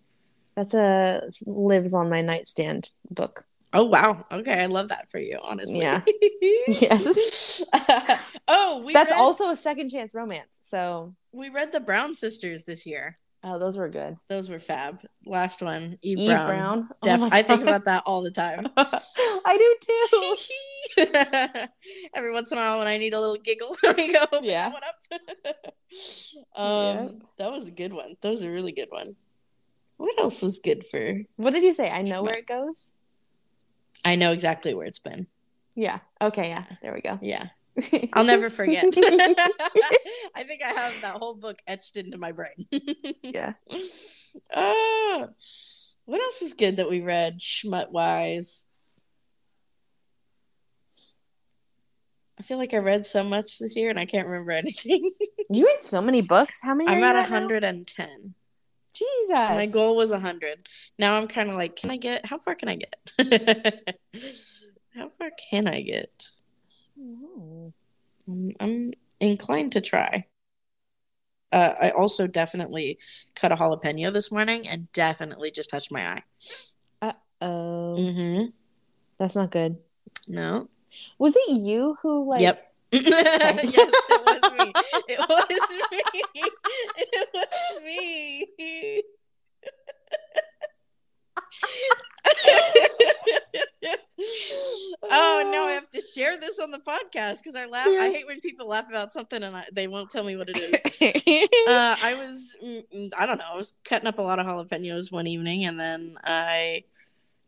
That's 0.54 0.72
a 0.72 1.28
lives 1.44 1.92
on 1.92 2.08
my 2.08 2.22
nightstand 2.22 2.90
book. 3.10 3.44
Oh 3.74 3.84
wow. 3.84 4.24
Okay, 4.32 4.62
I 4.62 4.64
love 4.64 4.88
that 4.88 5.10
for 5.10 5.18
you. 5.18 5.38
Honestly. 5.44 5.80
Yeah. 5.80 6.00
Yes. 6.68 7.62
oh, 8.48 8.82
we 8.84 8.94
That's 8.94 9.10
read, 9.10 9.20
also 9.20 9.50
a 9.50 9.56
second 9.56 9.90
chance 9.90 10.14
romance. 10.14 10.58
So, 10.62 11.14
we 11.32 11.50
read 11.50 11.70
the 11.70 11.80
Brown 11.80 12.14
sisters 12.14 12.64
this 12.64 12.86
year. 12.86 13.18
Oh, 13.44 13.58
those 13.58 13.76
were 13.76 13.88
good. 13.88 14.16
Those 14.28 14.48
were 14.50 14.58
fab. 14.58 15.02
Last 15.24 15.62
one, 15.62 15.98
Eve, 16.02 16.18
Eve 16.18 16.28
Brown. 16.30 16.46
Brown. 16.48 16.88
Oh 16.90 16.96
Def- 17.02 17.20
my 17.20 17.28
I 17.32 17.42
think 17.42 17.62
about 17.62 17.84
that 17.84 18.02
all 18.06 18.22
the 18.22 18.30
time. 18.30 18.66
I 18.76 19.56
do 19.56 21.06
too. 21.06 21.66
Every 22.14 22.32
once 22.32 22.52
in 22.52 22.58
a 22.58 22.60
while, 22.60 22.78
when 22.78 22.86
I 22.88 22.98
need 22.98 23.14
a 23.14 23.20
little 23.20 23.36
giggle, 23.36 23.76
I 23.84 24.26
go, 24.30 24.40
Yeah. 24.42 24.70
"What 24.72 24.82
up?" 24.82 25.74
um, 26.56 26.66
Yeah. 26.66 27.08
that 27.38 27.52
was 27.52 27.68
a 27.68 27.72
good 27.72 27.92
one. 27.92 28.14
That 28.20 28.28
was 28.28 28.42
a 28.42 28.50
really 28.50 28.72
good 28.72 28.88
one. 28.90 29.16
What 29.98 30.18
else 30.20 30.42
was 30.42 30.58
good 30.58 30.84
for? 30.84 31.22
What 31.36 31.52
did 31.52 31.62
you 31.64 31.72
say? 31.72 31.90
I 31.90 32.02
know 32.02 32.22
where 32.22 32.36
it 32.36 32.46
goes. 32.46 32.92
I 34.04 34.14
know 34.16 34.32
exactly 34.32 34.74
where 34.74 34.86
it's 34.86 34.98
been. 34.98 35.26
Yeah. 35.74 36.00
Okay. 36.20 36.48
Yeah. 36.48 36.64
There 36.82 36.92
we 36.92 37.00
go. 37.00 37.18
Yeah, 37.22 37.48
I'll 38.12 38.24
never 38.24 38.48
forget. 38.48 38.84
I 40.34 40.42
think 40.44 40.62
I 40.62 40.68
have 40.68 40.94
that 41.02 41.16
whole 41.16 41.34
book 41.34 41.58
etched 41.66 41.96
into 41.96 42.18
my 42.18 42.32
brain. 42.32 42.66
yeah. 43.22 43.54
Ah, 44.54 45.26
what 46.04 46.20
else 46.20 46.40
was 46.40 46.54
good 46.54 46.78
that 46.78 46.90
we 46.90 47.00
read 47.00 47.38
schmut 47.38 47.90
wise? 47.90 48.66
I 52.38 52.42
feel 52.42 52.58
like 52.58 52.74
I 52.74 52.78
read 52.78 53.06
so 53.06 53.24
much 53.24 53.58
this 53.58 53.76
year 53.76 53.88
and 53.88 53.98
I 53.98 54.04
can't 54.04 54.26
remember 54.26 54.52
anything. 54.52 55.12
You 55.48 55.64
read 55.64 55.80
so 55.80 56.02
many 56.02 56.22
books. 56.22 56.60
How 56.60 56.74
many? 56.74 56.90
I'm 56.90 57.04
at 57.04 57.14
you 57.14 57.20
at 57.20 57.30
now? 57.30 57.36
110. 57.46 58.34
Jesus. 58.92 59.30
My 59.30 59.66
goal 59.66 59.96
was 59.96 60.10
100. 60.10 60.66
Now 60.98 61.16
I'm 61.16 61.28
kind 61.28 61.50
of 61.50 61.54
like, 61.54 61.76
can 61.76 61.92
I 61.92 61.98
get, 61.98 62.26
how 62.26 62.36
far 62.36 62.56
can 62.56 62.68
I 62.68 62.76
get? 62.76 63.96
how 64.92 65.10
far 65.16 65.30
can 65.50 65.68
I 65.68 65.82
get? 65.82 66.26
Oh. 66.98 67.55
I'm, 68.28 68.50
I'm 68.60 68.92
inclined 69.20 69.72
to 69.72 69.80
try. 69.80 70.26
Uh, 71.52 71.74
I 71.80 71.90
also 71.90 72.26
definitely 72.26 72.98
cut 73.34 73.52
a 73.52 73.56
jalapeno 73.56 74.12
this 74.12 74.32
morning 74.32 74.68
and 74.68 74.90
definitely 74.92 75.50
just 75.50 75.70
touched 75.70 75.92
my 75.92 76.06
eye. 76.06 76.22
Uh 77.00 77.12
oh, 77.40 77.94
Mm-hmm. 77.96 78.46
that's 79.18 79.36
not 79.36 79.50
good. 79.50 79.76
No. 80.28 80.68
Was 81.18 81.36
it 81.36 81.50
you 81.60 81.96
who 82.02 82.28
like? 82.28 82.40
yep. 82.40 82.72
yes, 82.92 83.06
it 83.74 84.20
was 84.26 84.42
me. 84.58 84.72
It 85.08 85.18
was 85.28 85.70
me. 85.70 86.52
It 86.98 87.28
was 87.34 87.82
me. 87.84 89.02
Oh, 95.10 95.50
no, 95.52 95.66
I 95.66 95.72
have 95.72 95.88
to 95.90 96.00
share 96.00 96.38
this 96.38 96.58
on 96.58 96.70
the 96.70 96.78
podcast 96.78 97.42
because 97.42 97.56
I 97.56 97.66
laugh. 97.66 97.88
I 97.88 98.10
hate 98.10 98.26
when 98.26 98.40
people 98.40 98.68
laugh 98.68 98.88
about 98.88 99.12
something 99.12 99.42
and 99.42 99.56
I, 99.56 99.64
they 99.72 99.88
won't 99.88 100.10
tell 100.10 100.24
me 100.24 100.36
what 100.36 100.48
it 100.48 100.58
is. 100.58 100.74
uh, 101.68 101.96
I 102.02 102.14
was, 102.14 102.56
mm, 102.64 103.12
I 103.18 103.26
don't 103.26 103.38
know, 103.38 103.44
I 103.52 103.56
was 103.56 103.74
cutting 103.84 104.06
up 104.06 104.18
a 104.18 104.22
lot 104.22 104.38
of 104.38 104.46
jalapenos 104.46 105.12
one 105.12 105.26
evening, 105.26 105.64
and 105.64 105.78
then 105.78 106.16
I, 106.24 106.84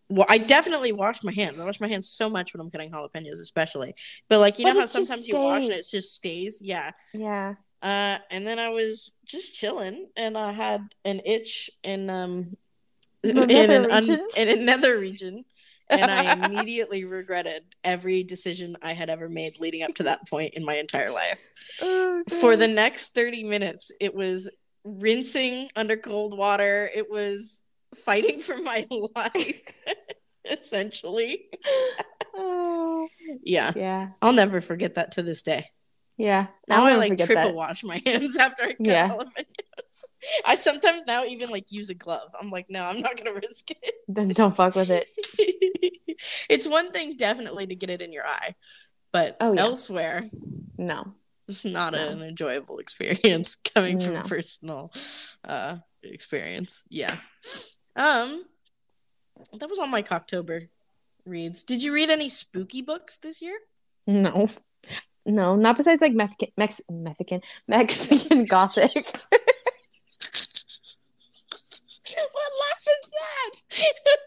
well, 0.09 0.27
I 0.29 0.39
definitely 0.39 0.93
washed 0.93 1.25
my 1.25 1.33
hands. 1.33 1.61
I 1.61 1.65
wash 1.65 1.81
my 1.81 1.89
hands 1.89 2.09
so 2.09 2.31
much 2.31 2.55
when 2.55 2.61
I'm 2.61 2.71
cutting 2.71 2.91
jalapenos, 2.91 3.41
especially. 3.41 3.95
But 4.29 4.41
like, 4.41 4.59
you 4.59 4.65
But 4.65 4.75
know 4.75 4.81
how 4.81 4.87
sometimes 4.87 5.29
you 5.29 5.37
wash 5.37 5.65
and 5.65 5.73
it 5.73 5.85
just 5.91 6.15
stays. 6.15 6.63
Yeah. 6.65 6.93
yeah. 7.13 7.55
Uh, 7.83 8.19
and 8.31 8.47
then 8.47 8.59
I 8.59 8.71
was 8.71 9.13
just 9.25 9.55
chilling, 9.55 10.09
and 10.17 10.37
I 10.37 10.53
had 10.53 10.95
an 11.05 11.21
itch 11.25 11.71
in 11.85 12.11
um 12.11 12.57
in 13.23 13.71
an 13.71 13.91
un- 13.91 14.29
in 14.37 14.49
another 14.49 14.99
region. 14.99 15.45
And 15.91 16.11
I 16.11 16.33
immediately 16.47 17.05
regretted 17.05 17.63
every 17.85 18.23
decision 18.23 18.77
I 18.83 18.93
had 18.93 19.11
ever 19.11 19.29
made 19.29 19.59
leading 19.61 19.83
up 19.83 19.95
to 19.97 20.03
that 20.05 20.29
point 20.29 20.55
in 20.55 20.65
my 20.65 20.77
entire 20.77 21.11
life. 21.11 21.39
Oh, 21.83 22.23
For 22.41 22.57
the 22.57 22.69
next 22.69 23.15
30 23.15 23.45
minutes, 23.45 23.91
it 24.01 24.15
was 24.15 24.51
rinsing 24.85 25.71
under 25.77 25.97
cold 25.97 26.37
water. 26.37 26.89
It 26.95 27.11
was 27.11 27.65
fighting 27.95 28.41
for 28.41 28.57
my 28.59 28.87
life, 29.17 29.81
essentially. 30.45 31.47
Oh, 32.35 33.09
Yeah. 33.43 33.73
yeah. 33.77 34.09
I'll 34.23 34.33
never 34.33 34.61
forget 34.61 34.95
that 34.95 35.13
to 35.13 35.23
this 35.23 35.43
day. 35.43 35.67
Yeah. 36.17 36.49
Now 36.69 36.85
I 36.85 36.97
like 36.97 37.17
triple 37.17 37.35
that. 37.35 37.55
wash 37.55 37.85
my 37.85 38.03
hands 38.05 38.37
after 38.39 38.65
I 38.65 38.69
cut 38.75 38.77
Yeah. 38.81 39.09
jalapenos. 39.09 39.45
I 40.47 40.55
sometimes 40.55 41.07
now 41.07 41.25
even 41.25 41.51
like 41.51 41.73
use 41.73 41.91
a 41.91 41.95
glove. 41.95 42.31
I'm 42.41 42.51
like, 42.51 42.67
no, 42.69 42.85
I'm 42.85 43.01
not 43.01 43.17
gonna 43.17 43.35
risk 43.35 43.71
it. 43.71 43.95
Don't, 44.13 44.35
don't 44.35 44.55
fuck 44.57 44.75
with 44.75 44.91
it. 44.91 45.07
it's 46.51 46.67
one 46.69 46.91
thing 46.93 47.17
definitely 47.17 47.67
to 47.67 47.75
get 47.75 47.91
it 47.91 48.03
in 48.03 48.13
your 48.13 48.27
eye, 48.27 48.55
but 49.13 49.37
Oh, 49.41 49.53
yeah. 49.53 49.61
elsewhere, 49.63 50.29
No. 50.77 51.15
it's 51.49 51.65
not 51.65 51.93
No. 51.95 52.09
an 52.09 52.23
enjoyable 52.23 52.79
experience 52.79 53.57
coming 53.75 53.99
from 54.01 54.15
No. 54.15 54.23
personal 54.23 54.93
uh 55.45 55.77
experience. 56.03 56.85
Yeah. 56.89 57.15
Um 57.97 58.45
that 59.59 59.69
was 59.71 59.79
all 59.79 59.87
my 59.87 60.03
Cocktober 60.03 60.69
reads. 61.25 61.63
Did 61.65 61.83
you 61.83 61.93
read 61.95 62.11
any 62.11 62.29
spooky 62.29 62.83
books 62.83 63.17
this 63.17 63.41
year? 63.41 63.59
No. 64.07 64.49
No, 65.27 65.57
not 65.57 65.77
besides 65.77 66.01
like 66.01 66.15
Mexican, 66.15 66.49
Mex- 66.57 66.81
Mexican, 66.91 67.43
Mexican 67.67 68.45
Gothic. 68.55 68.95
what 72.33 72.51
laugh 72.63 72.87
that? 73.53 73.65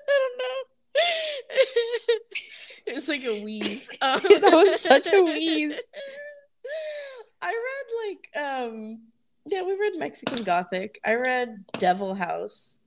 I 0.08 0.20
don't 0.20 0.38
know. 0.40 0.64
it 2.88 2.94
was 2.94 3.08
like 3.10 3.24
a 3.24 3.42
wheeze. 3.44 3.92
Um, 4.02 4.20
That 4.24 4.52
was 4.54 4.80
such 4.82 5.08
a 5.08 5.24
wheeze. 5.24 5.80
I 7.42 7.50
read 7.50 8.08
like 8.08 8.44
um 8.46 9.02
yeah, 9.48 9.64
we 9.64 9.74
read 9.76 9.94
Mexican 9.98 10.44
Gothic. 10.44 11.00
I 11.04 11.16
read 11.16 11.66
Devil 11.80 12.14
House. 12.16 12.78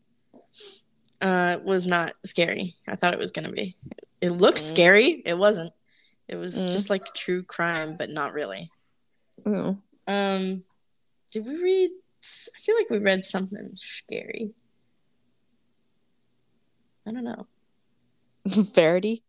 Uh 1.21 1.57
it 1.59 1.65
was 1.65 1.87
not 1.87 2.13
scary. 2.25 2.75
I 2.87 2.95
thought 2.97 3.13
it 3.15 3.19
was 3.19 3.31
gonna 3.33 3.51
be. 3.53 3.77
It 4.21 4.31
looked 4.31 4.59
Mm. 4.59 4.69
scary. 4.73 5.23
It 5.27 5.37
wasn't. 5.39 5.73
It 6.29 6.37
was 6.37 6.55
Mm. 6.65 6.73
just 6.73 6.89
like 6.91 7.13
true 7.15 7.43
crime, 7.43 7.97
but 7.97 8.11
not 8.11 8.33
really. 8.33 8.71
Mm. 9.45 9.81
Um 10.07 10.65
did 11.33 11.47
we 11.47 11.57
read 11.61 11.91
I 12.57 12.59
feel 12.59 12.77
like 12.77 12.89
we 12.91 12.99
read 12.99 13.25
something 13.25 13.73
scary. 13.77 14.55
I 17.07 17.13
don't 17.13 17.25
know. 17.25 17.47
Verity. 18.47 19.23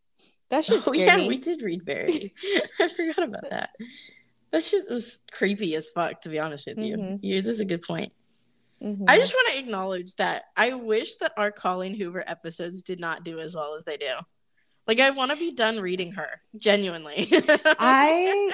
That 0.50 0.64
shit 0.64 0.84
Oh 0.88 0.94
yeah, 0.94 1.18
me. 1.18 1.28
we 1.28 1.38
did 1.38 1.62
read 1.62 1.84
Verity. 1.84 2.34
I 2.80 2.88
forgot 2.88 3.28
about 3.28 3.50
that. 3.50 3.72
That 4.52 4.64
shit 4.64 4.90
was 4.90 5.24
creepy 5.32 5.76
as 5.76 5.88
fuck, 5.88 6.22
to 6.22 6.30
be 6.30 6.40
honest 6.40 6.68
with 6.68 6.80
you. 6.80 6.98
Mhm. 6.98 7.20
You 7.22 7.42
this 7.42 7.56
is 7.56 7.60
a 7.62 7.66
good 7.66 7.82
point. 7.82 8.14
Mhm. 8.84 9.06
I 9.08 9.18
just 9.18 9.34
want 9.34 9.54
to 9.54 9.60
acknowledge 9.60 10.16
that 10.16 10.44
I 10.56 10.74
wish 10.76 11.16
that 11.18 11.32
our 11.38 11.52
Colleen 11.52 11.96
Hoover 11.96 12.24
episodes 12.28 12.84
did 12.84 13.00
not 13.00 13.24
do 13.24 13.40
as 13.40 13.56
well 13.56 13.74
as 13.74 13.86
they 13.86 13.98
do. 13.98 14.14
Like 14.88 15.00
I 15.00 15.10
want 15.10 15.32
to 15.32 15.38
be 15.38 15.52
done 15.52 15.80
reading 15.80 16.12
her, 16.14 16.40
genuinely. 16.56 17.28
I 17.80 18.52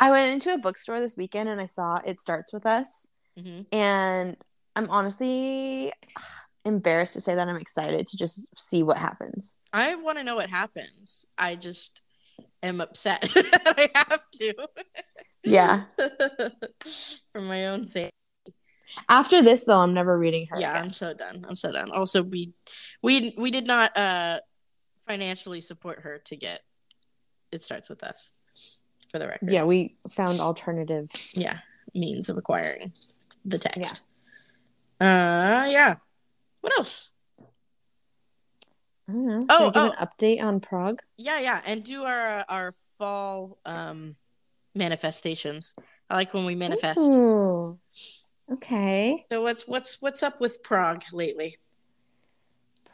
I 0.00 0.10
went 0.10 0.32
into 0.32 0.52
a 0.52 0.58
bookstore 0.58 1.00
this 1.00 1.16
weekend 1.16 1.48
and 1.48 1.60
I 1.60 1.66
saw 1.66 2.00
It 2.04 2.18
Starts 2.18 2.52
With 2.52 2.66
Us. 2.66 3.06
Mhm. 3.38 3.66
And 3.72 4.36
I'm 4.74 4.90
honestly 4.90 5.92
embarrassed 6.64 7.14
to 7.14 7.20
say 7.20 7.34
that 7.34 7.48
I'm 7.48 7.56
excited 7.56 8.06
to 8.06 8.16
just 8.16 8.46
see 8.58 8.82
what 8.82 8.98
happens. 8.98 9.56
I 9.72 9.94
want 9.96 10.18
to 10.18 10.24
know 10.24 10.36
what 10.36 10.50
happens. 10.50 11.26
I 11.38 11.56
just 11.56 12.02
am 12.62 12.80
upset 12.80 13.20
that 13.34 13.74
I 13.76 13.88
have 14.08 14.26
to. 14.34 14.68
Yeah. 15.44 15.82
For 17.32 17.40
my 17.40 17.66
own 17.68 17.84
sake. 17.84 18.12
After 19.08 19.42
this 19.42 19.64
though, 19.64 19.78
I'm 19.80 19.94
never 19.94 20.18
reading 20.18 20.46
her. 20.50 20.60
yeah 20.60 20.72
again. 20.72 20.84
i'm 20.84 20.92
so 20.92 21.14
done 21.14 21.46
i'm 21.48 21.56
so 21.56 21.72
done 21.72 21.90
also 21.90 22.22
we 22.22 22.52
we 23.02 23.34
we 23.38 23.50
did 23.50 23.66
not 23.66 23.96
uh 23.96 24.38
financially 25.08 25.62
support 25.62 26.00
her 26.00 26.18
to 26.26 26.36
get 26.36 26.60
it 27.50 27.62
starts 27.62 27.88
with 27.88 28.02
us 28.04 28.32
for 29.08 29.18
the 29.18 29.26
record 29.26 29.50
Yeah, 29.50 29.64
we 29.64 29.96
found 30.10 30.38
alternative. 30.40 31.08
yeah 31.32 31.60
means 31.94 32.28
of 32.28 32.36
acquiring 32.36 32.92
the 33.46 33.58
text 33.58 34.02
Yeah. 35.00 35.62
uh 35.64 35.66
yeah 35.70 35.94
what 36.62 36.76
else 36.78 37.10
I 39.08 39.12
don't 39.12 39.26
know. 39.26 39.46
Oh, 39.50 39.64
Should 39.66 39.74
give 39.74 39.82
oh. 39.82 39.94
an 39.98 40.08
update 40.08 40.42
on 40.42 40.60
Prague? 40.60 41.00
yeah 41.16 41.38
yeah 41.38 41.60
and 41.66 41.84
do 41.84 42.04
our 42.04 42.44
our 42.48 42.72
fall 42.98 43.58
um 43.66 44.16
manifestations 44.74 45.74
i 46.08 46.14
like 46.14 46.32
when 46.32 46.46
we 46.46 46.54
manifest 46.54 47.12
Ooh. 47.12 47.78
Okay. 48.50 49.24
so 49.30 49.42
what's 49.42 49.68
what's 49.68 50.00
what's 50.00 50.22
up 50.22 50.40
with 50.40 50.62
prague 50.62 51.04
lately 51.12 51.58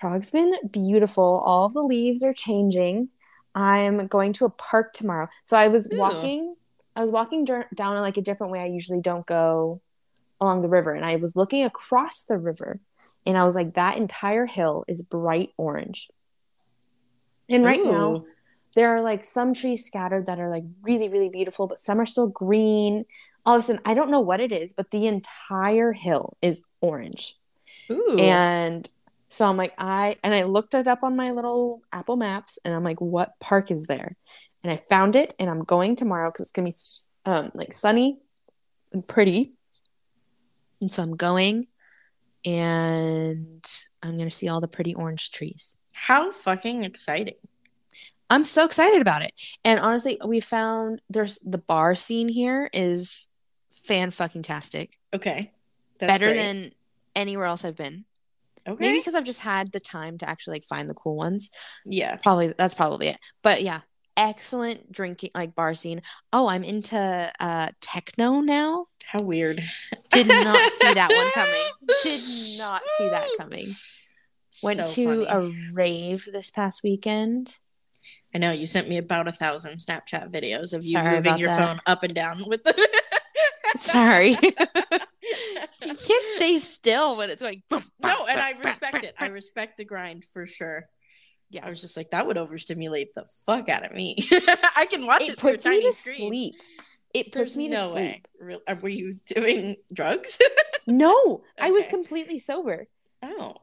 Prague's 0.00 0.30
been 0.30 0.54
beautiful. 0.70 1.42
All 1.44 1.66
of 1.66 1.74
the 1.74 1.82
leaves 1.82 2.22
are 2.22 2.32
changing. 2.32 3.08
I'm 3.54 4.06
going 4.06 4.32
to 4.34 4.44
a 4.44 4.50
park 4.50 4.94
tomorrow. 4.94 5.28
So 5.42 5.56
I 5.56 5.66
was 5.68 5.92
Ooh. 5.92 5.98
walking. 5.98 6.54
I 6.94 7.02
was 7.02 7.10
walking 7.10 7.44
dur- 7.44 7.66
down 7.74 7.96
like 7.96 8.16
a 8.16 8.22
different 8.22 8.52
way. 8.52 8.60
I 8.60 8.66
usually 8.66 9.00
don't 9.00 9.26
go 9.26 9.80
along 10.40 10.62
the 10.62 10.68
river, 10.68 10.92
and 10.92 11.04
I 11.04 11.16
was 11.16 11.34
looking 11.34 11.64
across 11.64 12.22
the 12.22 12.38
river, 12.38 12.78
and 13.28 13.36
I 13.36 13.44
was 13.44 13.54
like, 13.54 13.74
that 13.74 13.98
entire 13.98 14.46
hill 14.46 14.84
is 14.88 15.02
bright 15.02 15.50
orange. 15.58 16.08
And 17.50 17.62
right 17.62 17.84
now, 17.84 18.24
there 18.74 18.96
are 18.96 19.02
like 19.02 19.22
some 19.22 19.52
trees 19.52 19.84
scattered 19.84 20.26
that 20.26 20.40
are 20.40 20.48
like 20.48 20.64
really, 20.82 21.10
really 21.10 21.28
beautiful, 21.28 21.66
but 21.66 21.78
some 21.78 22.00
are 22.00 22.06
still 22.06 22.28
green. 22.28 23.04
All 23.44 23.56
of 23.56 23.62
a 23.62 23.66
sudden, 23.66 23.82
I 23.84 23.92
don't 23.92 24.10
know 24.10 24.20
what 24.20 24.40
it 24.40 24.50
is, 24.50 24.72
but 24.72 24.90
the 24.90 25.06
entire 25.06 25.92
hill 25.92 26.38
is 26.40 26.62
orange. 26.80 27.36
Ooh. 27.90 28.16
And 28.18 28.88
so 29.28 29.44
I'm 29.46 29.58
like, 29.58 29.74
I 29.76 30.16
and 30.24 30.34
I 30.34 30.42
looked 30.44 30.72
it 30.72 30.88
up 30.88 31.02
on 31.02 31.14
my 31.14 31.32
little 31.32 31.82
Apple 31.92 32.16
Maps, 32.16 32.58
and 32.64 32.74
I'm 32.74 32.84
like, 32.84 33.00
what 33.00 33.38
park 33.40 33.70
is 33.70 33.86
there? 33.86 34.16
And 34.64 34.72
I 34.72 34.76
found 34.76 35.16
it, 35.16 35.34
and 35.38 35.50
I'm 35.50 35.64
going 35.64 35.96
tomorrow 35.96 36.30
because 36.30 36.46
it's 36.46 36.52
gonna 36.52 36.70
be 36.70 37.30
um 37.30 37.50
like 37.54 37.74
sunny 37.74 38.18
and 38.90 39.06
pretty. 39.06 39.52
And 40.80 40.90
so 40.90 41.02
I'm 41.02 41.16
going, 41.16 41.66
and 42.48 43.64
I'm 44.02 44.16
gonna 44.16 44.30
see 44.30 44.48
all 44.48 44.60
the 44.60 44.68
pretty 44.68 44.94
orange 44.94 45.30
trees. 45.30 45.76
how 45.94 46.30
fucking 46.30 46.84
exciting 46.84 47.34
I'm 48.30 48.44
so 48.44 48.66
excited 48.66 49.00
about 49.00 49.22
it. 49.22 49.32
And 49.64 49.80
honestly, 49.80 50.18
we 50.22 50.40
found 50.40 51.00
there's 51.08 51.38
the 51.38 51.56
bar 51.56 51.94
scene 51.94 52.28
here 52.28 52.68
is 52.74 53.28
fan 53.72 54.10
fucking 54.10 54.42
tastic. 54.42 54.98
okay 55.14 55.50
That's 55.98 56.12
Better 56.12 56.26
great. 56.26 56.36
than 56.36 56.72
anywhere 57.16 57.46
else 57.46 57.64
I've 57.64 57.74
been. 57.76 58.04
okay 58.66 58.76
Maybe 58.84 58.98
because 58.98 59.14
I've 59.14 59.24
just 59.24 59.40
had 59.40 59.72
the 59.72 59.80
time 59.80 60.18
to 60.18 60.28
actually 60.28 60.56
like 60.56 60.64
find 60.64 60.90
the 60.90 60.94
cool 60.94 61.16
ones. 61.16 61.50
yeah 61.86 62.16
Probably 62.16 62.48
that's 62.58 62.74
probably 62.74 63.08
it. 63.08 63.18
But 63.42 63.62
yeah, 63.62 63.80
excellent 64.18 64.92
drinking 64.92 65.30
like 65.34 65.54
bar 65.54 65.74
scene. 65.74 66.02
Oh, 66.32 66.48
I'm 66.48 66.64
into 66.64 67.32
uh 67.40 67.68
techno 67.80 68.40
now. 68.40 68.86
How 69.06 69.22
weird. 69.22 69.62
Did 70.10 70.28
not 70.28 70.56
see 70.56 70.92
that 70.92 71.08
one 71.10 71.30
coming. 71.34 71.64
Did 72.02 72.20
not 72.58 72.82
see 72.98 73.08
that 73.08 73.26
coming. 73.38 73.66
Went 74.62 74.86
So 74.88 74.94
to 74.94 75.24
funny. 75.24 75.48
a 75.48 75.72
rave 75.72 76.28
this 76.30 76.50
past 76.50 76.82
weekend. 76.82 77.56
I 78.34 78.38
know 78.38 78.52
you 78.52 78.66
sent 78.66 78.88
me 78.88 78.98
about 78.98 79.26
a 79.28 79.32
thousand 79.32 79.78
Snapchat 79.78 80.30
videos 80.30 80.74
of 80.74 80.82
you 80.84 80.90
Sorry 80.92 81.16
moving 81.16 81.38
your 81.38 81.48
that. 81.48 81.60
phone 81.66 81.80
up 81.86 82.02
and 82.02 82.14
down 82.14 82.42
with 82.46 82.64
the. 82.64 82.74
Sorry. 83.80 84.30
you 84.30 85.94
can't 85.94 86.26
stay 86.36 86.58
still 86.58 87.16
when 87.16 87.30
it's 87.30 87.40
going. 87.42 87.62
no, 87.70 88.26
and 88.28 88.40
I 88.40 88.52
respect 88.62 89.04
it. 89.04 89.14
I 89.18 89.28
respect 89.28 89.76
the 89.76 89.84
grind 89.84 90.24
for 90.24 90.44
sure. 90.46 90.86
Yeah. 91.50 91.66
I 91.66 91.70
was 91.70 91.80
just 91.80 91.96
like, 91.96 92.10
that 92.10 92.26
would 92.26 92.36
overstimulate 92.38 93.14
the 93.14 93.24
fuck 93.46 93.68
out 93.68 93.84
of 93.84 93.92
me. 93.92 94.16
I 94.76 94.86
can 94.90 95.06
watch 95.06 95.22
it, 95.22 95.30
it 95.30 95.40
through 95.40 95.50
a 95.50 95.52
puts 95.54 95.64
me 95.64 95.70
tiny 95.72 95.82
to 95.90 95.92
screen. 95.94 96.16
sleep. 96.32 96.54
It 97.14 97.32
There's 97.32 97.50
puts 97.50 97.56
me 97.56 97.68
no 97.68 97.88
to 97.90 97.94
way. 97.94 98.08
sleep. 98.10 98.28
Real- 98.40 98.60
uh, 98.68 98.76
were 98.82 98.88
you 98.90 99.14
doing 99.26 99.76
drugs? 99.94 100.38
No, 100.86 101.42
I 101.60 101.70
was 101.70 101.86
completely 101.86 102.38
sober. 102.38 102.86
oh, 103.22 103.54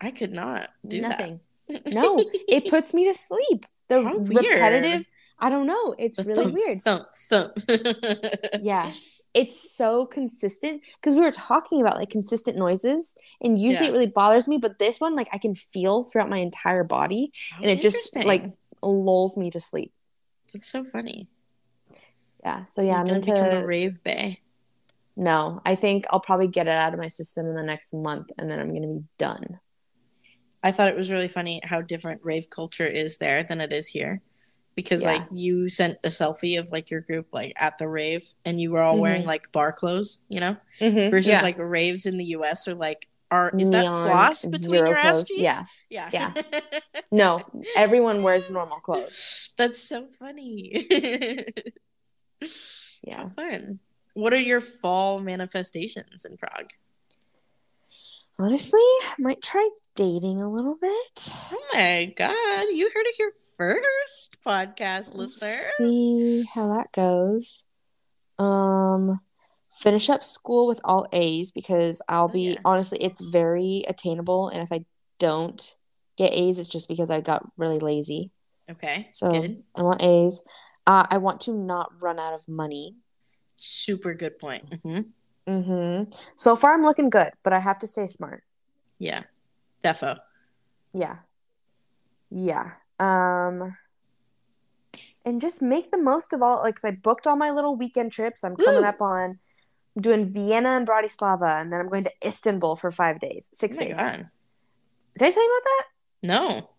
I 0.00 0.10
could 0.10 0.32
not 0.32 0.70
do 0.86 1.00
that. 1.02 1.10
Nothing. 1.20 1.40
that. 1.68 1.86
No, 1.94 2.18
it 2.48 2.68
puts 2.70 2.94
me 2.94 3.04
to 3.06 3.14
sleep. 3.14 3.66
The 3.88 4.02
How 4.02 4.16
weird. 4.18 4.44
repetitive. 4.44 5.04
I 5.38 5.50
don't 5.50 5.66
know. 5.66 5.94
It's 5.98 6.16
The 6.18 6.24
really 6.24 6.44
thump, 6.44 6.54
weird. 6.54 6.78
Thump, 6.80 7.06
thump. 7.14 8.62
Yeah. 8.62 8.90
It's 9.38 9.76
so 9.76 10.06
consistent 10.06 10.82
because 10.96 11.14
we 11.14 11.20
were 11.20 11.32
talking 11.32 11.80
about 11.80 11.96
like 11.96 12.10
consistent 12.10 12.56
noises, 12.56 13.16
and 13.40 13.60
usually 13.60 13.86
Yeah. 13.86 13.90
it 13.92 13.94
really 13.94 14.06
bothers 14.20 14.48
me, 14.48 14.58
but 14.58 14.78
this 14.78 14.98
one, 15.00 15.14
like, 15.14 15.28
I 15.32 15.38
can 15.38 15.54
feel 15.54 16.02
throughout 16.04 16.28
my 16.28 16.38
entire 16.38 16.84
body, 16.84 17.32
How 17.50 17.62
and 17.62 17.70
it 17.70 17.80
just 17.80 18.16
like 18.16 18.44
lulls 18.82 19.36
me 19.36 19.50
to 19.50 19.60
sleep. 19.60 19.92
That's 20.52 20.66
so 20.66 20.84
funny. 20.84 21.28
Yeah. 22.42 22.64
So 22.66 22.82
yeah, 22.82 22.88
You're 22.88 22.98
I'm 22.98 23.04
gonna 23.06 23.16
into. 23.16 23.32
become 23.32 23.50
a 23.62 23.66
rave 23.66 24.02
bay. 24.02 24.40
No, 25.16 25.60
I 25.66 25.74
think 25.74 26.06
I'll 26.10 26.20
probably 26.20 26.46
get 26.46 26.66
it 26.68 26.78
out 26.84 26.94
of 26.94 27.00
my 27.00 27.08
system 27.08 27.46
in 27.46 27.54
the 27.56 27.62
next 27.62 27.92
month, 27.92 28.28
and 28.38 28.50
then 28.50 28.60
I'm 28.60 28.72
gonna 28.72 28.86
be 28.86 29.04
done. 29.18 29.58
I 30.62 30.72
thought 30.72 30.88
it 30.88 30.96
was 30.96 31.10
really 31.12 31.28
funny 31.28 31.60
how 31.64 31.80
different 31.82 32.20
rave 32.24 32.50
culture 32.50 32.86
is 32.86 33.18
there 33.18 33.42
than 33.42 33.60
it 33.60 33.72
is 33.72 33.88
here. 33.88 34.22
Because 34.78 35.02
Yeah. 35.02 35.12
like 35.14 35.26
you 35.34 35.68
sent 35.68 35.98
a 36.04 36.08
selfie 36.08 36.56
of 36.56 36.70
like 36.70 36.88
your 36.88 37.00
group 37.00 37.26
like 37.32 37.52
at 37.56 37.78
the 37.78 37.88
rave 37.88 38.22
and 38.44 38.60
you 38.60 38.70
were 38.70 38.80
all 38.80 39.00
wearing 39.00 39.24
like 39.24 39.50
bar 39.50 39.72
clothes, 39.72 40.20
you 40.28 40.38
know? 40.38 40.56
Mm-hmm. 40.80 41.10
Versus 41.10 41.32
yeah. 41.34 41.42
like 41.42 41.58
raves 41.58 42.06
in 42.06 42.16
the 42.16 42.26
US 42.36 42.68
are 42.68 42.76
like 42.76 43.08
are 43.28 43.50
is 43.58 43.70
that 43.72 43.82
Neon, 43.82 44.06
floss 44.08 44.44
between 44.44 44.74
your 44.86 44.96
ass 44.96 45.16
clothes. 45.16 45.28
cheeks? 45.28 45.40
Yeah. 45.42 45.62
Yeah. 45.90 46.08
Yeah. 46.12 46.32
No, 47.10 47.42
everyone 47.76 48.22
wears 48.22 48.48
normal 48.48 48.78
clothes. 48.78 49.50
That's 49.56 49.82
so 49.82 50.06
funny. 50.06 50.86
Yeah. 53.02 53.16
How 53.22 53.28
fun. 53.28 53.80
What 54.14 54.32
are 54.32 54.38
your 54.40 54.60
fall 54.60 55.18
manifestations 55.20 56.24
in 56.24 56.36
Prague? 56.36 56.70
Honestly, 58.40 58.78
I 58.80 59.14
might 59.18 59.42
try 59.42 59.68
dating 59.96 60.40
a 60.40 60.48
little 60.48 60.76
bit. 60.80 61.28
Oh 61.52 61.60
my 61.74 62.12
god, 62.16 62.66
you 62.70 62.88
heard 62.94 63.06
it 63.06 63.16
here 63.16 63.32
first, 63.56 64.38
podcast 64.46 65.14
Let's 65.16 65.42
listeners. 65.42 65.74
See 65.76 66.48
how 66.54 66.68
that 66.76 66.92
goes. 66.92 67.64
Um, 68.38 69.20
finish 69.72 70.08
up 70.08 70.22
school 70.22 70.68
with 70.68 70.80
all 70.84 71.08
A's 71.12 71.50
because 71.50 72.00
I'll 72.08 72.26
Oh, 72.26 72.28
be 72.28 72.50
yeah. 72.52 72.60
honestly, 72.64 72.98
it's 72.98 73.20
very 73.20 73.82
attainable, 73.88 74.48
and 74.48 74.62
if 74.62 74.70
I 74.70 74.84
don't 75.18 75.76
get 76.16 76.32
A's, 76.32 76.60
it's 76.60 76.68
just 76.68 76.86
because 76.86 77.10
I 77.10 77.20
got 77.20 77.44
really 77.56 77.80
lazy. 77.80 78.30
Okay, 78.70 79.08
So 79.12 79.30
good. 79.30 79.64
I 79.74 79.82
want 79.82 80.00
A's. 80.02 80.42
Uh, 80.86 81.06
I 81.10 81.18
want 81.18 81.40
to 81.42 81.52
not 81.52 81.90
run 82.00 82.20
out 82.20 82.34
of 82.34 82.46
money. 82.46 82.94
Super 83.56 84.14
good 84.14 84.38
point. 84.38 84.74
hmm 84.84 85.00
Mm-hmm. 85.48 86.12
So 86.36 86.54
far, 86.56 86.74
I'm 86.74 86.82
looking 86.82 87.08
good, 87.10 87.30
but 87.42 87.52
I 87.54 87.58
have 87.60 87.78
to 87.80 87.86
stay 87.86 88.06
smart. 88.06 88.44
Yeah, 88.98 89.22
defo. 89.82 90.18
Yeah. 90.92 91.16
Yeah. 92.30 92.72
Um 93.00 93.76
and 95.24 95.40
just 95.40 95.62
make 95.62 95.90
the 95.90 95.98
most 95.98 96.32
of 96.32 96.42
all 96.42 96.58
like 96.62 96.74
'cause 96.76 96.84
I 96.84 96.90
booked 97.02 97.26
all 97.26 97.36
my 97.36 97.50
little 97.50 97.76
weekend 97.76 98.12
trips. 98.12 98.44
I'm 98.44 98.56
coming 98.56 98.82
Woo! 98.82 98.88
up 98.88 99.00
on 99.00 99.38
I'm 99.96 100.02
doing 100.02 100.28
Vienna 100.28 100.70
and 100.76 100.86
Bratislava 100.86 101.60
and 101.60 101.72
then 101.72 101.80
I'm 101.80 101.88
going 101.88 102.04
to 102.04 102.12
Istanbul 102.26 102.76
for 102.76 102.90
5 102.90 103.18
days. 103.20 103.48
6 103.54 103.76
Oh 103.76 103.80
my 103.80 103.86
days. 103.86 103.96
god. 103.96 104.28
Did 105.18 105.28
I 105.28 105.30
tell 105.30 105.42
you 105.42 105.50
about 105.56 105.64
that? 105.64 105.84
No, 106.28 106.70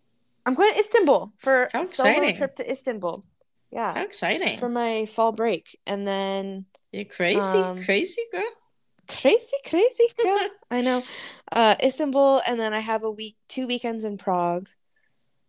I'm 0.46 0.54
going 0.54 0.74
to 0.74 0.80
Istanbul 0.80 1.32
for 1.38 1.70
How 1.74 1.82
a 1.82 1.86
solo 1.86 2.10
exciting. 2.10 2.36
trip 2.36 2.56
to 2.58 2.70
Istanbul. 2.72 3.24
Yeah. 3.72 3.94
How 3.94 4.04
exciting. 4.04 4.58
For 4.60 4.70
my 4.70 5.06
fall 5.06 5.32
break 5.32 5.78
and 5.88 6.08
then 6.08 6.66
You're 6.92 7.06
crazy, 7.06 7.40
um, 7.40 7.78
crazy 7.84 8.24
girl. 8.32 8.44
Crazy 9.10 9.58
crazy 9.66 10.08
girl. 10.24 10.50
I 10.72 10.82
know. 10.82 11.02
Uh 11.52 11.76
Istanbul 11.84 12.42
and 12.48 12.60
then 12.60 12.74
I 12.74 12.80
have 12.80 13.04
a 13.04 13.12
week 13.12 13.36
two 13.48 13.68
weekends 13.68 14.04
in 14.04 14.18
Prague 14.18 14.70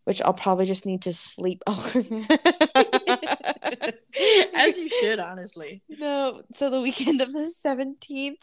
which 0.04 0.20
I'll 0.22 0.32
probably 0.32 0.64
just 0.66 0.86
need 0.86 1.02
to 1.02 1.12
sleep. 1.12 1.62
As 1.68 1.76
you 4.78 4.88
should, 4.88 5.20
honestly. 5.20 5.82
No, 5.88 6.42
so 6.54 6.70
the 6.70 6.80
weekend 6.80 7.20
of 7.20 7.32
the 7.32 7.40
17th. 7.40 8.38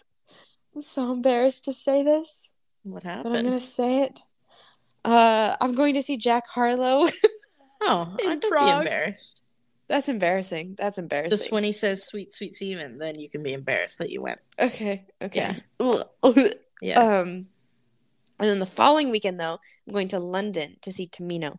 I'm 0.76 0.82
so 0.82 1.12
embarrassed 1.12 1.66
to 1.66 1.74
say 1.74 2.04
this, 2.04 2.52
What 2.84 3.04
happened? 3.04 3.34
but 3.34 3.40
I'm 3.40 3.46
going 3.46 3.60
to 3.60 3.66
say 3.66 4.04
it. 4.04 4.22
Uh, 5.04 5.56
I'm 5.60 5.76
going 5.76 5.96
to 5.96 6.02
see 6.02 6.18
Jack 6.18 6.48
Harlow. 6.48 7.08
Oh, 7.82 8.16
I 8.26 8.36
don't 8.36 8.42
be 8.42 8.70
embarrassed. 8.90 9.42
That's 9.88 10.10
embarrassing. 10.10 10.76
That's 10.78 10.98
embarrassing. 10.98 11.38
Just 11.38 11.52
when 11.52 11.64
he 11.64 11.72
says 11.72 12.06
"sweet, 12.06 12.34
sweet 12.34 12.56
semen," 12.56 12.98
then 12.98 13.18
you 13.20 13.30
can 13.30 13.42
be 13.44 13.54
embarrassed 13.54 14.00
that 14.00 14.10
you 14.10 14.22
went. 14.22 14.40
Okay, 14.60 15.06
okay. 15.22 15.40
Yeah. 15.40 15.56
Um, 17.20 17.48
and 18.40 18.50
then 18.50 18.60
the 18.60 18.66
following 18.66 19.10
weekend, 19.10 19.40
though, 19.40 19.60
I'm 19.88 19.94
going 19.94 20.10
to 20.10 20.20
London 20.20 20.78
to 20.82 20.92
see 20.92 21.08
Tamino, 21.08 21.58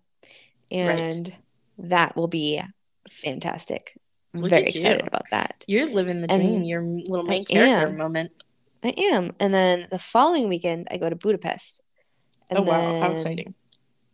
and 0.70 1.34
that 1.78 2.16
will 2.16 2.28
be 2.28 2.62
fantastic. 3.10 3.98
I'm 4.34 4.42
Look 4.42 4.50
very 4.50 4.64
excited 4.64 5.06
about 5.06 5.30
that. 5.30 5.64
You're 5.66 5.86
living 5.86 6.20
the 6.20 6.30
And 6.30 6.42
dream. 6.42 6.62
Your 6.62 6.82
little 6.82 7.24
main 7.24 7.44
I 7.50 7.52
character 7.52 7.88
am. 7.88 7.96
moment. 7.96 8.30
I 8.84 8.94
am. 8.96 9.32
And 9.40 9.52
then 9.52 9.88
the 9.90 9.98
following 9.98 10.48
weekend, 10.48 10.86
I 10.90 10.98
go 10.98 11.08
to 11.08 11.16
Budapest. 11.16 11.82
And 12.50 12.58
oh 12.58 12.62
wow, 12.62 13.00
how 13.00 13.12
exciting! 13.12 13.54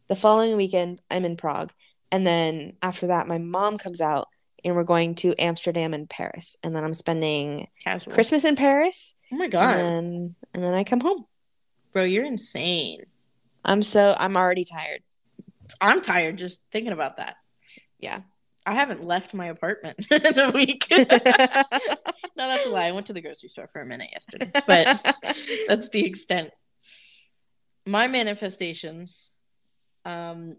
The 0.08 0.16
following 0.16 0.56
weekend, 0.56 1.00
I'm 1.10 1.24
in 1.24 1.36
Prague. 1.36 1.72
And 2.14 2.24
then 2.24 2.76
after 2.80 3.08
that, 3.08 3.26
my 3.26 3.38
mom 3.38 3.76
comes 3.76 4.00
out 4.00 4.28
and 4.64 4.76
we're 4.76 4.84
going 4.84 5.16
to 5.16 5.34
Amsterdam 5.36 5.92
and 5.92 6.08
Paris. 6.08 6.56
And 6.62 6.74
then 6.74 6.84
I'm 6.84 6.94
spending 6.94 7.66
Casual. 7.82 8.12
Christmas 8.14 8.44
in 8.44 8.54
Paris. 8.54 9.16
Oh 9.32 9.36
my 9.36 9.44
And 9.46 9.52
god, 9.52 9.76
then, 9.76 10.34
and 10.54 10.62
then 10.62 10.74
I 10.74 10.84
come 10.84 11.00
home. 11.00 11.26
bro, 11.92 12.04
you're 12.04 12.24
insane. 12.24 13.00
I'm 13.64 13.82
so, 13.82 14.14
I'm 14.16 14.36
already 14.36 14.64
tired. 14.64 15.00
I'm 15.80 16.00
tired 16.00 16.38
just 16.38 16.62
thinking 16.70 16.92
about 16.92 17.16
that. 17.16 17.34
Yeah. 17.98 18.20
I 18.64 18.74
haven't 18.74 19.02
left 19.04 19.34
my 19.34 19.46
apartment 19.46 20.06
in 20.10 20.38
a 20.38 20.52
week. 20.52 20.86
no, 20.90 21.04
that's 22.36 22.66
a 22.66 22.70
lie. 22.70 22.86
I 22.86 22.92
went 22.92 23.06
to 23.06 23.12
the 23.12 23.22
grocery 23.22 23.48
store 23.48 23.66
for 23.66 23.82
a 23.82 23.86
minute 23.86 24.10
yesterday, 24.12 24.52
but 24.68 25.16
that's 25.66 25.88
the 25.88 26.06
extent. 26.06 26.50
My 27.86 28.06
manifestations, 28.06 29.34
um, 30.04 30.58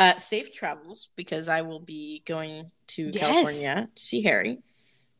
uh, 0.00 0.16
safe 0.16 0.50
travels 0.52 1.10
because 1.14 1.48
I 1.48 1.60
will 1.60 1.80
be 1.80 2.22
going 2.26 2.70
to 2.88 3.10
Yes. 3.12 3.18
California 3.18 3.88
to 3.94 4.02
see 4.02 4.22
Harry, 4.22 4.58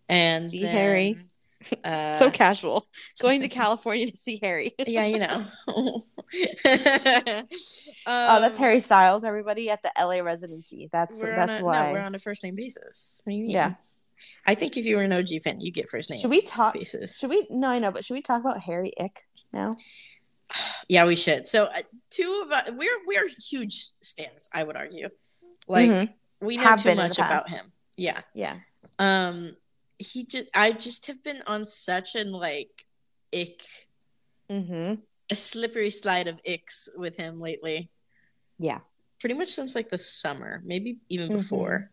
and 0.08 0.50
See 0.50 0.62
then, 0.62 0.74
Harry. 0.74 1.18
Uh, 1.84 2.14
so 2.14 2.30
casual. 2.30 2.88
Going 3.20 3.42
to 3.42 3.48
California 3.48 4.10
to 4.10 4.16
see 4.16 4.38
Harry. 4.42 4.72
yeah, 4.86 5.04
you 5.04 5.18
know. 5.18 5.44
um, 5.68 6.02
Oh, 8.06 8.40
that's 8.40 8.58
Harry 8.58 8.80
Styles, 8.80 9.24
everybody 9.24 9.68
at 9.68 9.82
the 9.82 9.92
LA 10.00 10.20
residency. 10.20 10.88
That's 10.90 11.20
that's 11.20 11.60
a, 11.60 11.62
why. 11.62 11.88
No, 11.88 11.92
we're 11.92 12.00
on 12.00 12.14
a 12.14 12.18
first 12.18 12.42
name 12.42 12.56
basis. 12.56 13.20
What 13.24 13.32
do 13.32 13.36
you 13.36 13.42
mean? 13.42 13.50
Yeah. 13.50 13.74
I 14.46 14.54
think 14.54 14.78
if 14.78 14.86
you 14.86 14.96
were 14.96 15.02
an 15.02 15.12
OG 15.12 15.42
fan, 15.44 15.60
you 15.60 15.70
get 15.70 15.90
first 15.90 16.08
name 16.08 16.18
should 16.18 16.30
we 16.30 16.40
talk? 16.40 16.72
basis. 16.72 17.18
Should 17.18 17.28
we? 17.28 17.46
No, 17.50 17.68
I 17.68 17.78
know, 17.78 17.90
but 17.90 18.06
should 18.06 18.14
we 18.14 18.22
talk 18.22 18.40
about 18.40 18.60
Harry 18.60 18.94
Ick 18.98 19.26
now? 19.52 19.76
Yeah, 20.88 21.06
we 21.06 21.16
should. 21.16 21.46
So 21.46 21.64
uh, 21.64 21.82
two 22.10 22.42
of 22.44 22.50
us, 22.52 22.70
we're 22.72 22.98
we're 23.06 23.28
huge 23.50 23.88
stands. 24.02 24.48
I 24.52 24.64
would 24.64 24.76
argue. 24.76 25.08
Like 25.68 25.90
Mhm. 25.90 26.14
we 26.40 26.56
know 26.56 26.64
Have 26.64 26.78
too 26.82 26.84
been 26.88 26.92
in 26.92 26.96
the 26.98 27.02
much 27.08 27.18
about 27.18 27.48
him. 27.48 27.72
Yeah. 27.96 28.20
Yeah. 28.34 28.56
Um. 28.98 29.56
He 29.98 30.24
just. 30.24 30.48
I 30.54 30.72
just 30.72 31.06
have 31.06 31.22
been 31.22 31.42
on 31.46 31.66
such 31.66 32.14
an 32.16 32.32
like 32.32 32.86
ick, 33.32 33.62
Mm-hmm. 34.50 34.94
a 35.30 35.34
slippery 35.34 35.90
slide 35.90 36.26
of 36.26 36.40
icks 36.44 36.88
with 36.96 37.16
him 37.16 37.40
lately. 37.40 37.90
Yeah. 38.58 38.80
Pretty 39.20 39.34
much 39.36 39.50
since 39.50 39.74
like 39.74 39.90
the 39.90 39.98
summer, 39.98 40.62
maybe 40.64 40.98
even 41.08 41.28
Mhm. 41.28 41.36
before. 41.38 41.90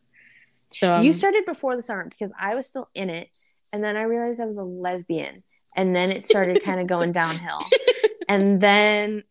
So 0.71 0.91
um, 0.93 1.05
you 1.05 1.13
started 1.13 1.45
before 1.45 1.75
the 1.75 1.81
summer 1.81 2.05
because 2.09 2.31
I 2.39 2.55
was 2.55 2.67
still 2.67 2.89
in 2.95 3.09
it, 3.09 3.29
and 3.71 3.83
then 3.83 3.95
I 3.95 4.01
realized 4.03 4.41
I 4.41 4.45
was 4.45 4.57
a 4.57 4.63
lesbian, 4.63 5.43
and 5.75 5.95
then 5.95 6.09
it 6.09 6.25
started 6.25 6.63
kind 6.63 6.79
of 6.81 6.87
going 6.87 7.11
downhill, 7.11 7.59
and 8.27 8.61
then 8.61 9.23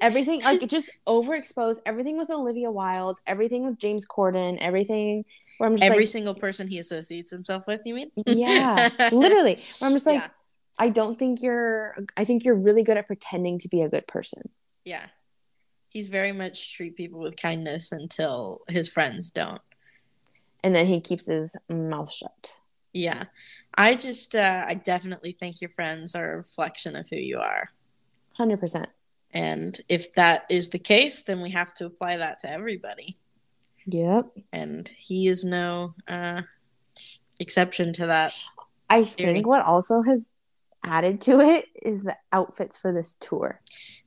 everything 0.00 0.42
like 0.42 0.62
it 0.62 0.70
just 0.70 0.90
overexposed 1.06 1.80
everything 1.86 2.16
with 2.16 2.30
Olivia 2.30 2.70
Wilde, 2.70 3.20
everything 3.26 3.66
with 3.66 3.78
James 3.78 4.06
Corden, 4.06 4.58
everything 4.60 5.24
where 5.58 5.68
I'm 5.68 5.76
just 5.76 5.84
every 5.84 6.04
like, 6.04 6.08
single 6.08 6.34
person 6.34 6.68
he 6.68 6.78
associates 6.78 7.30
himself 7.30 7.66
with. 7.66 7.82
You 7.84 7.94
mean? 7.94 8.10
yeah, 8.26 8.88
literally. 9.12 9.54
Where 9.80 9.88
I'm 9.88 9.92
just 9.92 10.06
like, 10.06 10.20
Yeah. 10.20 10.28
I 10.78 10.88
don't 10.88 11.18
think 11.18 11.42
you're. 11.42 11.94
I 12.16 12.24
think 12.24 12.44
you're 12.44 12.54
really 12.54 12.82
good 12.82 12.96
at 12.96 13.06
pretending 13.06 13.58
to 13.58 13.68
be 13.68 13.82
a 13.82 13.88
good 13.90 14.06
person. 14.06 14.48
Yeah. 14.84 15.06
He's 15.90 16.08
very 16.08 16.32
much 16.32 16.74
treat 16.74 16.96
people 16.96 17.20
with 17.20 17.36
kindness 17.36 17.92
until 17.92 18.62
his 18.68 18.88
friends 18.88 19.30
don't. 19.30 19.60
And 20.64 20.74
then 20.74 20.86
he 20.86 21.00
keeps 21.00 21.26
his 21.26 21.56
mouth 21.68 22.10
shut. 22.10 22.54
Yeah. 22.92 23.24
I 23.74 23.94
just 23.94 24.34
uh 24.34 24.64
I 24.66 24.74
definitely 24.74 25.32
think 25.32 25.60
your 25.60 25.70
friends 25.70 26.14
are 26.14 26.32
a 26.32 26.36
reflection 26.36 26.96
of 26.96 27.08
who 27.10 27.16
you 27.16 27.38
are. 27.38 27.70
Hundred 28.40 28.58
percent. 28.60 28.88
And 29.32 29.78
if 29.86 30.14
that 30.14 30.46
is 30.48 30.70
the 30.70 30.78
case, 30.78 31.22
then 31.24 31.42
we 31.42 31.50
have 31.50 31.74
to 31.74 31.84
apply 31.84 32.16
that 32.16 32.38
to 32.38 32.50
everybody. 32.50 33.16
Yep. 33.84 34.30
And 34.50 34.88
he 34.96 35.26
is 35.26 35.44
no 35.44 35.94
uh 36.08 36.40
exception 37.38 37.92
to 37.94 38.06
that. 38.06 38.32
I 38.88 39.04
Theory. 39.04 39.34
think 39.34 39.46
what 39.46 39.64
also 39.66 40.00
has 40.02 40.30
added 40.82 41.20
to 41.22 41.40
it 41.40 41.66
is 41.82 42.02
the 42.02 42.16
outfits 42.32 42.78
for 42.78 42.92
this 42.94 43.14
tour. 43.20 43.60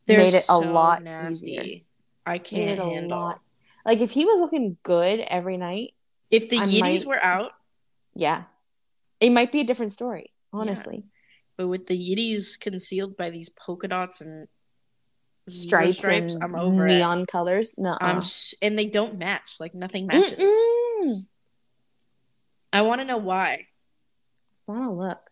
They're 0.08 0.18
Made 0.18 0.34
it 0.34 0.46
a 0.50 0.58
lot 0.58 1.04
nasty. 1.04 1.52
easier. 1.52 1.82
I 2.26 2.40
can't 2.40 2.72
it 2.72 2.80
a 2.80 2.90
handle. 2.90 3.20
lot. 3.20 3.40
Like 3.86 4.02
if 4.02 4.10
he 4.10 4.26
was 4.26 4.40
looking 4.42 4.78
good 4.82 5.20
every 5.20 5.58
night, 5.58 5.94
If 6.32 6.50
the 6.50 6.58
I 6.58 6.66
Yetis 6.66 6.82
might- 6.82 7.06
were 7.06 7.22
out, 7.24 7.52
yeah, 8.16 8.46
it 9.20 9.30
might 9.30 9.52
be 9.52 9.60
a 9.62 9.64
different 9.64 9.92
story. 9.92 10.32
Honestly, 10.52 11.04
but 11.58 11.68
with 11.68 11.88
the 11.88 11.98
Yetis 11.98 12.60
concealed 12.60 13.16
by 13.18 13.30
these 13.30 13.50
polka 13.50 13.88
dots 13.88 14.22
and 14.22 14.48
stripes, 15.48 15.98
stripes, 15.98 16.36
and 16.36 16.44
I'm 16.44 16.56
over 16.56 16.86
it. 16.88 16.92
neon 16.96 17.26
colors. 17.26 17.76
No, 17.78 17.98
I'm 18.00 18.18
s- 18.20 18.56
and 18.62 18.78
they 18.78 18.88
don't 18.88 19.18
match. 19.18 19.56
Like 19.60 19.74
nothing 19.76 20.08
matches. 20.08 20.54
I 22.72 22.82
want 22.82 23.02
to 23.02 23.06
know 23.06 23.18
why. 23.18 23.68
It's 24.54 24.64
not 24.68 24.90
a 24.90 24.92
look. 24.94 25.30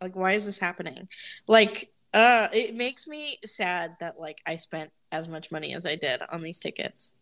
Like 0.00 0.16
why 0.16 0.32
is 0.32 0.46
this 0.46 0.58
happening? 0.58 1.08
Like 1.46 1.92
uh 2.12 2.48
it 2.52 2.74
makes 2.74 3.06
me 3.06 3.38
sad 3.44 3.96
that 4.00 4.18
like 4.18 4.38
I 4.46 4.56
spent 4.56 4.90
as 5.12 5.28
much 5.28 5.52
money 5.52 5.74
as 5.74 5.86
I 5.86 5.94
did 5.94 6.22
on 6.32 6.40
these 6.42 6.58
tickets. 6.58 7.18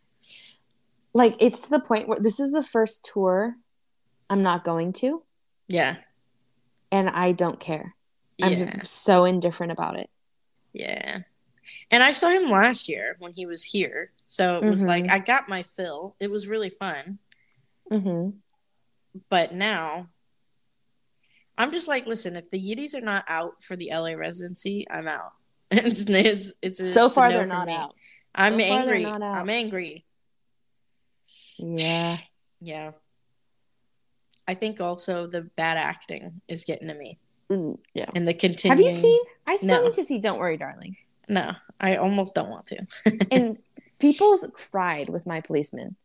Like 1.13 1.37
it's 1.41 1.63
to 1.63 1.71
the 1.71 1.81
point 1.81 2.09
where 2.09 2.19
this 2.21 2.39
is 2.41 2.53
the 2.53 2.63
first 2.63 3.09
tour 3.13 3.57
I'm 4.31 4.43
not 4.43 4.63
going 4.63 4.93
to, 4.95 5.23
Yeah. 5.69 5.97
and 6.93 7.09
I 7.09 7.33
don't 7.33 7.59
care. 7.59 7.95
I'm 8.41 8.53
Yeah. 8.53 8.83
so 8.83 9.25
indifferent 9.25 9.73
about 9.73 9.99
it. 9.99 10.11
Yeah. 10.73 11.21
And 11.91 12.03
I 12.03 12.13
saw 12.13 12.29
him 12.31 12.51
last 12.51 12.89
year 12.89 13.17
when 13.19 13.33
he 13.35 13.45
was 13.47 13.65
here. 13.65 14.13
So 14.25 14.59
it 14.59 14.65
was 14.65 14.85
Mhm. 14.85 14.89
like 14.89 15.11
I 15.11 15.19
got 15.19 15.49
my 15.49 15.63
fill. 15.63 16.17
It 16.21 16.31
was 16.31 16.47
really 16.47 16.71
fun. 16.71 17.19
hmm 17.91 18.31
But 19.31 19.53
now 19.53 20.09
I'm 21.57 21.73
just 21.73 21.89
like, 21.89 22.07
listen, 22.07 22.37
if 22.37 22.51
the 22.51 22.59
Yiddies 22.61 22.95
are 22.95 23.01
not 23.01 23.25
out 23.27 23.63
for 23.63 23.75
the 23.77 23.91
LA 23.91 24.15
residency, 24.15 24.87
I'm 24.91 25.09
out. 25.09 25.33
It's 25.71 26.05
it's 26.09 26.55
it's 26.63 26.81
a, 26.81 26.87
So 26.87 27.09
far, 27.11 27.29
no 27.31 27.37
they're 27.39 27.47
not 27.47 27.67
me. 27.67 27.75
out. 27.75 27.95
I'm 28.35 28.53
So 28.61 28.69
far, 28.69 28.85
they're 28.87 28.95
angry. 28.95 29.05
out. 29.07 29.23
I'm 29.23 29.51
angry. 29.51 30.05
Yeah. 31.59 32.19
Yeah. 32.61 32.91
I 34.49 34.55
think 34.55 34.81
also 34.81 35.27
the 35.29 35.43
bad 35.43 35.77
acting 35.77 36.41
is 36.49 36.65
getting 36.65 36.89
to 36.89 36.95
me. 36.95 37.19
Mm, 37.51 37.79
yeah. 37.95 38.11
And 38.15 38.27
the 38.29 38.35
continuing. 38.35 38.77
Have 38.85 38.93
you 38.95 38.99
seen? 38.99 39.21
I 39.47 39.57
still 39.57 39.81
No. 39.81 39.85
need 39.87 39.95
to 39.95 40.03
see 40.05 40.19
Don't 40.19 40.39
Worry, 40.39 40.57
Darling. 40.57 40.97
No, 41.29 41.53
I 41.81 41.97
almost 41.97 42.35
don't 42.35 42.51
want 42.51 42.67
to. 42.69 42.87
And 43.31 43.59
people 43.99 44.39
cried 44.53 45.09
with 45.09 45.27
my 45.27 45.41
policeman. 45.41 45.97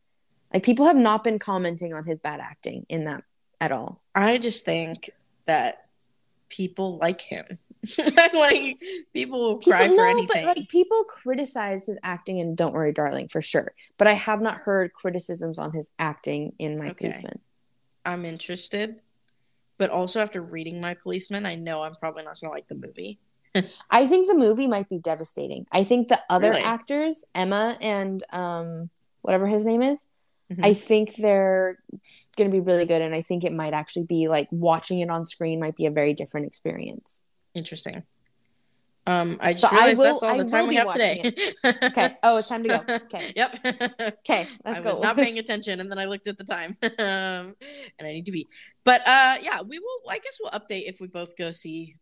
Like 0.53 0.63
people 0.63 0.85
have 0.85 0.95
not 0.95 1.23
been 1.23 1.39
commenting 1.39 1.93
on 1.93 2.05
his 2.05 2.19
bad 2.19 2.39
acting 2.39 2.85
in 2.89 3.05
that 3.05 3.23
at 3.59 3.71
all. 3.71 4.01
I 4.15 4.37
just 4.37 4.65
think 4.65 5.09
that 5.45 5.85
people 6.49 6.97
like 6.97 7.21
him. 7.21 7.57
like 7.97 8.81
people 9.13 9.39
will 9.41 9.59
cry 9.59 9.83
People- 9.83 9.97
for 9.97 10.03
no, 10.03 10.09
anything. 10.09 10.45
But 10.45 10.57
like 10.57 10.69
people 10.69 11.03
criticize 11.05 11.87
his 11.87 11.97
acting 12.03 12.37
in 12.37 12.55
Don't 12.55 12.73
Worry, 12.73 12.93
Darling 12.93 13.27
for 13.27 13.41
sure. 13.41 13.73
But 13.97 14.07
I 14.07 14.13
have 14.13 14.41
not 14.41 14.57
heard 14.57 14.93
criticisms 14.93 15.59
on 15.59 15.73
his 15.73 15.91
acting 15.99 16.53
in 16.59 16.77
My 16.77 16.89
Okay. 16.91 17.07
Policeman. 17.09 17.39
I'm 18.05 18.23
interested, 18.25 18.99
but 19.83 19.89
also 19.89 20.21
after 20.21 20.41
reading 20.41 20.79
My 20.79 20.93
Policeman, 20.93 21.45
I 21.45 21.55
know 21.55 21.83
I'm 21.83 21.95
probably 21.95 22.23
not 22.23 22.39
gonna 22.39 22.53
like 22.53 22.67
the 22.69 22.75
movie. 22.75 23.19
I 23.91 24.07
think 24.07 24.29
the 24.29 24.33
movie 24.33 24.65
might 24.67 24.87
be 24.87 24.97
devastating. 24.97 25.65
I 25.73 25.83
think 25.83 26.07
the 26.07 26.21
other 26.29 26.51
Really? 26.51 26.61
actors, 26.61 27.25
Emma 27.35 27.77
and 27.81 28.23
um 28.31 28.89
whatever 29.23 29.45
his 29.47 29.65
name 29.65 29.81
is, 29.81 30.07
Mhm. 30.51 30.65
I 30.65 30.73
think 30.73 31.15
they're 31.15 31.79
going 32.37 32.49
to 32.49 32.55
be 32.55 32.59
really 32.59 32.85
good 32.85 33.01
and 33.01 33.13
I 33.15 33.21
think 33.21 33.43
it 33.43 33.53
might 33.53 33.73
actually 33.73 34.05
be 34.05 34.27
like 34.27 34.47
watching 34.51 34.99
it 34.99 35.09
on 35.09 35.25
screen 35.25 35.59
might 35.59 35.75
be 35.75 35.85
a 35.85 35.91
very 35.91 36.13
different 36.13 36.45
experience. 36.47 37.25
Interesting. 37.53 38.03
Um, 39.05 39.37
I 39.41 39.53
just 39.53 39.69
So 39.69 39.77
I 39.77 39.91
realized 39.91 39.97
will- 39.97 40.05
that's 40.05 40.23
all 40.23 40.29
I 40.29 40.37
the 40.37 40.45
time 40.45 40.61
will 40.61 40.69
we 40.69 40.75
have 40.75 40.91
today. 40.91 41.31
Okay. 41.83 42.15
Oh, 42.23 42.37
it's 42.37 42.47
time 42.47 42.63
to 42.63 42.69
go. 42.69 42.79
Okay. 43.05 43.33
Yep. 43.35 43.59
Okay, 44.19 44.47
let's 44.63 44.79
I 44.79 44.81
go. 44.81 44.89
was 44.91 44.99
not 45.01 45.15
paying 45.17 45.37
attention, 45.39 45.79
and 45.81 45.91
then 45.91 45.99
I 45.99 46.05
looked 46.05 46.27
at 46.27 46.37
the 46.37 46.43
time, 46.45 46.77
um, 46.83 47.55
and 47.99 48.07
I 48.07 48.11
need 48.13 48.25
to 48.27 48.31
be. 48.31 48.47
But 48.85 49.01
uh, 49.05 49.37
yeah, 49.41 49.61
we 49.61 49.77
will. 49.79 50.09
I 50.09 50.19
guess 50.19 50.37
we'll 50.41 50.51
update 50.51 50.87
if 50.87 51.01
we 51.01 51.07
both 51.07 51.35
go 51.37 51.51
see 51.51 51.95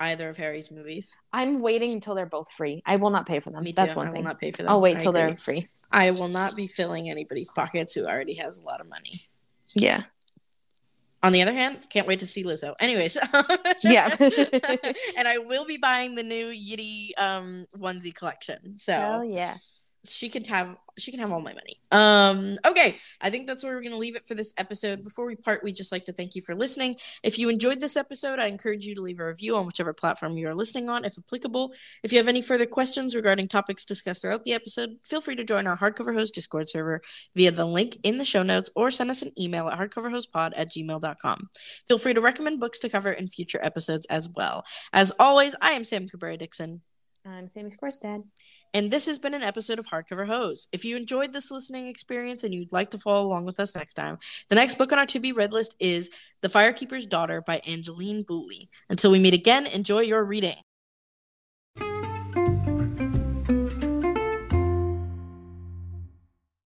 either 0.00 0.28
of 0.28 0.36
Harry's 0.36 0.70
movies. 0.70 1.16
I'm 1.32 1.60
waiting 1.60 1.92
until 1.92 2.14
they're 2.16 2.26
both 2.26 2.50
free. 2.50 2.82
I 2.84 2.96
will 2.96 3.10
not 3.10 3.26
pay 3.26 3.38
for 3.40 3.50
them. 3.50 3.62
Me 3.62 3.70
too. 3.72 3.76
That's 3.76 3.94
one 3.94 4.08
I 4.08 4.10
thing. 4.10 4.22
will 4.22 4.28
not 4.28 4.40
pay 4.40 4.50
for 4.50 4.62
them. 4.62 4.70
I'll 4.72 4.80
wait 4.80 4.98
till 5.00 5.12
they're 5.12 5.36
free. 5.36 5.68
I 5.92 6.10
will 6.10 6.28
not 6.28 6.56
be 6.56 6.66
filling 6.66 7.08
anybody's 7.08 7.50
pockets 7.50 7.94
who 7.94 8.04
already 8.04 8.34
has 8.34 8.58
a 8.58 8.64
lot 8.64 8.80
of 8.80 8.88
money. 8.88 9.28
Yeah. 9.74 10.02
On 11.26 11.32
the 11.32 11.42
other 11.42 11.52
hand, 11.52 11.78
can't 11.90 12.06
wait 12.06 12.20
to 12.20 12.26
see 12.26 12.44
Lizzo. 12.44 12.76
Anyways, 12.78 13.18
Yeah. 13.82 14.14
and 14.20 15.26
I 15.26 15.38
will 15.38 15.64
be 15.64 15.76
buying 15.76 16.14
the 16.14 16.22
new 16.22 16.54
Yitty 16.54 17.10
um 17.18 17.66
onesie 17.76 18.14
collection. 18.14 18.76
So 18.76 18.92
Hell 18.92 19.24
yeah. 19.24 19.56
She 20.08 20.28
can 20.28 20.44
have 20.44 20.76
she 20.98 21.10
can 21.10 21.20
have 21.20 21.30
all 21.30 21.40
my 21.40 21.52
money. 21.52 21.80
Um 21.92 22.56
okay, 22.66 22.96
I 23.20 23.30
think 23.30 23.46
that's 23.46 23.62
where 23.62 23.74
we're 23.74 23.82
going 23.82 23.92
to 23.92 23.98
leave 23.98 24.16
it 24.16 24.24
for 24.24 24.34
this 24.34 24.54
episode. 24.58 25.04
Before 25.04 25.26
we 25.26 25.36
part, 25.36 25.62
we 25.62 25.72
just 25.72 25.92
like 25.92 26.04
to 26.06 26.12
thank 26.12 26.34
you 26.34 26.42
for 26.42 26.54
listening. 26.54 26.96
If 27.22 27.38
you 27.38 27.48
enjoyed 27.48 27.80
this 27.80 27.96
episode, 27.96 28.38
I 28.38 28.46
encourage 28.46 28.84
you 28.84 28.94
to 28.94 29.02
leave 29.02 29.20
a 29.20 29.26
review 29.26 29.56
on 29.56 29.66
whichever 29.66 29.92
platform 29.92 30.36
you 30.36 30.48
are 30.48 30.54
listening 30.54 30.88
on 30.88 31.04
if 31.04 31.18
applicable. 31.18 31.72
If 32.02 32.12
you 32.12 32.18
have 32.18 32.28
any 32.28 32.42
further 32.42 32.66
questions 32.66 33.14
regarding 33.14 33.48
topics 33.48 33.84
discussed 33.84 34.22
throughout 34.22 34.44
the 34.44 34.54
episode, 34.54 34.96
feel 35.02 35.20
free 35.20 35.36
to 35.36 35.44
join 35.44 35.66
our 35.66 35.76
Hardcover 35.76 36.14
Host 36.14 36.34
Discord 36.34 36.68
server 36.68 37.02
via 37.34 37.50
the 37.50 37.66
link 37.66 37.98
in 38.02 38.18
the 38.18 38.24
show 38.24 38.42
notes 38.42 38.70
or 38.74 38.90
send 38.90 39.10
us 39.10 39.22
an 39.22 39.32
email 39.38 39.68
at 39.68 39.78
hardcoverhostpod 39.78 40.52
at 40.56 40.70
gmail.com. 40.70 41.48
Feel 41.86 41.98
free 41.98 42.14
to 42.14 42.20
recommend 42.20 42.60
books 42.60 42.78
to 42.80 42.88
cover 42.88 43.12
in 43.12 43.26
future 43.26 43.60
episodes 43.62 44.06
as 44.06 44.28
well. 44.28 44.64
As 44.92 45.12
always, 45.18 45.54
I 45.60 45.72
am 45.72 45.84
Sam 45.84 46.08
Cabrera 46.08 46.36
Dixon. 46.36 46.82
I'm 47.28 47.48
Sammy 47.48 47.70
Squirstad. 47.70 48.24
And 48.72 48.90
this 48.90 49.06
has 49.06 49.18
been 49.18 49.34
an 49.34 49.42
episode 49.42 49.78
of 49.78 49.86
Hardcover 49.86 50.26
Hose. 50.26 50.68
If 50.72 50.84
you 50.84 50.96
enjoyed 50.96 51.32
this 51.32 51.50
listening 51.50 51.88
experience 51.88 52.44
and 52.44 52.54
you'd 52.54 52.72
like 52.72 52.90
to 52.90 52.98
follow 52.98 53.26
along 53.26 53.46
with 53.46 53.58
us 53.58 53.74
next 53.74 53.94
time, 53.94 54.18
the 54.48 54.54
next 54.54 54.78
book 54.78 54.92
on 54.92 54.98
our 54.98 55.06
to 55.06 55.18
be 55.18 55.32
read 55.32 55.52
list 55.52 55.74
is 55.80 56.10
The 56.42 56.48
Firekeeper's 56.48 57.06
Daughter 57.06 57.42
by 57.42 57.60
Angeline 57.66 58.22
Boulley. 58.22 58.68
Until 58.88 59.10
we 59.10 59.18
meet 59.18 59.34
again, 59.34 59.66
enjoy 59.66 60.00
your 60.00 60.24
reading. 60.24 60.56